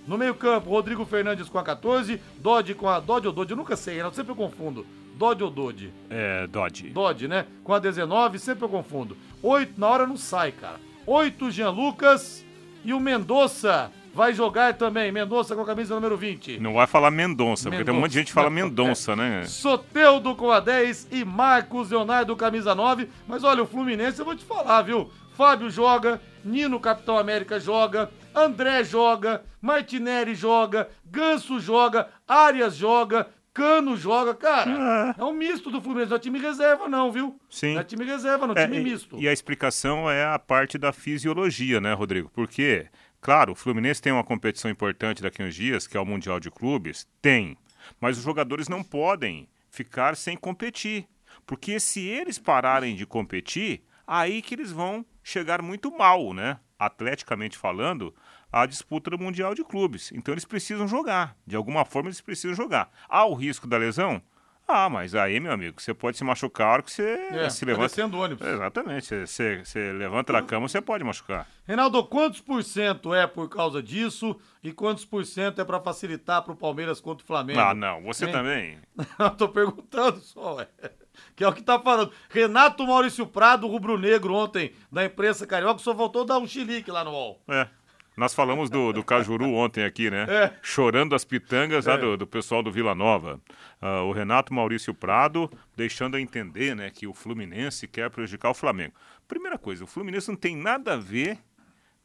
No 0.07 0.17
meio-campo, 0.17 0.69
Rodrigo 0.69 1.05
Fernandes 1.05 1.49
com 1.49 1.57
a 1.57 1.63
14. 1.63 2.19
Dodge 2.39 2.73
com 2.73 2.87
a. 2.87 2.99
Dodge 2.99 3.27
ou 3.27 3.33
Dodge? 3.33 3.51
Eu 3.51 3.57
nunca 3.57 3.75
sei, 3.75 4.01
eu 4.01 4.13
sempre 4.13 4.31
eu 4.31 4.35
confundo. 4.35 4.85
Dodge 5.15 5.43
ou 5.43 5.49
Dodge? 5.51 5.93
É, 6.09 6.47
Dodge. 6.47 6.89
Dodge, 6.89 7.27
né? 7.27 7.45
Com 7.63 7.73
a 7.73 7.79
19, 7.79 8.39
sempre 8.39 8.65
eu 8.65 8.69
confundo. 8.69 9.15
8, 9.41 9.79
na 9.79 9.87
hora 9.87 10.07
não 10.07 10.17
sai, 10.17 10.51
cara. 10.51 10.79
8, 11.05 11.51
Jean 11.51 11.69
Lucas. 11.69 12.43
E 12.85 12.93
o 12.93 12.99
Mendonça 12.99 13.91
vai 14.13 14.33
jogar 14.33 14.73
também. 14.75 15.11
Mendonça 15.11 15.55
com 15.55 15.61
a 15.61 15.65
camisa 15.65 15.95
número 15.95 16.15
20. 16.15 16.59
Não 16.59 16.73
vai 16.73 16.87
falar 16.87 17.11
Mendonça, 17.11 17.69
porque 17.69 17.83
tem 17.83 17.93
um 17.93 17.99
monte 17.99 18.11
de 18.11 18.19
gente 18.19 18.27
que 18.27 18.33
fala 18.33 18.49
Mendonça. 18.49 19.15
Né? 19.15 19.43
Soteudo 19.45 20.35
com 20.35 20.51
a 20.51 20.59
10 20.59 21.07
e 21.11 21.25
Marcos 21.25 21.89
Leonardo 21.89 22.35
camisa 22.35 22.75
9. 22.75 23.09
Mas 23.27 23.43
olha, 23.43 23.63
o 23.63 23.67
Fluminense 23.67 24.19
eu 24.19 24.25
vou 24.25 24.35
te 24.35 24.45
falar, 24.45 24.81
viu? 24.83 25.11
Fábio 25.35 25.69
joga, 25.69 26.21
Nino 26.45 26.79
Capitão 26.79 27.17
América 27.17 27.59
joga, 27.59 28.11
André 28.35 28.83
joga, 28.83 29.43
Martinelli 29.59 30.35
joga, 30.35 30.89
Ganso 31.05 31.59
joga, 31.59 32.07
Arias 32.27 32.75
joga, 32.75 33.27
Cano 33.53 33.95
joga. 33.95 34.33
Cara, 34.33 35.15
é 35.17 35.23
um 35.23 35.33
misto 35.33 35.69
do 35.69 35.79
Fluminense. 35.79 36.09
Não 36.09 36.17
é 36.17 36.19
time 36.19 36.39
reserva, 36.39 36.87
não, 36.87 37.11
viu? 37.11 37.39
Sim. 37.49 37.75
Não 37.75 37.81
é 37.81 37.83
time 37.83 38.03
reserva, 38.03 38.47
não. 38.47 38.55
É, 38.55 38.65
time 38.65 38.79
e- 38.79 38.83
misto. 38.83 39.19
E 39.19 39.27
a 39.27 39.33
explicação 39.33 40.09
é 40.09 40.25
a 40.25 40.39
parte 40.39 40.77
da 40.77 40.91
fisiologia, 40.91 41.79
né, 41.79 41.93
Rodrigo? 41.93 42.31
Porque, 42.33 42.87
claro, 43.23 43.53
o 43.53 43.55
Fluminense 43.55 44.01
tem 44.01 44.11
uma 44.11 44.23
competição 44.23 44.69
importante 44.69 45.23
daqui 45.23 45.41
a 45.41 45.45
uns 45.45 45.55
dias, 45.55 45.87
que 45.87 45.95
é 45.95 45.99
o 45.99 46.05
Mundial 46.05 46.39
de 46.39 46.51
Clubes. 46.51 47.07
Tem. 47.21 47.57
Mas 47.99 48.17
os 48.17 48.23
jogadores 48.23 48.67
não 48.67 48.83
podem 48.83 49.47
ficar 49.71 50.15
sem 50.17 50.35
competir. 50.35 51.07
Porque 51.45 51.79
se 51.79 52.01
eles 52.01 52.37
pararem 52.37 52.95
de 52.95 53.05
competir, 53.05 53.83
aí 54.05 54.41
que 54.41 54.53
eles 54.53 54.71
vão 54.71 55.05
chegar 55.23 55.61
muito 55.61 55.89
mal, 55.97 56.33
né? 56.33 56.59
Atleticamente 56.77 57.57
falando, 57.57 58.13
a 58.51 58.65
disputa 58.65 59.09
do 59.09 59.17
Mundial 59.17 59.55
de 59.55 59.63
Clubes. 59.63 60.11
Então 60.11 60.33
eles 60.33 60.45
precisam 60.45 60.87
jogar. 60.87 61.35
De 61.47 61.55
alguma 61.55 61.85
forma 61.85 62.09
eles 62.09 62.21
precisam 62.21 62.53
jogar. 62.53 62.91
Há 63.07 63.25
o 63.25 63.33
risco 63.33 63.65
da 63.65 63.77
lesão? 63.77 64.21
Ah, 64.67 64.89
mas 64.89 65.13
aí, 65.13 65.39
meu 65.39 65.51
amigo, 65.51 65.79
você 65.81 65.93
pode 65.93 66.17
se 66.17 66.23
machucar 66.23 66.67
a 66.67 66.71
hora 66.73 66.81
que 66.81 66.91
você 66.91 67.03
É, 67.31 67.49
se 67.49 67.59
tá 67.61 67.65
levanta. 67.65 67.87
descendo 67.89 68.17
o 68.17 68.21
ônibus. 68.21 68.47
Exatamente. 68.47 69.05
Você, 69.05 69.27
você, 69.27 69.57
você 69.65 69.91
levanta 69.91 70.31
da 70.33 70.41
cama, 70.41 70.67
você 70.67 70.81
pode 70.81 71.03
machucar. 71.03 71.47
Reinaldo, 71.67 72.03
quantos 72.05 72.39
por 72.39 72.63
cento 72.63 73.13
é 73.13 73.27
por 73.27 73.49
causa 73.49 73.83
disso 73.83 74.39
e 74.63 74.71
quantos 74.71 75.03
por 75.05 75.25
cento 75.25 75.59
é 75.59 75.65
pra 75.65 75.79
facilitar 75.81 76.41
pro 76.43 76.55
Palmeiras 76.55 77.01
contra 77.01 77.23
o 77.23 77.27
Flamengo? 77.27 77.59
Ah, 77.59 77.73
não. 77.73 78.01
Você 78.03 78.25
Hein? 78.25 78.31
também. 78.31 78.77
Eu 79.19 79.29
tô 79.31 79.49
perguntando 79.49 80.19
só, 80.19 80.55
ué. 80.55 80.67
Que 81.35 81.43
é 81.43 81.47
o 81.47 81.53
que 81.53 81.61
tá 81.61 81.79
falando. 81.79 82.11
Renato 82.27 82.87
Maurício 82.87 83.27
Prado, 83.27 83.67
rubro-negro, 83.67 84.33
ontem, 84.33 84.73
da 84.91 85.05
imprensa 85.05 85.45
carioca, 85.45 85.77
só 85.77 85.93
voltou 85.93 86.25
dar 86.25 86.39
um 86.39 86.47
chilique 86.47 86.89
lá 86.89 87.03
no 87.03 87.11
UOL. 87.11 87.39
É. 87.49 87.67
Nós 88.15 88.33
falamos 88.33 88.69
do, 88.69 88.93
do 88.93 89.03
Cajuru 89.03 89.53
ontem 89.53 89.83
aqui, 89.83 90.09
né? 90.11 90.25
É. 90.29 90.53
Chorando 90.61 91.15
as 91.15 91.23
pitangas 91.25 91.85
lá 91.87 91.95
É. 91.95 91.97
do, 91.97 92.15
do 92.17 92.27
pessoal 92.27 92.61
do 92.61 92.71
Vila 92.71 92.93
Nova. 92.93 93.41
Ah, 93.81 94.03
o 94.03 94.11
Renato 94.11 94.53
Maurício 94.53 94.93
Prado 94.93 95.51
deixando 95.75 96.15
a 96.15 96.21
entender 96.21 96.75
né, 96.75 96.89
que 96.91 97.07
o 97.07 97.13
Fluminense 97.13 97.87
quer 97.87 98.09
prejudicar 98.11 98.51
o 98.51 98.53
Flamengo. 98.53 98.93
Primeira 99.27 99.57
coisa, 99.57 99.83
o 99.83 99.87
Fluminense 99.87 100.29
não 100.29 100.35
tem 100.35 100.55
nada 100.55 100.93
a 100.93 100.97
ver 100.97 101.39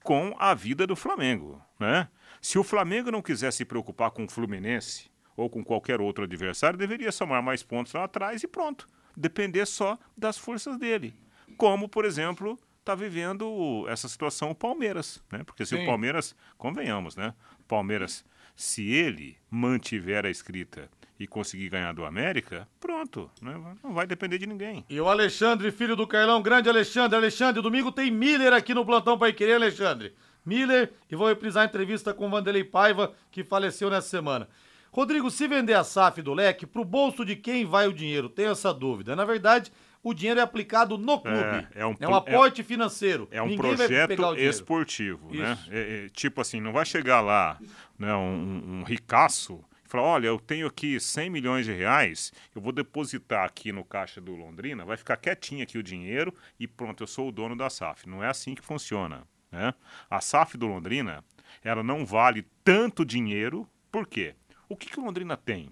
com 0.03 0.35
a 0.39 0.55
vida 0.55 0.87
do 0.87 0.97
Flamengo, 0.97 1.61
né? 1.79 2.09
Se 2.41 2.59
o 2.59 2.65
Flamengo 2.65 3.11
não 3.11 3.21
quiser 3.21 3.53
se 3.53 3.65
preocupar 3.65 4.11
com 4.13 4.25
o 4.25 4.29
Fluminense 4.31 5.11
ou 5.37 5.51
com 5.51 5.63
qualquer 5.63 6.01
outro 6.01 6.25
adversário, 6.25 6.79
deveria 6.79 7.13
somar 7.13 7.43
mais 7.43 7.63
pontos 7.63 7.93
lá 7.93 8.05
atrás 8.05 8.43
e 8.43 8.49
pronto. 8.49 8.89
Depender 9.17 9.67
só 9.67 9.99
das 10.17 10.39
forças 10.39 10.79
dele. 10.79 11.15
Como, 11.57 11.89
por 11.89 12.05
exemplo, 12.05 12.57
está 12.89 12.95
vivendo 12.95 13.85
essa 13.87 14.09
situação 14.09 14.51
o 14.51 14.55
Palmeiras, 14.55 15.23
né? 15.31 15.45
Porque 15.45 15.67
se 15.67 15.77
Sim. 15.77 15.83
o 15.83 15.87
Palmeiras, 15.87 16.35
convenhamos, 16.57 17.17
né? 17.17 17.35
Palmeiras, 17.67 18.25
se 18.57 18.91
ele 18.91 19.37
mantiver 19.51 20.25
a 20.25 20.31
escrita 20.31 20.89
e 21.21 21.27
conseguir 21.27 21.69
ganhar 21.69 21.93
do 21.93 22.07
América, 22.07 22.67
pronto, 22.81 23.31
né? 23.43 23.55
não 23.85 23.93
vai 23.93 24.07
depender 24.07 24.39
de 24.39 24.47
ninguém. 24.47 24.87
E 24.89 24.99
o 24.99 25.09
Alexandre, 25.09 25.71
filho 25.71 25.95
do 25.95 26.07
Carlão, 26.07 26.41
grande 26.41 26.69
Alexandre. 26.69 27.15
Alexandre, 27.17 27.61
domingo 27.61 27.93
tem 27.93 28.11
Miller 28.11 28.55
aqui 28.55 28.73
no 28.73 28.87
Plantão 28.87 29.19
Pai 29.19 29.35
Querer, 29.35 29.55
Alexandre. 29.55 30.15
Miller, 30.47 30.91
e 31.11 31.17
vou 31.17 31.29
reprisar 31.29 31.65
a 31.65 31.67
entrevista 31.67 32.15
com 32.15 32.27
o 32.27 32.31
Vanderlei 32.31 32.65
Paiva, 32.65 33.13
que 33.31 33.45
faleceu 33.45 33.91
nessa 33.91 34.09
semana. 34.09 34.49
Rodrigo, 34.91 35.31
se 35.31 35.47
vender 35.47 35.75
a 35.75 35.85
SAF 35.85 36.23
do 36.23 36.33
leque, 36.33 36.67
pro 36.67 36.85
bolso 36.85 37.23
de 37.23 37.37
quem 37.37 37.67
vai 37.67 37.87
o 37.87 37.93
dinheiro? 37.93 38.31
Tenho 38.31 38.53
essa 38.53 38.73
dúvida. 38.73 39.15
Na 39.15 39.27
verdade, 39.27 39.71
o 40.03 40.15
dinheiro 40.15 40.41
é 40.41 40.43
aplicado 40.43 40.97
no 40.97 41.21
clube. 41.21 41.37
É, 41.75 41.81
é 41.81 41.87
um 41.87 41.91
um 41.91 41.95
pro- 41.95 42.15
aporte 42.15 42.63
financeiro. 42.63 43.29
É 43.31 43.43
um 43.43 43.47
Ninguém 43.47 43.59
projeto 43.59 44.11
esportivo, 44.49 45.35
né? 45.35 45.59
É- 45.71 46.05
é, 46.07 46.09
tipo 46.11 46.41
assim, 46.41 46.61
não 46.61 46.73
vai 46.73 46.85
chegar 46.87 47.21
lá 47.21 47.59
né, 47.99 48.15
um, 48.15 48.81
um- 48.81 48.85
ricaço 48.85 49.65
e 49.85 49.89
falar, 49.89 50.05
olha, 50.05 50.27
eu 50.29 50.39
tenho 50.39 50.67
aqui 50.67 51.01
100 51.01 51.31
milhões 51.31 51.67
de 51.67 51.73
reais, 51.73 52.33
eu 52.55 52.61
vou 52.61 52.73
depositar 52.73 53.45
aqui 53.45 53.73
no 53.73 53.85
caixa 53.85 54.21
do 54.21 54.35
Londrina, 54.37 54.85
vai 54.85 54.97
ficar 54.97 55.17
quietinho 55.17 55.63
aqui 55.63 55.79
o 55.79 55.83
dinheiro 55.83 56.33
e 56.61 56.67
pronto, 56.69 57.03
eu 57.03 57.07
sou 57.07 57.29
o 57.29 57.33
dono 57.33 57.57
da 57.57 57.69
SAF. 57.71 58.09
Não 58.09 58.23
é 58.23 58.29
assim 58.29 58.55
que 58.55 58.63
funciona, 58.63 59.23
né? 59.51 59.75
A 60.11 60.21
SAF 60.21 60.57
do 60.57 60.67
Londrina, 60.67 61.25
ela 61.65 61.83
não 61.83 62.05
vale 62.07 62.47
tanto 62.63 63.05
dinheiro, 63.05 63.67
por 63.91 64.07
quê? 64.07 64.35
O 64.69 64.77
que, 64.77 64.89
que 64.91 65.01
o 65.01 65.05
Londrina 65.05 65.37
tem? 65.37 65.71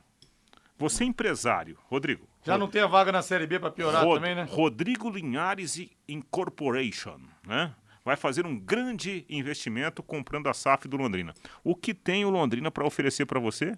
Você 0.78 1.04
é 1.04 1.06
empresário, 1.06 1.78
Rodrigo. 1.84 2.28
Já 2.46 2.58
não 2.58 2.68
tem 2.68 2.80
a 2.82 2.86
vaga 2.86 3.10
na 3.12 3.22
Série 3.22 3.46
B 3.46 3.58
pra 3.58 3.70
piorar 3.70 4.02
Rod- 4.04 4.16
também, 4.20 4.34
né? 4.34 4.46
Rodrigo 4.48 5.10
Linhares 5.10 5.78
Incorporation, 6.08 7.18
né? 7.46 7.74
Vai 8.04 8.16
fazer 8.16 8.46
um 8.46 8.56
grande 8.58 9.24
investimento 9.28 10.02
comprando 10.02 10.48
a 10.48 10.54
SAF 10.54 10.86
do 10.86 10.96
Londrina. 10.96 11.34
O 11.64 11.74
que 11.74 11.92
tem 11.92 12.24
o 12.24 12.30
Londrina 12.30 12.70
para 12.70 12.86
oferecer 12.86 13.26
para 13.26 13.40
você? 13.40 13.76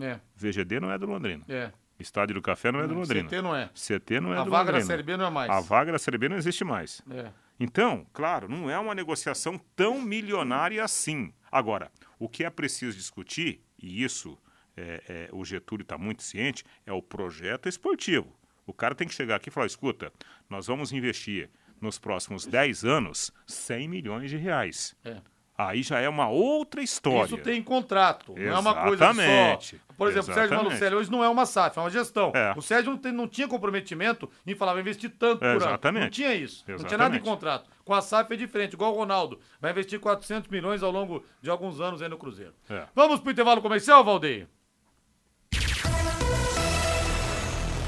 É, 0.00 0.18
VGD 0.34 0.80
não 0.80 0.90
é 0.90 0.98
do 0.98 1.06
Londrina. 1.06 1.44
é. 1.48 1.70
Estádio 1.96 2.34
do 2.34 2.42
Café 2.42 2.72
não 2.72 2.80
é 2.80 2.88
do 2.88 2.94
Londrina. 2.94 3.28
CT 3.28 3.40
não 3.40 3.54
é. 3.54 3.70
CT 3.72 4.18
não 4.20 4.34
é 4.34 4.38
A 4.38 4.42
do 4.42 4.50
vaga 4.50 4.64
da 4.64 4.78
Londrina. 4.78 4.84
Série 4.86 5.02
B 5.04 5.16
não 5.16 5.26
é 5.26 5.30
mais. 5.30 5.48
A 5.48 5.60
vaga 5.60 5.92
da 5.92 5.98
Série 5.98 6.18
B 6.18 6.28
não 6.28 6.36
existe 6.36 6.64
mais. 6.64 7.00
É. 7.08 7.30
Então, 7.60 8.04
claro, 8.12 8.48
não 8.48 8.68
é 8.68 8.76
uma 8.76 8.96
negociação 8.96 9.60
tão 9.76 10.02
milionária 10.02 10.82
assim. 10.82 11.32
Agora, 11.52 11.92
o 12.18 12.28
que 12.28 12.42
é 12.42 12.50
preciso 12.50 12.96
discutir, 12.98 13.62
e 13.80 14.02
isso 14.02 14.36
é, 14.76 15.02
é, 15.08 15.28
o 15.32 15.44
Getúlio 15.44 15.82
está 15.82 15.96
muito 15.98 16.22
ciente, 16.22 16.64
é 16.86 16.92
o 16.92 17.02
projeto 17.02 17.68
esportivo. 17.68 18.34
O 18.66 18.72
cara 18.72 18.94
tem 18.94 19.06
que 19.06 19.14
chegar 19.14 19.36
aqui 19.36 19.48
e 19.48 19.52
falar: 19.52 19.66
escuta, 19.66 20.12
nós 20.48 20.66
vamos 20.66 20.92
investir 20.92 21.50
nos 21.80 21.98
próximos 21.98 22.46
10 22.46 22.84
anos 22.84 23.30
100 23.46 23.88
milhões 23.88 24.30
de 24.30 24.36
reais. 24.36 24.96
É. 25.04 25.16
Aí 25.56 25.84
já 25.84 26.00
é 26.00 26.08
uma 26.08 26.28
outra 26.28 26.82
história. 26.82 27.26
Isso 27.26 27.38
tem 27.38 27.62
contrato, 27.62 28.34
não 28.36 28.42
é 28.42 28.58
uma 28.58 28.74
coisa 28.74 29.04
Exatamente. 29.04 29.76
só. 29.76 29.94
Por 29.96 30.08
exemplo, 30.08 30.30
o 30.32 30.34
Sérgio 30.34 30.46
Exatamente. 30.46 30.64
Malucelli 30.66 30.94
hoje 30.96 31.10
não 31.12 31.22
é 31.22 31.28
uma 31.28 31.46
SAF, 31.46 31.78
é 31.78 31.80
uma 31.80 31.90
gestão. 31.90 32.32
É. 32.34 32.52
O 32.56 32.60
Sérgio 32.60 32.90
não, 32.90 32.98
tem- 32.98 33.12
não 33.12 33.28
tinha 33.28 33.46
comprometimento 33.46 34.28
em 34.44 34.52
falar, 34.56 34.72
vai 34.72 34.80
investir 34.82 35.10
tanto 35.16 35.38
por 35.38 35.46
ano. 35.46 35.56
Exatamente. 35.58 36.02
Não 36.02 36.10
tinha 36.10 36.34
isso. 36.34 36.64
Não 36.66 36.78
tinha 36.78 36.98
nada 36.98 37.14
em 37.14 37.18
Exatamente. 37.18 37.22
contrato. 37.22 37.70
Com 37.84 37.94
a 37.94 38.02
SAF 38.02 38.32
é 38.34 38.36
diferente, 38.36 38.72
igual 38.72 38.92
o 38.92 38.96
Ronaldo. 38.96 39.38
Vai 39.60 39.70
investir 39.70 40.00
400 40.00 40.50
milhões 40.50 40.82
ao 40.82 40.90
longo 40.90 41.24
de 41.40 41.48
alguns 41.48 41.80
anos 41.80 42.02
aí 42.02 42.08
no 42.08 42.18
Cruzeiro. 42.18 42.52
É. 42.68 42.88
Vamos 42.92 43.20
pro 43.20 43.30
intervalo 43.30 43.62
comercial, 43.62 44.02
Valdeir? 44.02 44.48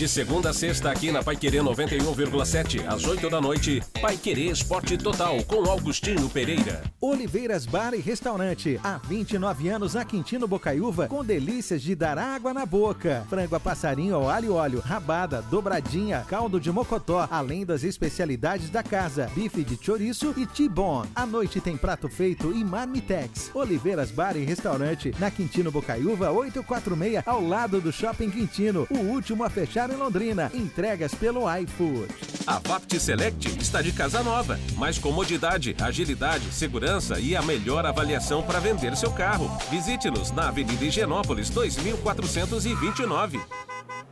De 0.00 0.08
segunda 0.08 0.48
a 0.48 0.54
sexta 0.54 0.90
aqui 0.90 1.12
na 1.12 1.22
Paiquerê 1.22 1.58
91,7, 1.58 2.88
às 2.88 3.04
8 3.04 3.28
da 3.28 3.38
noite, 3.38 3.82
Paiquerê 4.00 4.46
Esporte 4.46 4.96
Total 4.96 5.36
com 5.44 5.68
Augustinho 5.68 6.26
Pereira. 6.30 6.82
Oliveiras 6.98 7.66
Bar 7.66 7.92
e 7.92 7.98
Restaurante. 7.98 8.80
Há 8.82 8.96
29 8.96 9.68
anos 9.68 9.92
na 9.92 10.02
Quintino 10.02 10.48
Bocaiúva, 10.48 11.06
com 11.06 11.22
delícias 11.22 11.82
de 11.82 11.94
dar 11.94 12.16
água 12.16 12.54
na 12.54 12.64
boca. 12.64 13.26
Frango 13.28 13.54
a 13.54 13.60
passarinho 13.60 14.14
ao 14.14 14.30
alho 14.30 14.46
e 14.46 14.48
óleo, 14.48 14.80
rabada, 14.80 15.42
dobradinha, 15.42 16.24
caldo 16.26 16.58
de 16.58 16.72
mocotó, 16.72 17.28
além 17.30 17.66
das 17.66 17.84
especialidades 17.84 18.70
da 18.70 18.82
casa, 18.82 19.30
bife 19.34 19.62
de 19.62 19.78
chouriço 19.84 20.32
e 20.34 20.46
T-bone. 20.46 21.10
À 21.14 21.26
noite 21.26 21.60
tem 21.60 21.76
prato 21.76 22.08
feito 22.08 22.54
e 22.54 22.64
marmitex. 22.64 23.50
Oliveiras 23.52 24.10
Bar 24.10 24.34
e 24.34 24.46
Restaurante, 24.46 25.14
na 25.18 25.30
Quintino 25.30 25.70
Bocaiúva 25.70 26.30
846, 26.30 27.22
ao 27.26 27.46
lado 27.46 27.82
do 27.82 27.92
Shopping 27.92 28.30
Quintino. 28.30 28.86
O 28.90 28.96
último 28.96 29.44
a 29.44 29.50
fechar 29.50 29.89
em 29.90 29.96
Londrina. 29.96 30.50
Entregas 30.54 31.14
pelo 31.14 31.42
iFood. 31.58 32.08
A 32.46 32.58
Vapt 32.58 32.98
Select 32.98 33.60
está 33.60 33.82
de 33.82 33.92
casa 33.92 34.22
nova. 34.22 34.58
Mais 34.76 34.98
comodidade, 34.98 35.76
agilidade, 35.80 36.50
segurança 36.52 37.20
e 37.20 37.36
a 37.36 37.42
melhor 37.42 37.84
avaliação 37.84 38.42
para 38.42 38.60
vender 38.60 38.96
seu 38.96 39.12
carro. 39.12 39.50
Visite-nos 39.70 40.30
na 40.32 40.48
Avenida 40.48 40.84
Higienópolis 40.84 41.50
2429. 41.50 43.40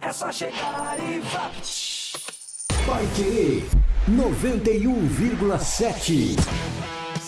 É 0.01 0.13
só 0.13 0.31
chegar 0.31 0.97
e 0.99 1.19
vá. 1.21 1.51
Vai 2.87 3.07
querer 3.17 3.67
91,7. 4.09 6.37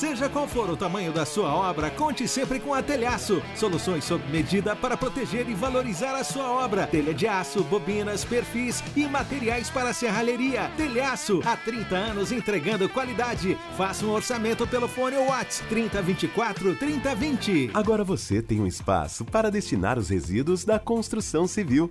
Seja 0.00 0.30
qual 0.30 0.48
for 0.48 0.70
o 0.70 0.78
tamanho 0.78 1.12
da 1.12 1.26
sua 1.26 1.54
obra, 1.54 1.90
conte 1.90 2.26
sempre 2.26 2.58
com 2.58 2.72
a 2.72 2.82
Telhaço. 2.82 3.42
Soluções 3.54 4.02
sob 4.02 4.26
medida 4.30 4.74
para 4.74 4.96
proteger 4.96 5.46
e 5.46 5.52
valorizar 5.52 6.18
a 6.18 6.24
sua 6.24 6.50
obra. 6.50 6.86
Telha 6.86 7.12
de 7.12 7.26
aço, 7.26 7.62
bobinas, 7.64 8.24
perfis 8.24 8.82
e 8.96 9.06
materiais 9.06 9.68
para 9.68 9.92
serralheria. 9.92 10.70
Telhaço, 10.74 11.42
há 11.44 11.54
30 11.54 11.94
anos 11.94 12.32
entregando 12.32 12.88
qualidade. 12.88 13.58
Faça 13.76 14.06
um 14.06 14.10
orçamento 14.12 14.66
pelo 14.66 14.88
fone 14.88 15.18
WhatsApp 15.18 15.68
3024 15.68 16.76
3020. 16.76 17.70
Agora 17.74 18.02
você 18.02 18.40
tem 18.40 18.58
um 18.58 18.66
espaço 18.66 19.22
para 19.26 19.50
destinar 19.50 19.98
os 19.98 20.08
resíduos 20.08 20.64
da 20.64 20.78
construção 20.78 21.46
civil. 21.46 21.90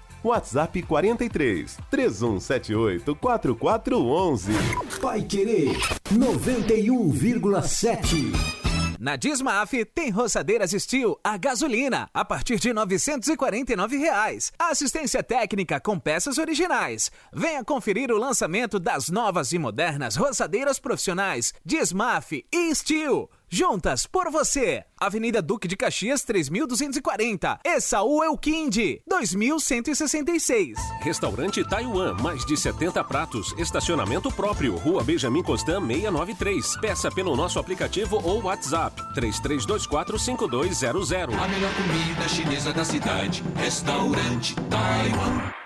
WhatsApp 0.23 0.81
43 0.83 1.77
3178 1.89 3.15
4411. 3.15 4.51
Vai 5.01 5.21
querer 5.21 5.75
91,7. 6.13 8.61
Na 9.01 9.15
Dismaf 9.15 9.83
tem 9.95 10.11
roçadeiras 10.11 10.69
Steel 10.69 11.19
a 11.23 11.35
gasolina 11.35 12.07
a 12.13 12.23
partir 12.23 12.59
de 12.59 12.71
949 12.71 13.97
reais. 13.97 14.53
Assistência 14.59 15.23
técnica 15.23 15.79
com 15.79 15.97
peças 15.97 16.37
originais. 16.37 17.09
Venha 17.33 17.63
conferir 17.63 18.11
o 18.11 18.17
lançamento 18.17 18.79
das 18.79 19.09
novas 19.09 19.53
e 19.53 19.57
modernas 19.57 20.15
roçadeiras 20.15 20.77
profissionais 20.77 21.51
Dismaf 21.65 22.45
e 22.53 22.75
Steel. 22.75 23.27
Juntas 23.53 24.07
por 24.07 24.31
você. 24.31 24.85
Avenida 24.97 25.41
Duque 25.41 25.67
de 25.67 25.75
Caxias 25.75 26.23
3240. 26.23 27.59
Essaú 27.65 28.23
Elquinde 28.23 29.01
2166. 29.05 30.77
Restaurante 31.01 31.61
Taiwan, 31.67 32.15
mais 32.21 32.45
de 32.45 32.55
70 32.55 33.03
pratos, 33.03 33.53
estacionamento 33.57 34.31
próprio, 34.31 34.77
Rua 34.77 35.03
Benjamin 35.03 35.43
Constant 35.43 35.85
693. 35.85 36.77
Peça 36.77 37.11
pelo 37.11 37.35
nosso 37.35 37.59
aplicativo 37.59 38.21
ou 38.23 38.41
WhatsApp 38.41 38.95
33245200. 39.15 41.37
A 41.37 41.47
melhor 41.49 41.73
comida 41.75 42.29
chinesa 42.29 42.71
da 42.71 42.85
cidade. 42.85 43.43
Restaurante 43.57 44.55
Taiwan. 44.69 45.60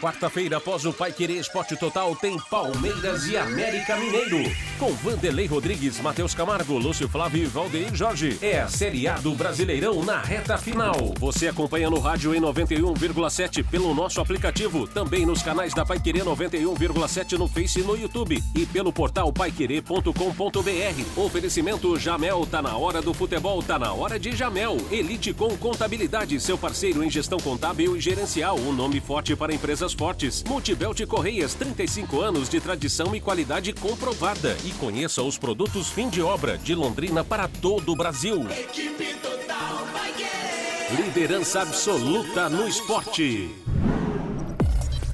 Quarta-feira, 0.00 0.58
após 0.58 0.84
o 0.84 0.92
Pai 0.92 1.10
Querer 1.10 1.38
Esporte 1.38 1.74
Total, 1.74 2.14
tem 2.16 2.36
Palmeiras 2.50 3.26
e 3.26 3.36
América 3.36 3.96
Mineiro. 3.96 4.38
Com 4.78 4.92
Vanderlei 4.92 5.46
Rodrigues, 5.46 5.98
Matheus 6.00 6.34
Camargo, 6.34 6.76
Lúcio 6.76 7.08
Flávio 7.08 7.42
e 7.42 7.46
Valdeir 7.46 7.94
Jorge. 7.94 8.38
É 8.42 8.60
a 8.60 8.68
Série 8.68 9.08
A 9.08 9.14
do 9.14 9.34
Brasileirão 9.34 10.04
na 10.04 10.20
reta 10.20 10.58
final. 10.58 11.14
Você 11.18 11.48
acompanha 11.48 11.88
no 11.88 11.98
rádio 11.98 12.34
em 12.34 12.40
91,7 12.40 13.64
pelo 13.64 13.94
nosso 13.94 14.20
aplicativo, 14.20 14.86
também 14.86 15.24
nos 15.24 15.42
canais 15.42 15.72
da 15.72 15.84
Pai 15.84 15.98
Querer 15.98 16.24
91,7 16.24 17.38
no 17.38 17.48
Face 17.48 17.80
e 17.80 17.82
no 17.82 17.96
YouTube 17.96 18.42
e 18.54 18.66
pelo 18.66 18.92
portal 18.92 19.32
paiquerer.com.br. 19.32 21.20
Oferecimento 21.20 21.98
Jamel, 21.98 22.46
tá 22.46 22.60
na 22.60 22.76
hora 22.76 23.00
do 23.00 23.14
futebol, 23.14 23.62
tá 23.62 23.78
na 23.78 23.94
hora 23.94 24.18
de 24.18 24.36
Jamel. 24.36 24.76
Elite 24.90 25.32
com 25.32 25.56
Contabilidade, 25.56 26.38
seu 26.38 26.58
parceiro 26.58 27.02
em 27.02 27.10
gestão 27.10 27.38
contábil 27.38 27.96
e 27.96 28.00
gerencial, 28.00 28.58
um 28.58 28.72
nome 28.72 29.00
forte 29.00 29.34
para 29.34 29.54
empresas 29.86 29.92
fortes. 29.92 30.42
Multibelt 30.42 31.06
Correias, 31.06 31.54
35 31.54 32.20
anos 32.20 32.48
de 32.48 32.60
tradição 32.60 33.14
e 33.14 33.20
qualidade 33.20 33.72
comprovada. 33.72 34.56
E 34.64 34.72
conheça 34.72 35.22
os 35.22 35.38
produtos 35.38 35.88
fim 35.90 36.08
de 36.08 36.20
obra 36.20 36.58
de 36.58 36.74
Londrina 36.74 37.22
para 37.22 37.46
todo 37.48 37.92
o 37.92 37.96
Brasil. 37.96 38.48
Equipe 38.50 39.14
Total 39.14 39.86
vai 39.92 40.12
querer. 40.12 41.04
Liderança 41.04 41.62
absoluta 41.62 42.48
no 42.48 42.66
esporte. 42.66 43.54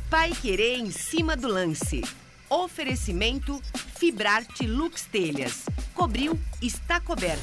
Pai 0.08 0.30
Querer 0.30 0.78
em 0.78 0.90
cima 0.90 1.36
do 1.36 1.48
lance. 1.48 2.02
Oferecimento 2.48 3.60
Fibrarte 3.98 4.66
Lux 4.66 5.06
Telhas. 5.10 5.64
Cobriu, 5.94 6.38
está 6.60 7.00
coberto. 7.00 7.42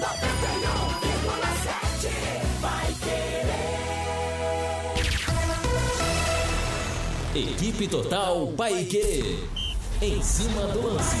91,7 0.00 1.13
Equipe 7.36 7.88
Total 7.88 8.46
Paique. 8.56 9.40
Em 10.00 10.22
cima 10.22 10.68
do 10.68 10.86
lance. 10.86 11.16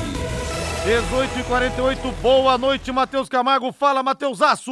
18 0.84 1.40
e 1.40 1.42
48 1.42 2.12
boa 2.22 2.56
noite, 2.56 2.92
Matheus 2.92 3.28
Camargo. 3.28 3.72
Fala, 3.72 4.00
Mateusaço! 4.00 4.70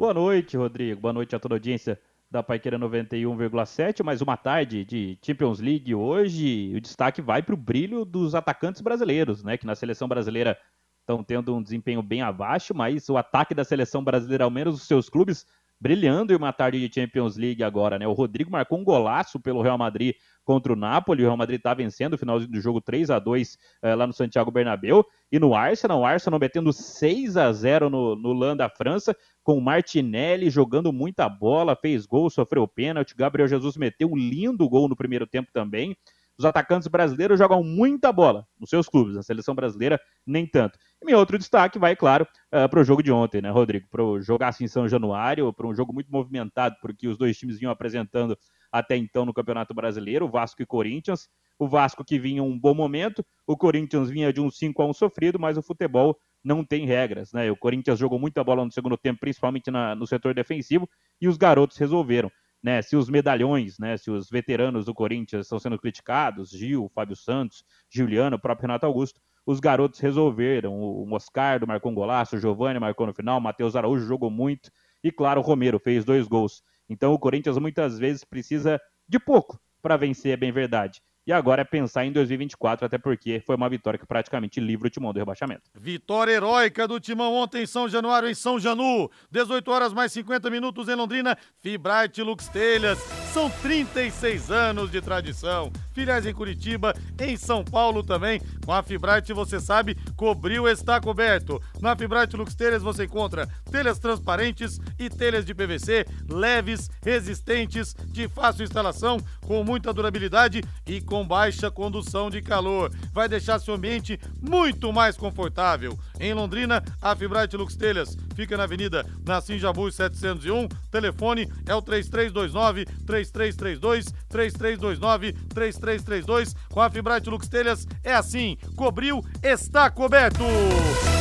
Boa 0.00 0.12
noite, 0.12 0.56
Rodrigo. 0.56 1.00
Boa 1.00 1.12
noite 1.12 1.36
a 1.36 1.38
toda 1.38 1.54
a 1.54 1.58
audiência 1.58 1.96
da 2.28 2.42
Paiqueira 2.42 2.76
91,7. 2.76 4.02
Mais 4.02 4.20
uma 4.20 4.36
tarde 4.36 4.84
de 4.84 5.16
Champions 5.24 5.60
League 5.60 5.94
hoje. 5.94 6.72
O 6.74 6.80
destaque 6.80 7.22
vai 7.22 7.40
para 7.40 7.54
o 7.54 7.56
brilho 7.56 8.04
dos 8.04 8.34
atacantes 8.34 8.80
brasileiros, 8.80 9.44
né? 9.44 9.56
Que 9.56 9.66
na 9.66 9.76
seleção 9.76 10.08
brasileira 10.08 10.58
estão 11.02 11.22
tendo 11.22 11.54
um 11.54 11.62
desempenho 11.62 12.02
bem 12.02 12.20
abaixo, 12.20 12.74
mas 12.74 13.08
o 13.08 13.16
ataque 13.16 13.54
da 13.54 13.62
seleção 13.62 14.02
brasileira, 14.02 14.42
ao 14.42 14.50
menos 14.50 14.74
os 14.74 14.88
seus 14.88 15.08
clubes, 15.08 15.46
brilhando 15.80 16.32
em 16.32 16.36
uma 16.36 16.52
tarde 16.52 16.80
de 16.80 16.92
Champions 16.92 17.36
League 17.36 17.62
agora, 17.62 17.98
né? 17.98 18.08
O 18.08 18.12
Rodrigo 18.12 18.50
marcou 18.50 18.78
um 18.78 18.84
golaço 18.84 19.38
pelo 19.38 19.62
Real 19.62 19.78
Madrid 19.78 20.16
contra 20.44 20.72
o 20.72 20.76
Napoli, 20.76 21.22
o 21.22 21.26
Real 21.26 21.36
Madrid 21.36 21.58
está 21.58 21.72
vencendo 21.74 22.14
o 22.14 22.18
finalzinho 22.18 22.52
do 22.52 22.60
jogo 22.60 22.80
3 22.80 23.10
a 23.10 23.18
2 23.18 23.58
eh, 23.82 23.94
lá 23.94 24.06
no 24.06 24.12
Santiago 24.12 24.50
Bernabéu, 24.50 25.04
e 25.32 25.38
no 25.38 25.54
Arsenal, 25.54 26.00
o 26.00 26.04
Arsenal 26.04 26.38
metendo 26.38 26.72
6 26.72 27.36
a 27.36 27.52
0 27.52 27.90
no, 27.90 28.14
no 28.14 28.32
LAN 28.32 28.56
da 28.56 28.68
França, 28.68 29.16
com 29.42 29.56
o 29.56 29.60
Martinelli 29.60 30.50
jogando 30.50 30.92
muita 30.92 31.28
bola, 31.28 31.74
fez 31.74 32.06
gol, 32.06 32.30
sofreu 32.30 32.68
pênalti, 32.68 33.16
Gabriel 33.16 33.48
Jesus 33.48 33.76
meteu 33.76 34.10
um 34.10 34.16
lindo 34.16 34.68
gol 34.68 34.88
no 34.88 34.96
primeiro 34.96 35.26
tempo 35.26 35.50
também, 35.52 35.96
os 36.36 36.44
atacantes 36.44 36.88
brasileiros 36.88 37.38
jogam 37.38 37.62
muita 37.62 38.12
bola 38.12 38.46
nos 38.58 38.68
seus 38.68 38.88
clubes, 38.88 39.14
na 39.14 39.22
seleção 39.22 39.54
brasileira 39.54 40.00
nem 40.26 40.46
tanto. 40.46 40.78
E 41.00 41.06
meu 41.06 41.18
outro 41.18 41.38
destaque 41.38 41.78
vai, 41.78 41.94
claro, 41.94 42.26
uh, 42.52 42.68
para 42.68 42.80
o 42.80 42.84
jogo 42.84 43.02
de 43.02 43.12
ontem, 43.12 43.40
né, 43.40 43.50
Rodrigo? 43.50 43.86
Para 43.88 44.02
o 44.02 44.20
jogaço 44.20 44.64
em 44.64 44.68
São 44.68 44.88
Januário, 44.88 45.52
para 45.52 45.66
um 45.66 45.74
jogo 45.74 45.92
muito 45.92 46.10
movimentado, 46.10 46.76
porque 46.80 47.06
os 47.06 47.16
dois 47.16 47.38
times 47.38 47.58
vinham 47.58 47.70
apresentando 47.70 48.36
até 48.74 48.96
então 48.96 49.24
no 49.24 49.32
Campeonato 49.32 49.72
Brasileiro, 49.72 50.28
Vasco 50.28 50.60
e 50.60 50.66
Corinthians. 50.66 51.28
O 51.56 51.68
Vasco 51.68 52.04
que 52.04 52.18
vinha 52.18 52.42
um 52.42 52.58
bom 52.58 52.74
momento, 52.74 53.24
o 53.46 53.56
Corinthians 53.56 54.10
vinha 54.10 54.32
de 54.32 54.40
um 54.40 54.50
5 54.50 54.82
a 54.82 54.86
1 54.86 54.92
sofrido, 54.94 55.38
mas 55.38 55.56
o 55.56 55.62
futebol 55.62 56.18
não 56.42 56.64
tem 56.64 56.84
regras, 56.84 57.32
né? 57.32 57.48
O 57.52 57.56
Corinthians 57.56 58.00
jogou 58.00 58.18
muita 58.18 58.42
bola 58.42 58.64
no 58.64 58.72
segundo 58.72 58.96
tempo, 58.96 59.20
principalmente 59.20 59.70
na, 59.70 59.94
no 59.94 60.08
setor 60.08 60.34
defensivo, 60.34 60.90
e 61.20 61.28
os 61.28 61.36
garotos 61.36 61.76
resolveram. 61.76 62.32
Né, 62.60 62.80
se 62.80 62.96
os 62.96 63.10
medalhões, 63.10 63.78
né, 63.78 63.94
se 63.98 64.10
os 64.10 64.30
veteranos 64.30 64.86
do 64.86 64.94
Corinthians 64.94 65.44
estão 65.44 65.58
sendo 65.58 65.78
criticados, 65.78 66.48
Gil, 66.48 66.90
Fábio 66.94 67.14
Santos, 67.14 67.62
Juliano, 67.90 68.36
o 68.36 68.40
próprio 68.40 68.66
Renato 68.66 68.86
Augusto, 68.86 69.20
os 69.46 69.60
garotos 69.60 70.00
resolveram. 70.00 70.80
O 70.80 71.06
Moscardo 71.06 71.66
marcou 71.66 71.92
um 71.92 71.94
golaço, 71.94 72.36
o 72.36 72.40
Giovanni 72.40 72.80
marcou 72.80 73.06
no 73.06 73.12
final, 73.12 73.38
o 73.38 73.42
Matheus 73.42 73.76
Araújo 73.76 74.06
jogou 74.06 74.30
muito, 74.30 74.70
e 75.02 75.12
claro, 75.12 75.42
o 75.42 75.44
Romero 75.44 75.78
fez 75.78 76.06
dois 76.06 76.26
gols. 76.26 76.62
Então 76.94 77.12
o 77.12 77.18
Corinthians 77.18 77.58
muitas 77.58 77.98
vezes 77.98 78.24
precisa 78.24 78.80
de 79.08 79.18
pouco 79.18 79.60
para 79.82 79.96
vencer, 79.96 80.32
é 80.32 80.36
bem 80.36 80.52
verdade. 80.52 81.02
E 81.26 81.32
agora 81.32 81.62
é 81.62 81.64
pensar 81.64 82.04
em 82.04 82.12
2024, 82.12 82.84
até 82.84 82.98
porque 82.98 83.42
foi 83.46 83.56
uma 83.56 83.66
vitória 83.66 83.98
que 83.98 84.04
praticamente 84.04 84.60
livra 84.60 84.88
o 84.88 84.90
Timão 84.90 85.10
do 85.10 85.18
rebaixamento. 85.18 85.62
Vitória 85.74 86.32
heróica 86.32 86.86
do 86.86 87.00
Timão 87.00 87.32
ontem 87.32 87.62
em 87.62 87.66
São 87.66 87.88
Januário, 87.88 88.28
em 88.28 88.34
São 88.34 88.60
Janu. 88.60 89.10
18 89.30 89.70
horas 89.70 89.92
mais 89.94 90.12
50 90.12 90.50
minutos 90.50 90.86
em 90.86 90.94
Londrina. 90.94 91.34
Fibrate 91.62 92.22
Lux 92.22 92.46
Telhas. 92.48 92.98
São 93.32 93.48
36 93.48 94.50
anos 94.50 94.90
de 94.90 95.00
tradição. 95.00 95.72
Filiais 95.94 96.26
em 96.26 96.34
Curitiba, 96.34 96.92
em 97.18 97.36
São 97.36 97.64
Paulo 97.64 98.02
também. 98.02 98.40
Com 98.64 98.72
a 98.72 98.82
Fibrate, 98.82 99.32
você 99.32 99.58
sabe, 99.58 99.96
cobriu 100.16 100.68
está 100.68 101.00
coberto. 101.00 101.60
Na 101.80 101.96
Fibrate 101.96 102.36
Lux 102.36 102.54
Telhas 102.54 102.82
você 102.82 103.04
encontra 103.04 103.48
telhas 103.70 103.98
transparentes 103.98 104.78
e 104.98 105.08
telhas 105.08 105.44
de 105.44 105.54
PVC, 105.54 106.04
leves, 106.28 106.90
resistentes, 107.02 107.94
de 108.08 108.28
fácil 108.28 108.64
instalação, 108.64 109.18
com 109.40 109.64
muita 109.64 109.92
durabilidade 109.92 110.62
e 110.86 111.00
com 111.00 111.13
com 111.14 111.24
baixa 111.24 111.70
condução 111.70 112.28
de 112.28 112.42
calor. 112.42 112.90
Vai 113.12 113.28
deixar 113.28 113.60
seu 113.60 113.74
ambiente 113.74 114.18
muito 114.42 114.92
mais 114.92 115.16
confortável. 115.16 115.96
Em 116.18 116.34
Londrina, 116.34 116.82
a 117.00 117.14
Fibrate 117.14 117.56
Lux 117.56 117.76
Telhas 117.76 118.16
fica 118.34 118.56
na 118.56 118.64
Avenida 118.64 119.06
Nassim 119.24 119.56
Jabus 119.56 119.94
701. 119.94 120.66
Telefone 120.90 121.48
é 121.66 121.72
o 121.72 121.80
3329 121.80 122.84
3332 123.06 124.06
3329 124.28 125.32
3332. 125.54 126.56
Com 126.68 126.80
a 126.80 126.90
Fibrate 126.90 127.30
Lux 127.30 127.46
Telhas 127.46 127.86
é 128.02 128.12
assim, 128.12 128.58
cobriu, 128.74 129.24
está 129.40 129.88
coberto. 129.88 130.42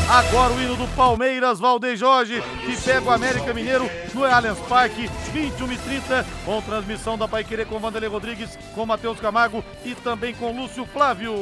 Agora 0.09 0.53
o 0.53 0.61
hino 0.61 0.75
do 0.75 0.87
Palmeiras, 0.95 1.59
Valdeir 1.59 1.95
Jorge, 1.95 2.43
que 2.65 2.79
pega 2.81 3.05
o 3.05 3.11
América 3.11 3.53
Mineiro 3.53 3.89
no 4.13 4.23
Allianz 4.25 4.59
Parque, 4.59 5.07
21 5.31 5.71
e 5.71 5.77
30, 5.77 6.25
com 6.45 6.61
transmissão 6.61 7.17
da 7.17 7.27
Paiquerê 7.27 7.65
com 7.65 7.79
Vanderlei 7.79 8.09
Rodrigues, 8.09 8.57
com 8.75 8.85
Matheus 8.85 9.19
Camargo 9.19 9.63
e 9.83 9.95
também 9.95 10.33
com 10.35 10.55
Lúcio 10.55 10.85
Flávio. 10.85 11.33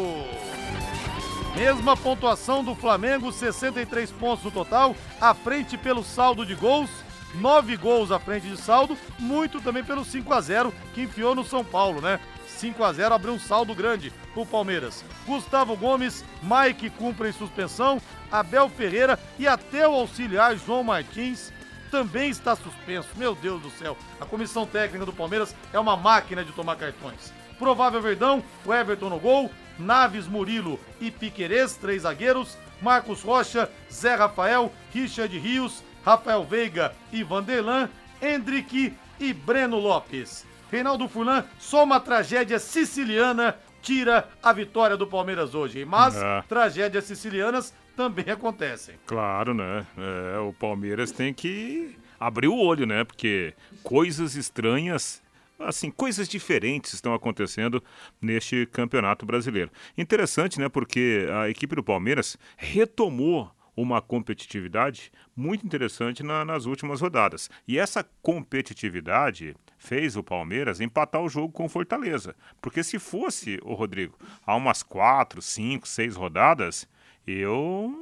Mesma 1.55 1.97
pontuação 1.97 2.63
do 2.63 2.73
Flamengo, 2.73 3.31
63 3.31 4.11
pontos 4.11 4.45
no 4.45 4.51
total, 4.51 4.95
à 5.19 5.33
frente 5.33 5.77
pelo 5.77 6.03
saldo 6.03 6.45
de 6.45 6.55
gols, 6.55 6.89
9 7.35 7.75
gols 7.75 8.11
à 8.11 8.19
frente 8.19 8.47
de 8.47 8.57
saldo, 8.57 8.97
muito 9.19 9.59
também 9.59 9.83
pelo 9.83 10.05
5 10.05 10.33
a 10.33 10.39
0 10.39 10.73
que 10.93 11.01
enfiou 11.01 11.35
no 11.35 11.43
São 11.43 11.63
Paulo, 11.63 11.99
né? 11.99 12.19
5 12.61 12.83
a 12.83 12.93
0 12.93 13.15
abriu 13.15 13.33
um 13.33 13.39
saldo 13.39 13.73
grande 13.73 14.13
pro 14.35 14.45
Palmeiras. 14.45 15.03
Gustavo 15.25 15.75
Gomes, 15.75 16.23
Mike 16.43 16.91
cumpre 16.91 17.33
suspensão, 17.33 17.99
Abel 18.31 18.69
Ferreira 18.69 19.17
e 19.39 19.47
até 19.47 19.87
o 19.87 19.93
auxiliar 19.93 20.55
João 20.55 20.83
Martins 20.83 21.51
também 21.89 22.29
está 22.29 22.55
suspenso. 22.55 23.09
Meu 23.15 23.33
Deus 23.33 23.63
do 23.63 23.71
céu, 23.71 23.97
a 24.19 24.25
comissão 24.27 24.67
técnica 24.67 25.07
do 25.07 25.11
Palmeiras 25.11 25.55
é 25.73 25.79
uma 25.79 25.97
máquina 25.97 26.45
de 26.45 26.51
tomar 26.51 26.75
cartões. 26.75 27.33
Provável 27.57 27.99
Verdão, 27.99 28.43
o 28.63 28.71
Everton 28.71 29.09
no 29.09 29.19
gol, 29.19 29.49
Naves, 29.79 30.27
Murilo 30.27 30.79
e 30.99 31.09
Piquerez, 31.09 31.75
três 31.75 32.03
zagueiros, 32.03 32.59
Marcos 32.79 33.23
Rocha, 33.23 33.71
Zé 33.91 34.13
Rafael, 34.13 34.71
Richard 34.93 35.35
Rios, 35.35 35.83
Rafael 36.05 36.43
Veiga 36.43 36.93
e 37.11 37.23
Vanderlan, 37.23 37.89
Hendrick 38.21 38.95
e 39.19 39.33
Breno 39.33 39.79
Lopes. 39.79 40.50
Reinaldo 40.71 41.07
Fulan, 41.09 41.45
só 41.59 41.83
uma 41.83 41.99
tragédia 41.99 42.57
siciliana 42.57 43.55
tira 43.81 44.29
a 44.41 44.53
vitória 44.53 44.95
do 44.95 45.05
Palmeiras 45.05 45.53
hoje. 45.53 45.83
Mas 45.83 46.15
É. 46.15 46.43
tragédias 46.47 47.03
sicilianas 47.03 47.73
também 47.95 48.29
acontecem. 48.29 48.95
Claro, 49.05 49.53
né? 49.53 49.85
É, 49.97 50.39
o 50.39 50.53
Palmeiras 50.53 51.11
tem 51.11 51.33
que 51.33 51.95
abrir 52.19 52.47
o 52.47 52.55
olho, 52.57 52.85
né? 52.85 53.03
Porque 53.03 53.53
coisas 53.83 54.35
estranhas, 54.35 55.21
assim, 55.59 55.91
coisas 55.91 56.29
diferentes 56.29 56.93
estão 56.93 57.13
acontecendo 57.13 57.83
neste 58.21 58.65
Campeonato 58.67 59.25
Brasileiro. 59.25 59.69
Interessante, 59.97 60.59
né? 60.59 60.69
Porque 60.69 61.27
a 61.43 61.49
equipe 61.49 61.75
do 61.75 61.83
Palmeiras 61.83 62.37
retomou 62.55 63.51
uma 63.81 64.01
competitividade 64.01 65.11
muito 65.35 65.65
interessante 65.65 66.21
na- 66.23 66.45
nas 66.45 66.65
últimas 66.65 67.01
rodadas. 67.01 67.49
E 67.67 67.79
essa 67.79 68.03
competitividade 68.21 69.55
fez 69.77 70.15
o 70.15 70.23
Palmeiras 70.23 70.79
empatar 70.79 71.21
o 71.21 71.29
jogo 71.29 71.51
com 71.51 71.67
Fortaleza. 71.67 72.35
Porque 72.61 72.83
se 72.83 72.99
fosse, 72.99 73.59
o 73.63 73.73
Rodrigo, 73.73 74.17
há 74.45 74.55
umas 74.55 74.83
quatro, 74.83 75.41
cinco, 75.41 75.87
seis 75.87 76.15
rodadas, 76.15 76.87
eu 77.25 77.93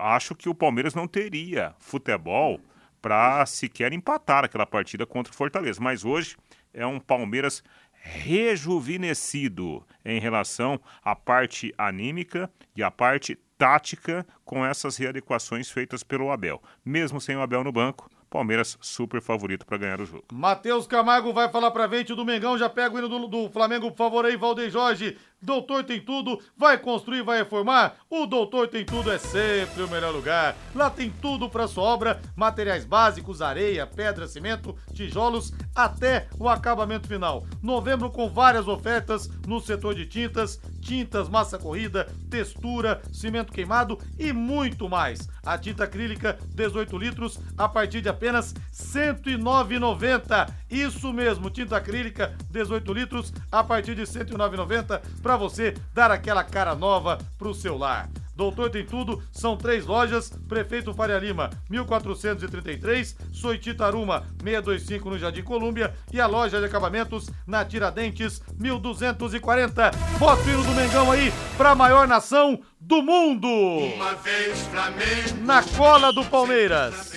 acho 0.00 0.34
que 0.34 0.48
o 0.48 0.54
Palmeiras 0.54 0.94
não 0.94 1.06
teria 1.06 1.74
futebol 1.78 2.60
para 3.00 3.44
sequer 3.46 3.92
empatar 3.92 4.44
aquela 4.44 4.66
partida 4.66 5.06
contra 5.06 5.32
o 5.32 5.36
Fortaleza. 5.36 5.80
Mas 5.80 6.04
hoje 6.04 6.36
é 6.72 6.86
um 6.86 6.98
Palmeiras 6.98 7.62
rejuvenescido 8.00 9.84
em 10.04 10.18
relação 10.20 10.80
à 11.02 11.14
parte 11.14 11.74
anímica 11.76 12.50
e 12.74 12.82
à 12.82 12.90
parte 12.90 13.38
tática 13.58 14.24
com 14.44 14.64
essas 14.64 14.96
readequações 14.96 15.68
feitas 15.68 16.04
pelo 16.04 16.30
Abel. 16.30 16.62
Mesmo 16.84 17.20
sem 17.20 17.36
o 17.36 17.42
Abel 17.42 17.64
no 17.64 17.72
banco, 17.72 18.08
Palmeiras 18.30 18.78
super 18.80 19.20
favorito 19.20 19.66
para 19.66 19.78
ganhar 19.78 20.00
o 20.00 20.06
jogo. 20.06 20.24
Matheus 20.32 20.86
Camargo 20.86 21.32
vai 21.32 21.50
falar 21.50 21.70
pra 21.70 21.88
gente 21.88 22.14
do 22.14 22.24
Mengão, 22.24 22.58
já 22.58 22.68
pega 22.68 22.94
o 22.94 22.98
hino 22.98 23.08
do, 23.08 23.26
do 23.26 23.50
Flamengo, 23.50 23.90
por 23.90 23.96
favor 23.96 24.24
aí, 24.24 24.36
Valdeir 24.36 24.70
Jorge. 24.70 25.18
Doutor 25.40 25.84
tem 25.84 26.00
tudo, 26.00 26.40
vai 26.56 26.76
construir, 26.76 27.22
vai 27.22 27.38
reformar? 27.38 27.94
O 28.10 28.26
Doutor 28.26 28.66
tem 28.66 28.84
tudo 28.84 29.12
é 29.12 29.18
sempre 29.18 29.82
o 29.82 29.88
melhor 29.88 30.12
lugar. 30.12 30.56
Lá 30.74 30.90
tem 30.90 31.10
tudo 31.10 31.48
pra 31.48 31.68
sua 31.68 31.84
obra, 31.84 32.20
materiais 32.34 32.84
básicos, 32.84 33.40
areia, 33.40 33.86
pedra, 33.86 34.26
cimento, 34.26 34.76
tijolos, 34.92 35.52
até 35.76 36.26
o 36.40 36.48
acabamento 36.48 37.06
final. 37.06 37.46
Novembro 37.62 38.10
com 38.10 38.28
várias 38.28 38.66
ofertas 38.66 39.28
no 39.46 39.60
setor 39.60 39.94
de 39.94 40.06
tintas, 40.06 40.60
tintas, 40.80 41.28
massa 41.28 41.56
corrida, 41.56 42.08
textura, 42.28 43.00
cimento 43.12 43.52
queimado 43.52 43.96
e 44.18 44.32
muito 44.32 44.88
mais. 44.88 45.28
A 45.46 45.56
tinta 45.56 45.84
acrílica 45.84 46.36
18 46.52 46.98
litros 46.98 47.38
a 47.56 47.68
partir 47.68 48.00
de 48.00 48.08
apenas 48.08 48.52
R$ 48.52 49.14
109,90. 49.14 50.52
Isso 50.68 51.12
mesmo, 51.12 51.48
tinta 51.48 51.76
acrílica 51.76 52.36
18 52.50 52.92
litros 52.92 53.32
a 53.50 53.62
partir 53.62 53.94
de 53.94 54.02
R$ 54.02 54.06
109,90 54.08 55.00
para 55.28 55.36
você 55.36 55.74
dar 55.92 56.10
aquela 56.10 56.42
cara 56.42 56.74
nova 56.74 57.18
pro 57.36 57.52
seu 57.52 57.76
lar. 57.76 58.08
Doutor 58.34 58.70
tem 58.70 58.86
tudo, 58.86 59.22
são 59.30 59.58
três 59.58 59.84
lojas, 59.84 60.32
Prefeito 60.48 60.94
Faria 60.94 61.18
Lima, 61.18 61.50
1433, 61.68 63.14
Soititaruma, 63.30 64.24
625 64.42 65.10
no 65.10 65.18
Jardim 65.18 65.42
Colúmbia 65.42 65.92
e 66.10 66.18
a 66.18 66.26
loja 66.26 66.60
de 66.60 66.64
acabamentos 66.64 67.28
na 67.46 67.62
Tiradentes, 67.62 68.40
1240. 68.58 69.90
Bota 70.18 70.42
o 70.42 70.48
hino 70.48 70.64
do 70.64 70.72
Mengão 70.72 71.12
aí 71.12 71.30
pra 71.58 71.74
maior 71.74 72.08
nação 72.08 72.58
do 72.80 73.02
mundo! 73.02 73.48
Uma 73.48 74.14
vez 74.14 74.60
Flamengo. 74.68 75.44
Na 75.44 75.62
cola 75.62 76.10
do 76.10 76.24
Palmeiras. 76.24 77.12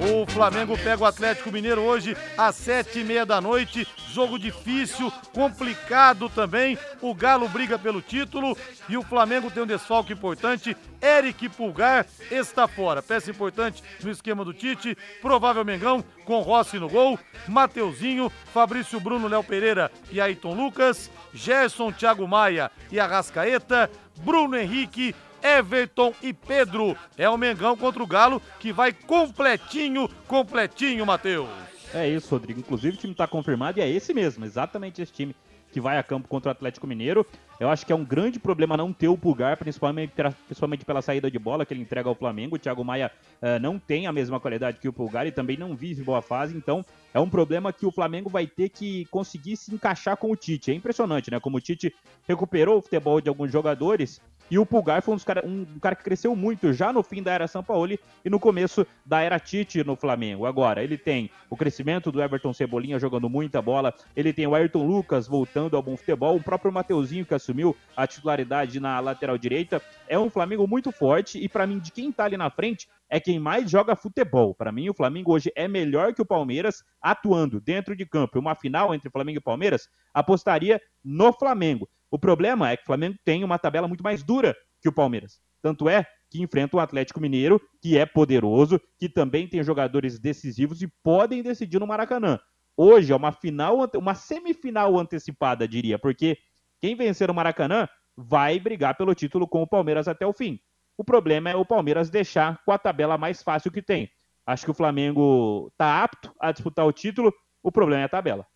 O 0.00 0.24
Flamengo 0.30 0.78
pega 0.78 1.02
o 1.02 1.06
Atlético 1.06 1.50
Mineiro 1.50 1.80
hoje 1.82 2.16
às 2.36 2.54
sete 2.54 3.00
e 3.00 3.04
meia 3.04 3.26
da 3.26 3.40
noite. 3.40 3.84
Jogo 4.12 4.38
difícil, 4.38 5.12
complicado 5.34 6.28
também. 6.28 6.78
O 7.02 7.12
Galo 7.12 7.48
briga 7.48 7.76
pelo 7.76 8.00
título 8.00 8.56
e 8.88 8.96
o 8.96 9.02
Flamengo 9.02 9.50
tem 9.50 9.64
um 9.64 9.66
desfalque 9.66 10.12
importante. 10.12 10.76
Eric 11.02 11.48
Pulgar 11.48 12.06
está 12.30 12.68
fora. 12.68 13.02
Peça 13.02 13.30
importante 13.32 13.82
no 14.00 14.10
esquema 14.10 14.44
do 14.44 14.54
Tite. 14.54 14.96
Provável 15.20 15.64
Mengão 15.64 16.04
com 16.24 16.42
Rossi 16.42 16.78
no 16.78 16.88
gol. 16.88 17.18
Mateuzinho, 17.48 18.30
Fabrício 18.54 19.00
Bruno, 19.00 19.26
Léo 19.26 19.42
Pereira 19.42 19.90
e 20.12 20.20
Ayrton 20.20 20.54
Lucas. 20.54 21.10
Gerson, 21.34 21.90
Thiago 21.90 22.26
Maia 22.28 22.70
e 22.92 23.00
Arrascaeta. 23.00 23.90
Bruno 24.20 24.56
Henrique 24.56 25.14
Everton 25.42 26.12
e 26.22 26.32
Pedro. 26.32 26.96
É 27.16 27.28
o 27.28 27.36
Mengão 27.36 27.76
contra 27.76 28.02
o 28.02 28.06
Galo 28.06 28.42
que 28.58 28.72
vai 28.72 28.92
completinho, 28.92 30.08
completinho, 30.26 31.04
Matheus. 31.06 31.48
É 31.94 32.08
isso, 32.08 32.28
Rodrigo. 32.30 32.60
Inclusive 32.60 32.96
o 32.96 33.00
time 33.00 33.12
está 33.12 33.26
confirmado 33.26 33.78
e 33.78 33.82
é 33.82 33.88
esse 33.88 34.12
mesmo, 34.12 34.44
exatamente 34.44 35.00
esse 35.00 35.12
time 35.12 35.34
que 35.72 35.80
vai 35.80 35.98
a 35.98 36.02
campo 36.02 36.28
contra 36.28 36.48
o 36.48 36.52
Atlético 36.52 36.86
Mineiro. 36.86 37.26
Eu 37.60 37.68
acho 37.68 37.84
que 37.84 37.92
é 37.92 37.96
um 37.96 38.04
grande 38.04 38.38
problema 38.38 38.76
não 38.76 38.92
ter 38.92 39.08
o 39.08 39.18
Pulgar, 39.18 39.56
principalmente, 39.56 40.12
principalmente 40.46 40.84
pela 40.84 41.02
saída 41.02 41.28
de 41.28 41.38
bola 41.38 41.66
que 41.66 41.74
ele 41.74 41.80
entrega 41.80 42.08
ao 42.08 42.14
Flamengo. 42.14 42.54
O 42.54 42.58
Thiago 42.58 42.84
Maia 42.84 43.10
uh, 43.42 43.58
não 43.60 43.80
tem 43.80 44.06
a 44.06 44.12
mesma 44.12 44.38
qualidade 44.38 44.78
que 44.78 44.88
o 44.88 44.92
Pulgar 44.92 45.26
e 45.26 45.32
também 45.32 45.56
não 45.56 45.74
vive 45.74 46.04
boa 46.04 46.22
fase, 46.22 46.56
então 46.56 46.84
é 47.12 47.18
um 47.18 47.28
problema 47.28 47.72
que 47.72 47.84
o 47.84 47.90
Flamengo 47.90 48.30
vai 48.30 48.46
ter 48.46 48.68
que 48.68 49.06
conseguir 49.06 49.56
se 49.56 49.74
encaixar 49.74 50.16
com 50.16 50.30
o 50.30 50.36
Tite. 50.36 50.70
É 50.70 50.74
impressionante, 50.74 51.30
né? 51.32 51.40
Como 51.40 51.56
o 51.56 51.60
Tite 51.60 51.92
recuperou 52.28 52.78
o 52.78 52.82
futebol 52.82 53.20
de 53.20 53.28
alguns 53.28 53.50
jogadores 53.50 54.20
e 54.50 54.58
o 54.58 54.64
Pulgar 54.64 55.02
foi 55.02 55.14
um, 55.14 55.18
cara, 55.18 55.46
um, 55.46 55.66
cara 55.78 55.94
que 55.94 56.02
cresceu 56.02 56.34
muito 56.34 56.72
já 56.72 56.92
no 56.92 57.02
fim 57.02 57.22
da 57.22 57.32
era 57.32 57.46
São 57.46 57.62
Paulo 57.62 57.92
e 58.24 58.30
no 58.30 58.40
começo 58.40 58.86
da 59.04 59.20
era 59.20 59.38
Tite 59.38 59.84
no 59.84 59.94
Flamengo. 59.94 60.46
Agora, 60.46 60.82
ele 60.82 60.96
tem 60.96 61.30
o 61.50 61.56
crescimento 61.56 62.10
do 62.10 62.22
Everton 62.22 62.52
Cebolinha 62.54 62.98
jogando 62.98 63.28
muita 63.28 63.60
bola, 63.60 63.92
ele 64.16 64.32
tem 64.32 64.46
o 64.46 64.54
Ayrton 64.54 64.86
Lucas 64.86 65.26
voltando 65.26 65.76
ao 65.76 65.82
bom 65.82 65.96
futebol, 65.96 66.36
o 66.36 66.42
próprio 66.42 66.72
Mateuzinho 66.72 67.26
que 67.26 67.34
assumiu 67.48 67.74
a 67.96 68.06
titularidade 68.06 68.78
na 68.78 69.00
lateral 69.00 69.38
direita. 69.38 69.80
É 70.06 70.18
um 70.18 70.28
Flamengo 70.28 70.66
muito 70.66 70.92
forte 70.92 71.38
e 71.42 71.48
para 71.48 71.66
mim 71.66 71.78
de 71.78 71.90
quem 71.90 72.12
tá 72.12 72.24
ali 72.24 72.36
na 72.36 72.50
frente 72.50 72.86
é 73.08 73.18
quem 73.18 73.38
mais 73.38 73.70
joga 73.70 73.96
futebol. 73.96 74.54
Para 74.54 74.70
mim, 74.70 74.88
o 74.90 74.94
Flamengo 74.94 75.32
hoje 75.32 75.50
é 75.56 75.66
melhor 75.66 76.12
que 76.12 76.20
o 76.20 76.26
Palmeiras 76.26 76.84
atuando 77.00 77.60
dentro 77.60 77.96
de 77.96 78.04
campo. 78.04 78.38
Uma 78.38 78.54
final 78.54 78.94
entre 78.94 79.10
Flamengo 79.10 79.38
e 79.38 79.42
Palmeiras, 79.42 79.88
apostaria 80.12 80.80
no 81.02 81.32
Flamengo. 81.32 81.88
O 82.10 82.18
problema 82.18 82.70
é 82.70 82.76
que 82.76 82.82
o 82.82 82.86
Flamengo 82.86 83.16
tem 83.24 83.42
uma 83.42 83.58
tabela 83.58 83.88
muito 83.88 84.04
mais 84.04 84.22
dura 84.22 84.54
que 84.80 84.88
o 84.88 84.92
Palmeiras. 84.92 85.40
Tanto 85.62 85.88
é 85.88 86.06
que 86.30 86.42
enfrenta 86.42 86.76
o 86.76 86.80
Atlético 86.80 87.20
Mineiro, 87.20 87.60
que 87.80 87.96
é 87.96 88.04
poderoso, 88.04 88.80
que 88.98 89.08
também 89.08 89.48
tem 89.48 89.62
jogadores 89.62 90.18
decisivos 90.18 90.82
e 90.82 90.88
podem 91.02 91.42
decidir 91.42 91.78
no 91.78 91.86
Maracanã. 91.86 92.38
Hoje 92.76 93.12
é 93.12 93.16
uma 93.16 93.32
final, 93.32 93.90
uma 93.96 94.14
semifinal 94.14 94.96
antecipada, 94.96 95.66
diria, 95.66 95.98
porque 95.98 96.38
quem 96.80 96.94
vencer 96.94 97.30
o 97.30 97.34
Maracanã 97.34 97.88
vai 98.16 98.58
brigar 98.58 98.96
pelo 98.96 99.14
título 99.14 99.46
com 99.46 99.62
o 99.62 99.66
Palmeiras 99.66 100.08
até 100.08 100.26
o 100.26 100.32
fim. 100.32 100.58
O 100.96 101.04
problema 101.04 101.50
é 101.50 101.56
o 101.56 101.64
Palmeiras 101.64 102.10
deixar 102.10 102.62
com 102.64 102.72
a 102.72 102.78
tabela 102.78 103.16
mais 103.16 103.42
fácil 103.42 103.70
que 103.70 103.80
tem. 103.80 104.10
Acho 104.44 104.64
que 104.64 104.70
o 104.70 104.74
Flamengo 104.74 105.68
está 105.72 106.02
apto 106.02 106.34
a 106.40 106.50
disputar 106.50 106.86
o 106.86 106.92
título, 106.92 107.32
o 107.62 107.70
problema 107.70 108.02
é 108.02 108.04
a 108.06 108.08
tabela. 108.08 108.46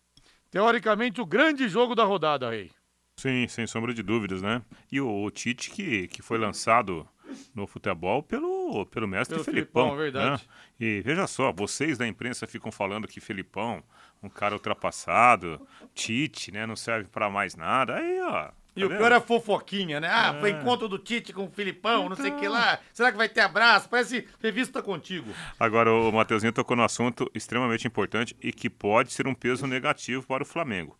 Teoricamente, 0.51 1.21
o 1.21 1.25
grande 1.25 1.69
jogo 1.69 1.95
da 1.95 2.03
rodada, 2.03 2.49
Rei. 2.49 2.71
Sim, 3.17 3.47
sem 3.47 3.65
sombra 3.67 3.93
de 3.93 4.03
dúvidas, 4.03 4.41
né? 4.41 4.61
E 4.91 4.99
o, 4.99 5.23
o 5.23 5.31
Tite, 5.31 5.69
que, 5.69 6.07
que 6.07 6.21
foi 6.21 6.37
lançado 6.37 7.07
no 7.53 7.65
futebol 7.67 8.21
pelo, 8.21 8.85
pelo 8.87 9.07
mestre 9.07 9.35
pelo 9.35 9.45
Felipão. 9.45 9.83
Felipão 9.83 9.97
verdade. 9.97 10.43
Né? 10.43 10.49
E 10.79 11.01
veja 11.01 11.27
só, 11.27 11.51
vocês 11.51 11.97
da 11.97 12.07
imprensa 12.07 12.47
ficam 12.47 12.71
falando 12.71 13.07
que 13.07 13.19
Felipão, 13.19 13.83
um 14.21 14.29
cara 14.29 14.55
ultrapassado, 14.55 15.65
Tite, 15.93 16.51
né, 16.51 16.65
não 16.65 16.75
serve 16.75 17.09
para 17.09 17.29
mais 17.29 17.55
nada. 17.55 17.95
Aí, 17.95 18.21
ó, 18.21 18.51
e 18.75 18.81
tá 18.81 18.87
o 18.87 18.89
pior 18.89 19.11
é 19.11 19.15
a 19.15 19.21
fofoquinha, 19.21 19.99
né? 19.99 20.09
Ah, 20.11 20.33
é. 20.35 20.39
foi 20.39 20.49
encontro 20.51 20.87
do 20.87 20.97
Tite 20.97 21.31
com 21.31 21.45
o 21.45 21.51
Filipão, 21.51 22.05
então... 22.05 22.09
não 22.09 22.15
sei 22.15 22.31
o 22.31 22.37
que 22.37 22.47
lá. 22.47 22.79
Será 22.91 23.11
que 23.11 23.17
vai 23.17 23.29
ter 23.29 23.41
abraço? 23.41 23.87
Parece 23.87 24.27
revista 24.41 24.81
contigo. 24.81 25.31
Agora, 25.59 25.91
o 25.91 26.11
Mateuzinho 26.11 26.51
tocou 26.51 26.75
no 26.75 26.83
assunto 26.83 27.29
extremamente 27.33 27.87
importante 27.87 28.35
e 28.41 28.51
que 28.51 28.69
pode 28.69 29.13
ser 29.13 29.27
um 29.27 29.35
peso 29.35 29.67
negativo 29.67 30.25
para 30.25 30.43
o 30.43 30.45
Flamengo. 30.45 30.97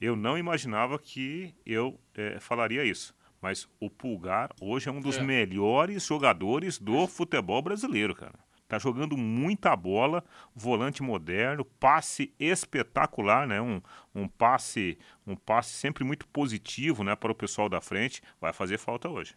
Eu 0.00 0.16
não 0.16 0.36
imaginava 0.38 0.98
que 0.98 1.54
eu 1.64 2.00
é, 2.14 2.40
falaria 2.40 2.84
isso. 2.84 3.14
Mas 3.42 3.68
o 3.80 3.90
Pulgar 3.90 4.50
hoje 4.60 4.88
é 4.88 4.92
um 4.92 5.00
dos 5.00 5.18
é. 5.18 5.22
melhores 5.22 6.06
jogadores 6.06 6.78
do 6.78 7.08
futebol 7.08 7.60
brasileiro, 7.60 8.14
cara. 8.14 8.38
Tá 8.68 8.78
jogando 8.78 9.18
muita 9.18 9.76
bola, 9.76 10.24
volante 10.54 11.02
moderno, 11.02 11.62
passe 11.62 12.32
espetacular, 12.38 13.46
né? 13.46 13.60
Um, 13.60 13.82
um 14.14 14.26
passe, 14.26 14.96
um 15.26 15.36
passe 15.36 15.74
sempre 15.74 16.04
muito 16.04 16.26
positivo, 16.28 17.04
né, 17.04 17.14
para 17.14 17.30
o 17.30 17.34
pessoal 17.34 17.68
da 17.68 17.82
frente. 17.82 18.22
Vai 18.40 18.52
fazer 18.52 18.78
falta 18.78 19.10
hoje. 19.10 19.34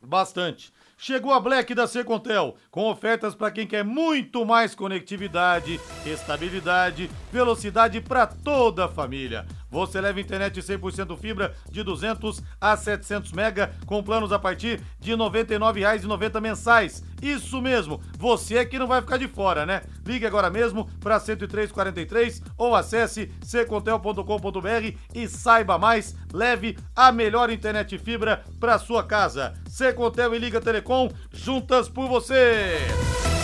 Bastante. 0.00 0.72
Chegou 0.96 1.32
a 1.32 1.40
Black 1.40 1.74
da 1.74 1.86
Secontel, 1.86 2.56
com 2.70 2.84
ofertas 2.88 3.34
para 3.34 3.50
quem 3.50 3.66
quer 3.66 3.82
muito 3.82 4.44
mais 4.44 4.74
conectividade, 4.74 5.80
estabilidade, 6.06 7.10
velocidade 7.32 8.00
para 8.00 8.26
toda 8.26 8.84
a 8.84 8.88
família. 8.88 9.46
Você 9.74 10.00
leva 10.00 10.20
internet 10.20 10.62
100% 10.62 11.18
fibra 11.18 11.52
de 11.68 11.82
200 11.82 12.40
a 12.60 12.76
700 12.76 13.32
mega 13.32 13.74
com 13.84 14.04
planos 14.04 14.30
a 14.30 14.38
partir 14.38 14.80
de 15.00 15.10
R$ 15.10 15.16
99,90 15.16 16.40
mensais. 16.40 17.02
Isso 17.20 17.60
mesmo, 17.60 18.00
você 18.16 18.58
é 18.58 18.64
que 18.64 18.78
não 18.78 18.86
vai 18.86 19.00
ficar 19.00 19.16
de 19.16 19.26
fora, 19.26 19.66
né? 19.66 19.82
Ligue 20.06 20.26
agora 20.26 20.48
mesmo 20.48 20.88
para 21.00 21.18
10343 21.18 22.40
ou 22.56 22.76
acesse 22.76 23.32
secontel.com.br 23.42 24.96
e 25.12 25.26
saiba 25.26 25.76
mais. 25.76 26.14
Leve 26.32 26.78
a 26.94 27.10
melhor 27.10 27.50
internet 27.50 27.98
fibra 27.98 28.44
para 28.60 28.78
sua 28.78 29.02
casa. 29.02 29.54
Secontel 29.68 30.36
e 30.36 30.38
Liga 30.38 30.60
Telecom, 30.60 31.10
juntas 31.32 31.88
por 31.88 32.06
você. 32.06 32.78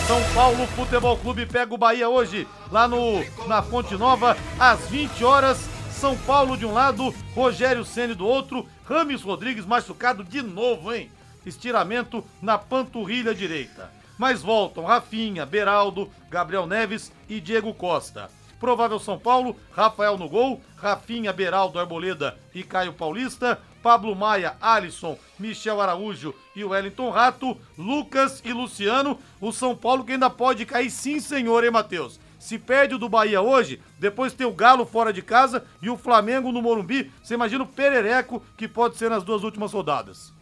São 0.07 0.21
Paulo 0.33 0.65
Futebol 0.67 1.17
Clube 1.17 1.45
pega 1.45 1.73
o 1.73 1.77
Bahia 1.77 2.07
hoje, 2.07 2.47
lá 2.71 2.87
no 2.87 3.21
na 3.47 3.61
Fonte 3.61 3.95
Nova, 3.97 4.37
às 4.57 4.79
20 4.89 5.25
horas 5.25 5.70
são 6.01 6.17
Paulo 6.17 6.57
de 6.57 6.65
um 6.65 6.73
lado, 6.73 7.13
Rogério 7.35 7.85
Ceni 7.85 8.15
do 8.15 8.25
outro, 8.25 8.67
Rames 8.83 9.21
Rodrigues 9.21 9.67
machucado 9.67 10.23
de 10.23 10.41
novo, 10.41 10.91
hein? 10.91 11.11
Estiramento 11.45 12.25
na 12.41 12.57
panturrilha 12.57 13.35
direita. 13.35 13.91
Mas 14.17 14.41
voltam 14.41 14.83
Rafinha, 14.83 15.45
Beraldo, 15.45 16.09
Gabriel 16.27 16.65
Neves 16.65 17.11
e 17.29 17.39
Diego 17.39 17.71
Costa. 17.71 18.31
Provável 18.59 18.97
São 18.97 19.19
Paulo, 19.19 19.55
Rafael 19.71 20.17
no 20.17 20.27
gol, 20.27 20.59
Rafinha, 20.75 21.31
Beraldo, 21.31 21.77
Arboleda 21.77 22.35
e 22.51 22.63
Caio 22.63 22.93
Paulista, 22.93 23.61
Pablo 23.83 24.15
Maia, 24.15 24.55
Alisson, 24.59 25.19
Michel 25.37 25.79
Araújo 25.79 26.33
e 26.55 26.63
Wellington 26.63 27.11
Rato, 27.11 27.55
Lucas 27.77 28.41
e 28.43 28.51
Luciano. 28.51 29.19
O 29.39 29.51
São 29.51 29.75
Paulo 29.75 30.03
que 30.03 30.13
ainda 30.13 30.31
pode 30.31 30.65
cair 30.65 30.89
sim, 30.89 31.19
senhor, 31.19 31.63
hein, 31.63 31.69
Matheus? 31.69 32.19
Se 32.41 32.57
perde 32.57 32.95
o 32.95 32.97
do 32.97 33.07
Bahia 33.07 33.39
hoje, 33.39 33.79
depois 33.99 34.33
tem 34.33 34.47
o 34.47 34.51
Galo 34.51 34.83
fora 34.83 35.13
de 35.13 35.21
casa 35.21 35.63
e 35.79 35.91
o 35.91 35.95
Flamengo 35.95 36.51
no 36.51 36.59
Morumbi. 36.59 37.11
Você 37.21 37.35
imagina 37.35 37.63
o 37.63 37.67
perereco 37.67 38.41
que 38.57 38.67
pode 38.67 38.97
ser 38.97 39.11
nas 39.11 39.23
duas 39.23 39.43
últimas 39.43 39.71
rodadas. 39.71 40.33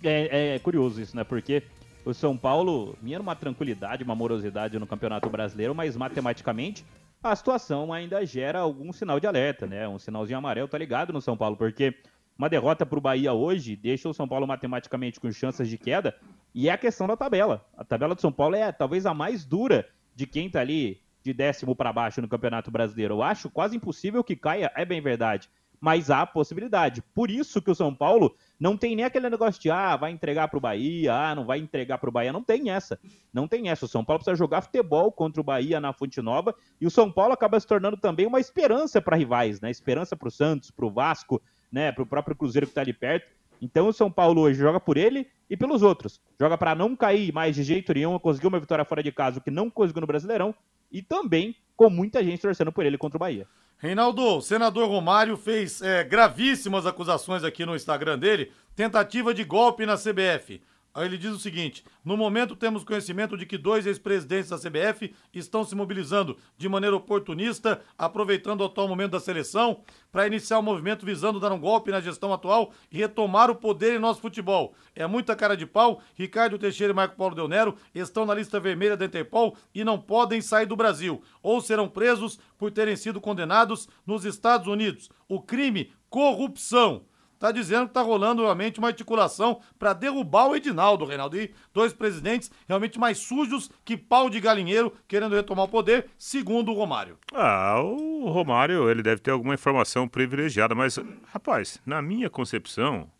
É, 0.00 0.54
é 0.54 0.58
curioso 0.60 1.02
isso, 1.02 1.16
né? 1.16 1.24
Porque 1.24 1.64
o 2.04 2.14
São 2.14 2.36
Paulo 2.36 2.96
vinha 3.02 3.18
numa 3.18 3.34
tranquilidade, 3.34 4.04
uma 4.04 4.14
morosidade 4.14 4.78
no 4.78 4.86
Campeonato 4.86 5.28
Brasileiro, 5.28 5.74
mas 5.74 5.96
matematicamente 5.96 6.86
a 7.20 7.34
situação 7.34 7.92
ainda 7.92 8.24
gera 8.24 8.60
algum 8.60 8.92
sinal 8.92 9.18
de 9.18 9.26
alerta, 9.26 9.66
né? 9.66 9.88
Um 9.88 9.98
sinalzinho 9.98 10.38
amarelo 10.38 10.68
tá 10.68 10.78
ligado 10.78 11.12
no 11.12 11.20
São 11.20 11.36
Paulo, 11.36 11.56
porque 11.56 11.96
uma 12.38 12.48
derrota 12.48 12.86
para 12.86 12.98
o 12.98 13.02
Bahia 13.02 13.32
hoje 13.32 13.74
deixa 13.74 14.08
o 14.08 14.14
São 14.14 14.28
Paulo 14.28 14.46
matematicamente 14.46 15.18
com 15.18 15.32
chances 15.32 15.68
de 15.68 15.78
queda 15.78 16.14
e 16.54 16.68
é 16.68 16.72
a 16.72 16.78
questão 16.78 17.08
da 17.08 17.16
tabela. 17.16 17.66
A 17.76 17.82
tabela 17.82 18.14
do 18.14 18.20
São 18.20 18.30
Paulo 18.30 18.54
é 18.54 18.70
talvez 18.70 19.04
a 19.04 19.12
mais 19.12 19.44
dura 19.44 19.84
de 20.14 20.28
quem 20.28 20.48
tá 20.48 20.60
ali 20.60 21.02
de 21.24 21.32
décimo 21.32 21.74
para 21.74 21.92
baixo 21.92 22.20
no 22.20 22.28
Campeonato 22.28 22.70
Brasileiro. 22.70 23.14
Eu 23.14 23.22
acho 23.22 23.50
quase 23.50 23.76
impossível 23.76 24.22
que 24.22 24.36
caia, 24.36 24.70
é 24.76 24.84
bem 24.84 25.00
verdade. 25.00 25.48
Mas 25.80 26.10
há 26.10 26.24
possibilidade. 26.24 27.02
Por 27.14 27.30
isso 27.30 27.60
que 27.60 27.70
o 27.70 27.74
São 27.74 27.94
Paulo 27.94 28.34
não 28.58 28.76
tem 28.76 28.94
nem 28.94 29.04
aquele 29.04 29.28
negócio 29.28 29.60
de 29.60 29.70
ah, 29.70 29.96
vai 29.96 30.12
entregar 30.12 30.48
para 30.48 30.56
o 30.56 30.60
Bahia, 30.60 31.12
ah, 31.12 31.34
não 31.34 31.44
vai 31.44 31.58
entregar 31.58 31.98
para 31.98 32.08
o 32.08 32.12
Bahia. 32.12 32.32
Não 32.32 32.42
tem 32.42 32.70
essa. 32.70 32.98
Não 33.32 33.46
tem 33.46 33.68
essa. 33.68 33.84
O 33.84 33.88
São 33.88 34.04
Paulo 34.04 34.20
precisa 34.20 34.36
jogar 34.36 34.62
futebol 34.62 35.10
contra 35.12 35.40
o 35.40 35.44
Bahia 35.44 35.80
na 35.80 35.92
Fonte 35.92 36.22
Nova. 36.22 36.54
E 36.80 36.86
o 36.86 36.90
São 36.90 37.10
Paulo 37.10 37.34
acaba 37.34 37.58
se 37.60 37.66
tornando 37.66 37.96
também 37.96 38.26
uma 38.26 38.40
esperança 38.40 39.00
para 39.00 39.16
rivais, 39.16 39.60
né? 39.60 39.70
Esperança 39.70 40.16
para 40.16 40.28
o 40.28 40.30
Santos, 40.30 40.70
para 40.70 40.86
o 40.86 40.90
Vasco, 40.90 41.42
né? 41.70 41.90
para 41.92 42.02
o 42.02 42.06
próprio 42.06 42.36
Cruzeiro 42.36 42.66
que 42.66 42.70
está 42.70 42.80
ali 42.80 42.92
perto. 42.92 43.30
Então 43.60 43.88
o 43.88 43.92
São 43.92 44.10
Paulo 44.10 44.42
hoje 44.42 44.58
joga 44.58 44.78
por 44.78 44.96
ele 44.96 45.26
e 45.48 45.56
pelos 45.56 45.82
outros. 45.82 46.20
Joga 46.38 46.56
para 46.56 46.74
não 46.74 46.94
cair 46.94 47.32
mais 47.32 47.54
de 47.54 47.62
jeito 47.62 47.92
nenhum, 47.92 48.18
conseguiu 48.18 48.48
uma 48.48 48.60
vitória 48.60 48.84
fora 48.84 49.02
de 49.02 49.10
casa, 49.10 49.38
o 49.38 49.42
que 49.42 49.50
não 49.50 49.70
conseguiu 49.70 50.00
no 50.00 50.06
Brasileirão, 50.06 50.54
e 50.94 51.02
também 51.02 51.56
com 51.76 51.90
muita 51.90 52.22
gente 52.22 52.40
torcendo 52.40 52.72
por 52.72 52.86
ele 52.86 52.96
contra 52.96 53.16
o 53.16 53.20
Bahia. 53.20 53.48
Reinaldo, 53.76 54.22
o 54.22 54.40
senador 54.40 54.88
Romário 54.88 55.36
fez 55.36 55.82
é, 55.82 56.04
gravíssimas 56.04 56.86
acusações 56.86 57.42
aqui 57.42 57.66
no 57.66 57.74
Instagram 57.74 58.16
dele, 58.16 58.52
tentativa 58.76 59.34
de 59.34 59.42
golpe 59.42 59.84
na 59.84 59.96
CBF. 59.96 60.62
Aí 60.94 61.06
ele 61.06 61.18
diz 61.18 61.32
o 61.32 61.38
seguinte: 61.40 61.84
no 62.04 62.16
momento 62.16 62.54
temos 62.54 62.84
conhecimento 62.84 63.36
de 63.36 63.44
que 63.44 63.58
dois 63.58 63.84
ex-presidentes 63.84 64.50
da 64.50 64.58
CBF 64.58 65.12
estão 65.34 65.64
se 65.64 65.74
mobilizando 65.74 66.38
de 66.56 66.68
maneira 66.68 66.94
oportunista, 66.94 67.82
aproveitando 67.98 68.60
o 68.60 68.64
atual 68.64 68.86
momento 68.86 69.10
da 69.10 69.20
seleção, 69.20 69.82
para 70.12 70.28
iniciar 70.28 70.58
o 70.58 70.60
um 70.60 70.62
movimento 70.64 71.04
visando 71.04 71.40
dar 71.40 71.50
um 71.50 71.58
golpe 71.58 71.90
na 71.90 72.00
gestão 72.00 72.32
atual 72.32 72.72
e 72.92 72.96
retomar 72.96 73.50
o 73.50 73.56
poder 73.56 73.96
em 73.96 73.98
nosso 73.98 74.20
futebol. 74.20 74.74
É 74.94 75.04
muita 75.04 75.34
cara 75.34 75.56
de 75.56 75.66
pau. 75.66 76.00
Ricardo 76.14 76.58
Teixeira 76.58 76.92
e 76.92 76.96
Marco 76.96 77.16
Paulo 77.16 77.34
Del 77.34 77.48
Nero 77.48 77.76
estão 77.92 78.24
na 78.24 78.34
lista 78.34 78.60
vermelha 78.60 78.96
da 78.96 79.06
Interpol 79.06 79.56
e 79.74 79.82
não 79.82 79.98
podem 79.98 80.40
sair 80.40 80.66
do 80.66 80.76
Brasil, 80.76 81.20
ou 81.42 81.60
serão 81.60 81.88
presos 81.88 82.38
por 82.56 82.70
terem 82.70 82.94
sido 82.94 83.20
condenados 83.20 83.88
nos 84.06 84.24
Estados 84.24 84.68
Unidos. 84.68 85.10
O 85.28 85.42
crime, 85.42 85.92
corrupção. 86.08 87.02
Está 87.44 87.52
dizendo 87.52 87.84
que 87.84 87.90
está 87.90 88.00
rolando 88.00 88.42
realmente 88.42 88.78
uma 88.78 88.88
articulação 88.88 89.60
para 89.78 89.92
derrubar 89.92 90.48
o 90.48 90.56
Edinaldo, 90.56 91.04
Reinaldo. 91.04 91.38
E 91.38 91.52
dois 91.74 91.92
presidentes 91.92 92.50
realmente 92.66 92.98
mais 92.98 93.18
sujos 93.18 93.70
que 93.84 93.96
pau 93.96 94.30
de 94.30 94.40
galinheiro 94.40 94.94
querendo 95.06 95.34
retomar 95.34 95.66
o 95.66 95.68
poder, 95.68 96.06
segundo 96.16 96.72
o 96.72 96.74
Romário. 96.74 97.18
Ah, 97.34 97.80
o 97.82 98.30
Romário, 98.30 98.90
ele 98.90 99.02
deve 99.02 99.20
ter 99.20 99.30
alguma 99.30 99.54
informação 99.54 100.08
privilegiada, 100.08 100.74
mas, 100.74 100.98
rapaz, 101.26 101.78
na 101.84 102.00
minha 102.00 102.30
concepção, 102.30 103.10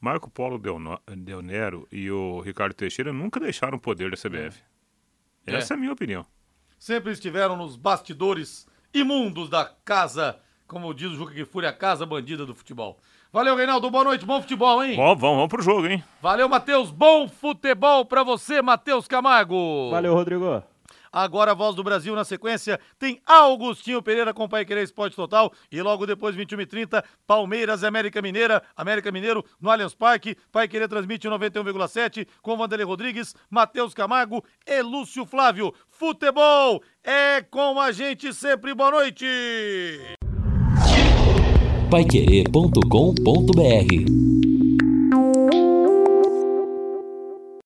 Marco 0.00 0.30
Polo 0.30 0.58
Del 0.58 1.42
Nero 1.42 1.88
e 1.90 2.08
o 2.08 2.40
Ricardo 2.40 2.74
Teixeira 2.74 3.12
nunca 3.12 3.40
deixaram 3.40 3.78
o 3.78 3.80
poder 3.80 4.10
da 4.10 4.16
CBF. 4.16 4.62
É. 5.44 5.56
Essa 5.56 5.74
é 5.74 5.76
a 5.76 5.80
minha 5.80 5.92
opinião. 5.92 6.24
Sempre 6.78 7.12
estiveram 7.12 7.56
nos 7.56 7.76
bastidores 7.76 8.66
imundos 8.94 9.48
da 9.48 9.64
casa, 9.64 10.38
como 10.68 10.94
diz 10.94 11.10
o 11.10 11.16
Juca 11.16 11.34
que 11.34 11.44
Fúria, 11.44 11.70
a 11.70 11.72
casa 11.72 12.06
bandida 12.06 12.46
do 12.46 12.54
futebol. 12.54 13.00
Valeu, 13.32 13.56
Reinaldo. 13.56 13.90
Boa 13.90 14.04
noite. 14.04 14.26
Bom 14.26 14.42
futebol, 14.42 14.84
hein? 14.84 14.94
Bom, 14.94 15.16
vamos, 15.16 15.36
vamos 15.36 15.48
pro 15.48 15.62
jogo, 15.62 15.86
hein? 15.86 16.04
Valeu, 16.20 16.48
Matheus. 16.50 16.90
Bom 16.90 17.26
futebol 17.26 18.04
pra 18.04 18.22
você, 18.22 18.60
Matheus 18.60 19.08
Camargo. 19.08 19.90
Valeu, 19.90 20.12
Rodrigo. 20.12 20.62
Agora 21.10 21.50
a 21.50 21.54
Voz 21.54 21.74
do 21.74 21.82
Brasil 21.82 22.14
na 22.14 22.24
sequência 22.24 22.80
tem 22.98 23.20
Augustinho 23.26 24.02
Pereira 24.02 24.32
com 24.32 24.48
Pai 24.48 24.64
Querer 24.64 24.82
Esporte 24.82 25.14
Total 25.14 25.52
e 25.70 25.80
logo 25.82 26.06
depois 26.06 26.34
21h30 26.34 27.04
Palmeiras 27.26 27.82
e 27.82 27.86
América 27.86 28.22
Mineira, 28.22 28.62
América 28.74 29.12
Mineiro 29.12 29.44
no 29.60 29.70
Allianz 29.70 29.94
Parque. 29.94 30.36
Pai 30.50 30.66
Querer 30.68 30.88
transmite 30.88 31.28
91,7 31.28 32.26
com 32.40 32.56
Vanderlei 32.56 32.86
Rodrigues, 32.86 33.34
Matheus 33.50 33.92
Camargo 33.92 34.42
e 34.66 34.80
Lúcio 34.80 35.26
Flávio. 35.26 35.74
Futebol 35.88 36.82
é 37.04 37.42
com 37.42 37.78
a 37.78 37.92
gente 37.92 38.32
sempre. 38.32 38.74
Boa 38.74 38.90
noite. 38.90 39.26
Paiquerê.com.br 41.92 44.41